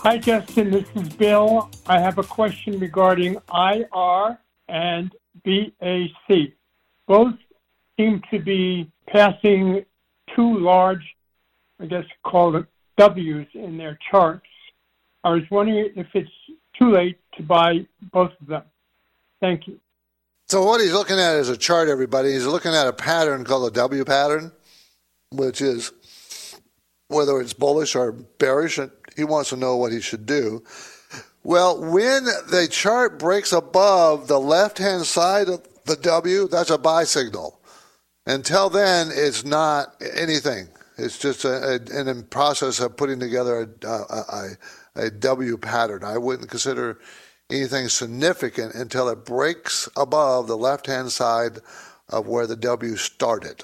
Hi, 0.00 0.18
Justin. 0.18 0.70
This 0.70 0.86
is 0.94 1.08
Bill. 1.10 1.70
I 1.86 2.00
have 2.00 2.18
a 2.18 2.22
question 2.22 2.78
regarding 2.78 3.36
IR 3.52 4.38
and 4.68 5.14
BAC. 5.44 6.52
Both 7.06 7.34
seem 7.98 8.22
to 8.30 8.38
be 8.38 8.90
passing 9.08 9.84
two 10.34 10.58
large, 10.58 11.04
I 11.78 11.86
guess, 11.86 12.06
called 12.24 12.64
W's 12.96 13.46
in 13.54 13.76
their 13.76 13.98
charts. 14.10 14.46
I 15.22 15.30
was 15.30 15.42
wondering 15.50 15.90
if 15.96 16.06
it's 16.14 16.30
too 16.80 16.90
late 16.90 17.18
to 17.36 17.42
buy 17.42 17.86
both 18.12 18.32
of 18.40 18.46
them. 18.46 18.62
Thank 19.40 19.66
you. 19.66 19.78
So 20.48 20.64
what 20.64 20.80
he's 20.80 20.92
looking 20.92 21.18
at 21.18 21.36
is 21.36 21.48
a 21.48 21.56
chart, 21.56 21.88
everybody. 21.88 22.32
He's 22.32 22.46
looking 22.46 22.74
at 22.74 22.86
a 22.86 22.92
pattern 22.92 23.44
called 23.44 23.66
the 23.66 23.76
W 23.76 24.04
pattern, 24.04 24.52
which 25.30 25.60
is 25.60 25.92
whether 27.08 27.40
it's 27.40 27.52
bullish 27.52 27.94
or 27.94 28.12
bearish. 28.12 28.78
And 28.78 28.90
he 29.16 29.24
wants 29.24 29.50
to 29.50 29.56
know 29.56 29.76
what 29.76 29.92
he 29.92 30.00
should 30.00 30.26
do. 30.26 30.64
Well, 31.42 31.80
when 31.80 32.24
the 32.24 32.68
chart 32.70 33.18
breaks 33.18 33.52
above 33.52 34.28
the 34.28 34.40
left-hand 34.40 35.06
side 35.06 35.48
of 35.48 35.66
the 35.84 35.96
W, 35.96 36.48
that's 36.48 36.70
a 36.70 36.78
buy 36.78 37.04
signal. 37.04 37.60
Until 38.26 38.68
then, 38.68 39.08
it's 39.12 39.44
not 39.44 39.94
anything. 40.14 40.68
It's 40.98 41.18
just 41.18 41.44
a, 41.44 41.80
a, 41.90 42.00
in 42.00 42.22
process 42.24 42.78
of 42.80 42.96
putting 42.96 43.18
together 43.18 43.70
a, 43.82 43.86
a, 43.86 44.20
a 44.20 44.48
W 45.08 45.56
pattern. 45.56 46.04
I 46.04 46.18
wouldn't 46.18 46.50
consider 46.50 46.98
anything 47.50 47.88
significant 47.88 48.74
until 48.74 49.08
it 49.08 49.24
breaks 49.24 49.88
above 49.96 50.46
the 50.46 50.56
left-hand 50.56 51.10
side 51.10 51.60
of 52.08 52.26
where 52.26 52.46
the 52.46 52.56
W 52.56 52.96
started. 52.96 53.62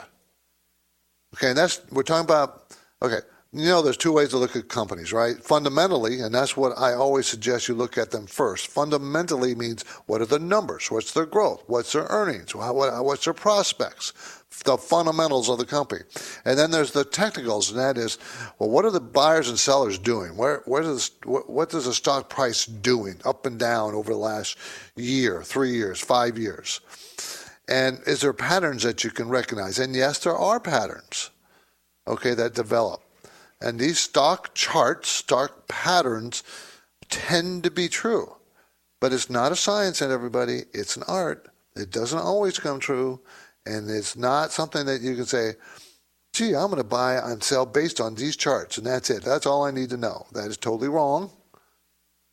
Okay, 1.34 1.48
and 1.48 1.58
that's 1.58 1.82
we're 1.90 2.02
talking 2.02 2.24
about. 2.24 2.64
Okay, 3.02 3.18
you 3.52 3.66
know, 3.66 3.82
there's 3.82 3.96
two 3.96 4.12
ways 4.12 4.30
to 4.30 4.38
look 4.38 4.56
at 4.56 4.68
companies, 4.68 5.12
right? 5.12 5.36
Fundamentally, 5.42 6.20
and 6.20 6.34
that's 6.34 6.56
what 6.56 6.78
I 6.78 6.94
always 6.94 7.26
suggest 7.26 7.68
you 7.68 7.74
look 7.74 7.98
at 7.98 8.10
them 8.10 8.26
first. 8.26 8.66
Fundamentally 8.68 9.54
means 9.54 9.84
what 10.06 10.20
are 10.20 10.26
the 10.26 10.38
numbers? 10.38 10.90
What's 10.90 11.12
their 11.12 11.26
growth? 11.26 11.62
What's 11.66 11.92
their 11.92 12.06
earnings? 12.08 12.54
What's 12.54 13.24
their 13.24 13.34
prospects? 13.34 14.12
The 14.64 14.76
fundamentals 14.76 15.48
of 15.48 15.58
the 15.58 15.66
company. 15.66 16.02
And 16.44 16.58
then 16.58 16.70
there's 16.70 16.90
the 16.90 17.04
technicals, 17.04 17.70
and 17.70 17.78
that 17.78 17.98
is, 17.98 18.18
well, 18.58 18.70
what 18.70 18.84
are 18.84 18.90
the 18.90 19.00
buyers 19.00 19.48
and 19.48 19.58
sellers 19.58 19.98
doing? 19.98 20.36
Where, 20.36 20.62
where 20.64 20.82
does, 20.82 21.12
what 21.24 21.70
does 21.70 21.84
the 21.84 21.94
stock 21.94 22.28
price 22.28 22.66
doing 22.66 23.20
up 23.24 23.46
and 23.46 23.58
down 23.58 23.94
over 23.94 24.12
the 24.12 24.18
last 24.18 24.56
year, 24.96 25.42
three 25.42 25.72
years, 25.72 26.00
five 26.00 26.36
years? 26.38 26.80
And 27.68 28.00
is 28.06 28.22
there 28.22 28.32
patterns 28.32 28.82
that 28.82 29.04
you 29.04 29.10
can 29.10 29.28
recognize? 29.28 29.78
And 29.78 29.94
yes, 29.94 30.18
there 30.20 30.36
are 30.36 30.58
patterns, 30.58 31.30
okay, 32.08 32.34
that 32.34 32.54
develop. 32.54 33.02
And 33.60 33.78
these 33.78 33.98
stock 33.98 34.54
charts, 34.54 35.08
stock 35.08 35.68
patterns 35.68 36.42
tend 37.08 37.64
to 37.64 37.70
be 37.70 37.88
true. 37.88 38.36
But 39.00 39.12
it's 39.12 39.30
not 39.30 39.52
a 39.52 39.56
science, 39.56 40.00
and 40.00 40.12
everybody, 40.12 40.62
it's 40.72 40.96
an 40.96 41.02
art. 41.06 41.48
It 41.76 41.90
doesn't 41.90 42.18
always 42.18 42.58
come 42.58 42.80
true. 42.80 43.20
And 43.66 43.90
it's 43.90 44.16
not 44.16 44.52
something 44.52 44.86
that 44.86 45.00
you 45.00 45.14
can 45.16 45.26
say, 45.26 45.54
gee, 46.32 46.54
I'm 46.54 46.70
going 46.70 46.76
to 46.76 46.84
buy 46.84 47.16
and 47.16 47.42
sell 47.42 47.66
based 47.66 48.00
on 48.00 48.14
these 48.14 48.36
charts, 48.36 48.78
and 48.78 48.86
that's 48.86 49.10
it. 49.10 49.24
That's 49.24 49.46
all 49.46 49.64
I 49.64 49.70
need 49.70 49.90
to 49.90 49.96
know. 49.96 50.26
That 50.32 50.48
is 50.48 50.56
totally 50.56 50.88
wrong. 50.88 51.30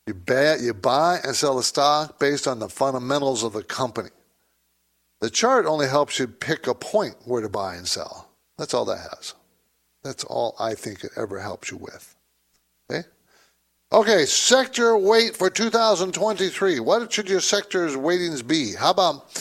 You 0.06 0.14
buy, 0.14 0.58
you 0.58 0.74
buy 0.74 1.20
and 1.24 1.36
sell 1.36 1.58
a 1.58 1.64
stock 1.64 2.20
based 2.20 2.48
on 2.48 2.60
the 2.60 2.70
fundamentals 2.70 3.44
of 3.44 3.54
the 3.54 3.64
company. 3.64 4.10
The 5.22 5.30
chart 5.30 5.66
only 5.66 5.88
helps 5.88 6.20
you 6.20 6.28
pick 6.28 6.68
a 6.68 6.76
point 6.76 7.16
where 7.24 7.42
to 7.42 7.48
buy 7.48 7.76
and 7.76 7.88
sell. 7.88 8.30
That's 8.58 8.74
all 8.74 8.84
that 8.86 8.98
has. 8.98 9.34
That's 10.04 10.26
all 10.26 10.56
I 10.60 10.74
think 10.74 11.06
it 11.06 11.12
ever 11.16 11.40
helps 11.40 11.72
you 11.72 11.78
with. 11.78 12.16
Okay? 12.92 13.08
Okay, 13.94 14.26
sector 14.26 14.98
weight 14.98 15.38
for 15.38 15.50
2023. 15.50 16.82
What 16.82 17.14
should 17.14 17.30
your 17.30 17.40
sector's 17.40 17.96
weightings 17.96 18.42
be? 18.42 18.74
How 18.74 18.92
about 18.92 19.32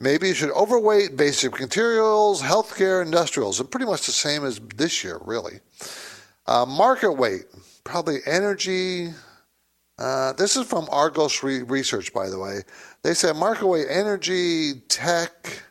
maybe 0.00 0.28
you 0.28 0.34
should 0.34 0.50
overweight 0.52 1.16
basic 1.16 1.60
materials, 1.60 2.42
healthcare, 2.42 3.04
industrials, 3.04 3.60
and 3.60 3.70
pretty 3.70 3.86
much 3.86 4.06
the 4.06 4.12
same 4.12 4.44
as 4.44 4.58
this 4.76 5.04
year, 5.04 5.20
really. 5.24 5.60
Uh, 6.46 6.64
market 6.66 7.12
weight, 7.12 7.44
probably 7.84 8.18
energy. 8.26 9.10
Uh, 9.98 10.32
this 10.32 10.56
is 10.56 10.66
from 10.66 10.88
Argus 10.90 11.42
Re- 11.42 11.62
Research, 11.62 12.12
by 12.12 12.28
the 12.28 12.38
way. 12.38 12.62
They 13.02 13.14
said 13.14 13.36
market 13.36 13.66
weight 13.66 13.86
energy, 13.90 14.80
tech, 14.88 15.62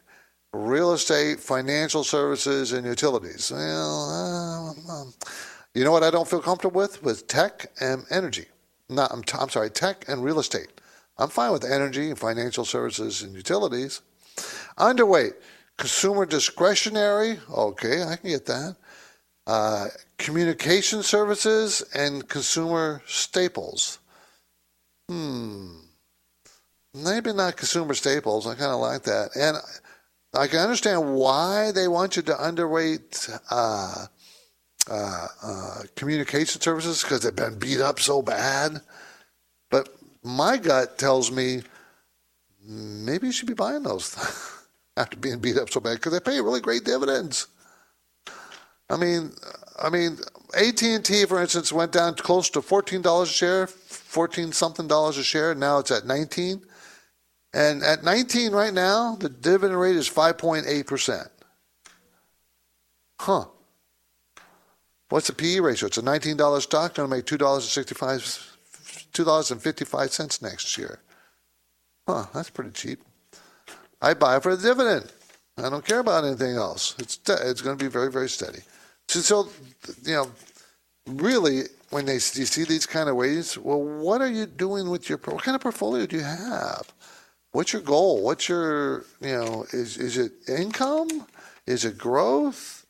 real 0.54 0.94
estate, 0.94 1.40
financial 1.40 2.04
services, 2.04 2.72
and 2.72 2.86
utilities. 2.86 3.52
Well, 3.52 4.76
uh, 4.90 5.04
you 5.74 5.84
know 5.84 5.92
what 5.92 6.04
I 6.04 6.12
don't 6.12 6.28
feel 6.28 6.42
comfortable 6.42 6.80
with? 6.80 7.04
With 7.04 7.28
tech 7.28 7.72
and 7.82 8.06
energy. 8.10 8.46
Not, 8.90 9.12
I'm, 9.12 9.24
t- 9.24 9.38
I'm 9.40 9.50
sorry, 9.50 9.70
tech 9.70 10.06
and 10.08 10.24
real 10.24 10.40
estate. 10.40 10.68
I'm 11.18 11.30
fine 11.30 11.52
with 11.52 11.66
energy 11.66 12.10
and 12.10 12.18
financial 12.18 12.66
services 12.66 13.22
and 13.22 13.36
utilities. 13.36 14.02
Underweight, 14.78 15.34
consumer 15.78 16.26
discretionary. 16.26 17.40
Okay, 17.52 18.04
I 18.04 18.16
can 18.16 18.30
get 18.30 18.46
that. 18.46 18.76
Uh, 19.48 19.88
communication 20.18 21.02
services 21.02 21.84
and 21.96 22.28
consumer 22.28 23.02
staples. 23.08 24.00
Hmm. 25.08 25.80
Maybe 26.94 27.34
not 27.34 27.58
consumer 27.58 27.94
staples. 27.94 28.46
I 28.46 28.56
kind 28.56 28.72
of 28.72 28.80
like 28.80 29.04
that. 29.04 29.36
And 29.36 29.58
I 30.34 30.48
can 30.48 30.60
understand 30.60 31.16
why 31.16 31.72
they 31.72 31.88
want 31.88 32.16
you 32.16 32.22
to 32.24 32.34
underweight 32.34 33.40
uh, 33.50 34.06
uh, 34.90 35.28
uh, 35.44 35.82
communication 35.96 36.62
services 36.62 37.02
because 37.02 37.22
they've 37.22 37.36
been 37.36 37.58
beat 37.58 37.80
up 37.80 38.00
so 38.00 38.22
bad. 38.22 38.82
But 39.72 39.90
my 40.24 40.58
gut 40.58 40.98
tells 40.98 41.32
me 41.32 41.64
maybe 42.70 43.28
you 43.28 43.34
should 43.34 43.48
be 43.48 43.54
buying 43.54 43.84
those 43.84 44.16
after 44.98 45.18
being 45.18 45.40
beat 45.40 45.58
up 45.58 45.70
so 45.70 45.80
bad 45.80 45.96
because 45.96 46.14
they 46.14 46.20
pay 46.20 46.40
really 46.40 46.62
great 46.62 46.86
dividends. 46.86 47.48
I 48.90 48.98
mean, 48.98 49.34
I 49.82 49.90
mean, 49.90 50.18
AT 50.56 50.82
and 50.84 51.04
T, 51.04 51.26
for 51.26 51.42
instance, 51.42 51.74
went 51.74 51.92
down 51.92 52.16
close 52.16 52.50
to 52.52 52.62
fourteen 52.62 53.02
dollars 53.02 53.30
a 53.30 53.34
share, 53.34 53.68
fourteen 53.68 54.52
something 54.52 54.88
dollars 54.88 55.18
a 55.18 55.24
share. 55.24 55.54
Now 55.56 55.80
it's 55.80 55.92
at 55.92 56.06
nineteen. 56.06 56.62
And 57.54 57.84
at 57.84 58.04
19 58.04 58.52
right 58.52 58.74
now, 58.74 59.16
the 59.16 59.30
dividend 59.30 59.80
rate 59.80 59.96
is 59.96 60.08
5.8%. 60.08 61.30
Huh. 63.20 63.46
What's 65.10 65.28
the 65.28 65.34
PE 65.34 65.60
ratio? 65.60 65.88
It's 65.88 65.98
a 65.98 66.04
$19 66.04 66.62
stock, 66.62 66.94
going 66.94 67.10
to 67.10 67.16
make 67.16 67.26
two 67.26 67.38
dollars 67.38 67.64
and 67.64 67.72
sixty 67.72 67.96
five, 67.96 68.22
$2.55 69.14 70.42
next 70.44 70.78
year. 70.78 71.00
Huh, 72.10 72.26
that's 72.34 72.50
pretty 72.50 72.72
cheap. 72.72 73.04
I 74.02 74.14
buy 74.14 74.40
for 74.40 74.56
the 74.56 74.64
dividend. 74.64 75.12
I 75.58 75.70
don't 75.70 75.86
care 75.86 76.00
about 76.00 76.24
anything 76.24 76.56
else. 76.56 76.96
It's 76.98 77.20
it's 77.30 77.62
going 77.62 77.78
to 77.78 77.84
be 77.84 77.90
very 77.90 78.12
very 78.12 78.30
steady. 78.30 78.62
So, 79.08 79.20
so 79.20 79.50
you 80.04 80.14
know, 80.14 80.32
really, 81.06 81.64
when 81.92 82.06
they 82.06 82.14
you 82.14 82.20
see 82.20 82.64
these 82.64 82.88
kind 82.88 83.10
of 83.10 83.16
ways, 83.16 83.58
well, 83.58 83.84
what 83.84 84.22
are 84.22 84.30
you 84.30 84.48
doing 84.48 84.90
with 84.90 85.08
your 85.08 85.20
what 85.20 85.44
kind 85.44 85.56
of 85.56 85.62
portfolio 85.62 86.06
do 86.08 86.16
you 86.16 86.24
have? 86.24 86.92
what's 87.52 87.74
your 87.74 87.82
goal? 87.82 88.24
What's 88.24 88.50
your, 88.50 89.06
you 89.22 89.38
know, 89.38 89.66
is, 89.72 89.98
is 89.98 90.18
it 90.18 90.32
income? 90.48 91.28
Is 91.66 91.86
it 91.86 91.98
growth? 91.98 92.86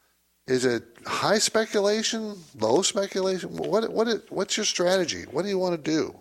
Is 0.48 0.66
it 0.66 0.84
high 1.06 1.38
speculation, 1.38 2.36
low 2.60 2.82
speculation? 2.82 3.56
What, 3.56 3.92
what, 3.92 4.08
what's 4.30 4.58
your 4.58 4.66
strategy? 4.66 5.24
What 5.32 5.44
do 5.44 5.50
you 5.50 5.60
want 5.60 5.84
to 5.84 5.92
do? 5.92 6.20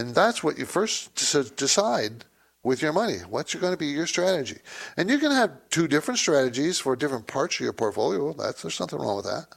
And 0.00 0.14
that's 0.14 0.42
what 0.42 0.58
you 0.58 0.64
first 0.64 1.14
decide 1.56 2.24
with 2.62 2.80
your 2.80 2.94
money. 2.94 3.18
What's 3.28 3.54
going 3.54 3.74
to 3.74 3.76
be 3.76 3.88
your 3.88 4.06
strategy? 4.06 4.56
And 4.96 5.10
you 5.10 5.18
can 5.18 5.30
have 5.30 5.50
two 5.68 5.86
different 5.86 6.18
strategies 6.18 6.78
for 6.78 6.96
different 6.96 7.26
parts 7.26 7.56
of 7.56 7.60
your 7.60 7.74
portfolio. 7.74 8.32
That's, 8.32 8.62
there's 8.62 8.80
nothing 8.80 8.98
wrong 8.98 9.16
with 9.16 9.26
that. 9.26 9.48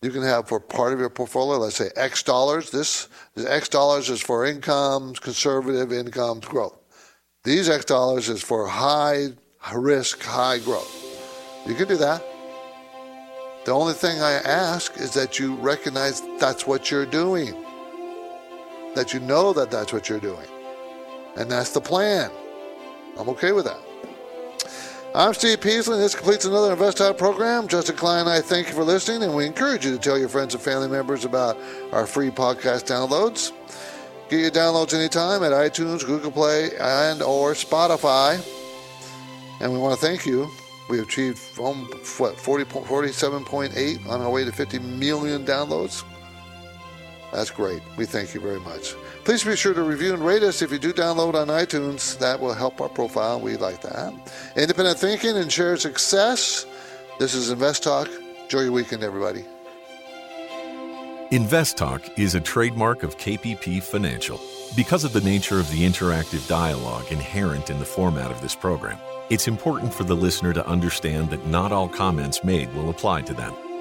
You 0.00 0.10
can 0.10 0.22
have 0.22 0.48
for 0.48 0.60
part 0.60 0.94
of 0.94 1.00
your 1.00 1.10
portfolio, 1.10 1.58
let's 1.58 1.76
say 1.76 1.90
X 1.94 2.22
dollars. 2.22 2.70
This, 2.70 3.08
this 3.34 3.44
X 3.44 3.68
dollars 3.68 4.08
is 4.08 4.22
for 4.22 4.46
income, 4.46 5.12
conservative 5.12 5.92
income 5.92 6.40
growth. 6.40 6.78
These 7.44 7.68
X 7.68 7.84
dollars 7.84 8.30
is 8.30 8.42
for 8.42 8.66
high 8.66 9.28
risk, 9.74 10.22
high 10.22 10.58
growth. 10.58 10.94
You 11.66 11.74
can 11.74 11.86
do 11.86 11.98
that. 11.98 12.24
The 13.66 13.72
only 13.72 13.92
thing 13.92 14.22
I 14.22 14.32
ask 14.32 14.96
is 14.96 15.12
that 15.12 15.38
you 15.38 15.54
recognize 15.56 16.22
that's 16.38 16.66
what 16.66 16.90
you're 16.90 17.04
doing. 17.04 17.66
That 18.98 19.14
you 19.14 19.20
know 19.20 19.52
that 19.52 19.70
that's 19.70 19.92
what 19.92 20.08
you're 20.08 20.18
doing. 20.18 20.48
And 21.36 21.48
that's 21.48 21.70
the 21.70 21.80
plan. 21.80 22.32
I'm 23.16 23.28
okay 23.28 23.52
with 23.52 23.64
that. 23.64 23.78
I'm 25.14 25.32
Steve 25.34 25.60
Peasley, 25.60 25.94
and 25.94 26.02
this 26.02 26.16
completes 26.16 26.46
another 26.46 26.72
Invest 26.72 26.98
Talk 26.98 27.16
program. 27.16 27.68
Justin 27.68 27.94
Klein 27.94 28.22
and 28.22 28.28
I 28.28 28.40
thank 28.40 28.66
you 28.66 28.74
for 28.74 28.82
listening, 28.82 29.22
and 29.22 29.36
we 29.36 29.46
encourage 29.46 29.84
you 29.84 29.92
to 29.92 29.98
tell 29.98 30.18
your 30.18 30.28
friends 30.28 30.54
and 30.54 30.60
family 30.60 30.88
members 30.88 31.24
about 31.24 31.56
our 31.92 32.08
free 32.08 32.30
podcast 32.30 32.88
downloads. 32.88 33.52
Get 34.30 34.40
your 34.40 34.50
downloads 34.50 34.92
anytime 34.92 35.44
at 35.44 35.52
iTunes, 35.52 36.04
Google 36.04 36.32
Play, 36.32 36.70
and 36.80 37.22
or 37.22 37.52
Spotify. 37.52 38.44
And 39.60 39.72
we 39.72 39.78
want 39.78 39.94
to 39.94 40.04
thank 40.04 40.26
you. 40.26 40.50
We 40.90 40.98
achieved 40.98 41.38
um, 41.60 41.84
what 42.16 42.36
40, 42.36 42.64
47.8 42.64 44.08
on 44.08 44.22
our 44.22 44.30
way 44.30 44.44
to 44.44 44.50
50 44.50 44.80
million 44.80 45.46
downloads. 45.46 46.02
That's 47.32 47.50
great. 47.50 47.82
We 47.96 48.06
thank 48.06 48.34
you 48.34 48.40
very 48.40 48.60
much. 48.60 48.94
Please 49.24 49.44
be 49.44 49.54
sure 49.54 49.74
to 49.74 49.82
review 49.82 50.14
and 50.14 50.24
rate 50.24 50.42
us 50.42 50.62
if 50.62 50.72
you 50.72 50.78
do 50.78 50.92
download 50.92 51.34
on 51.34 51.48
iTunes. 51.48 52.18
That 52.18 52.40
will 52.40 52.54
help 52.54 52.80
our 52.80 52.88
profile. 52.88 53.38
We 53.40 53.56
like 53.56 53.82
that. 53.82 54.14
Independent 54.56 54.98
thinking 54.98 55.36
and 55.36 55.52
shared 55.52 55.80
success. 55.80 56.66
This 57.18 57.34
is 57.34 57.50
Invest 57.50 57.82
Talk. 57.82 58.08
Enjoy 58.42 58.60
your 58.60 58.72
weekend, 58.72 59.02
everybody. 59.02 59.44
Invest 61.30 61.76
Talk 61.76 62.18
is 62.18 62.34
a 62.34 62.40
trademark 62.40 63.02
of 63.02 63.18
KPP 63.18 63.82
Financial. 63.82 64.40
Because 64.74 65.04
of 65.04 65.12
the 65.12 65.20
nature 65.20 65.60
of 65.60 65.70
the 65.70 65.84
interactive 65.84 66.48
dialogue 66.48 67.12
inherent 67.12 67.68
in 67.68 67.78
the 67.78 67.84
format 67.84 68.30
of 68.30 68.40
this 68.40 68.54
program, 68.54 68.98
it's 69.28 69.46
important 69.46 69.92
for 69.92 70.04
the 70.04 70.16
listener 70.16 70.54
to 70.54 70.66
understand 70.66 71.28
that 71.28 71.46
not 71.46 71.72
all 71.72 71.88
comments 71.88 72.42
made 72.42 72.72
will 72.72 72.88
apply 72.88 73.20
to 73.22 73.34
them. 73.34 73.54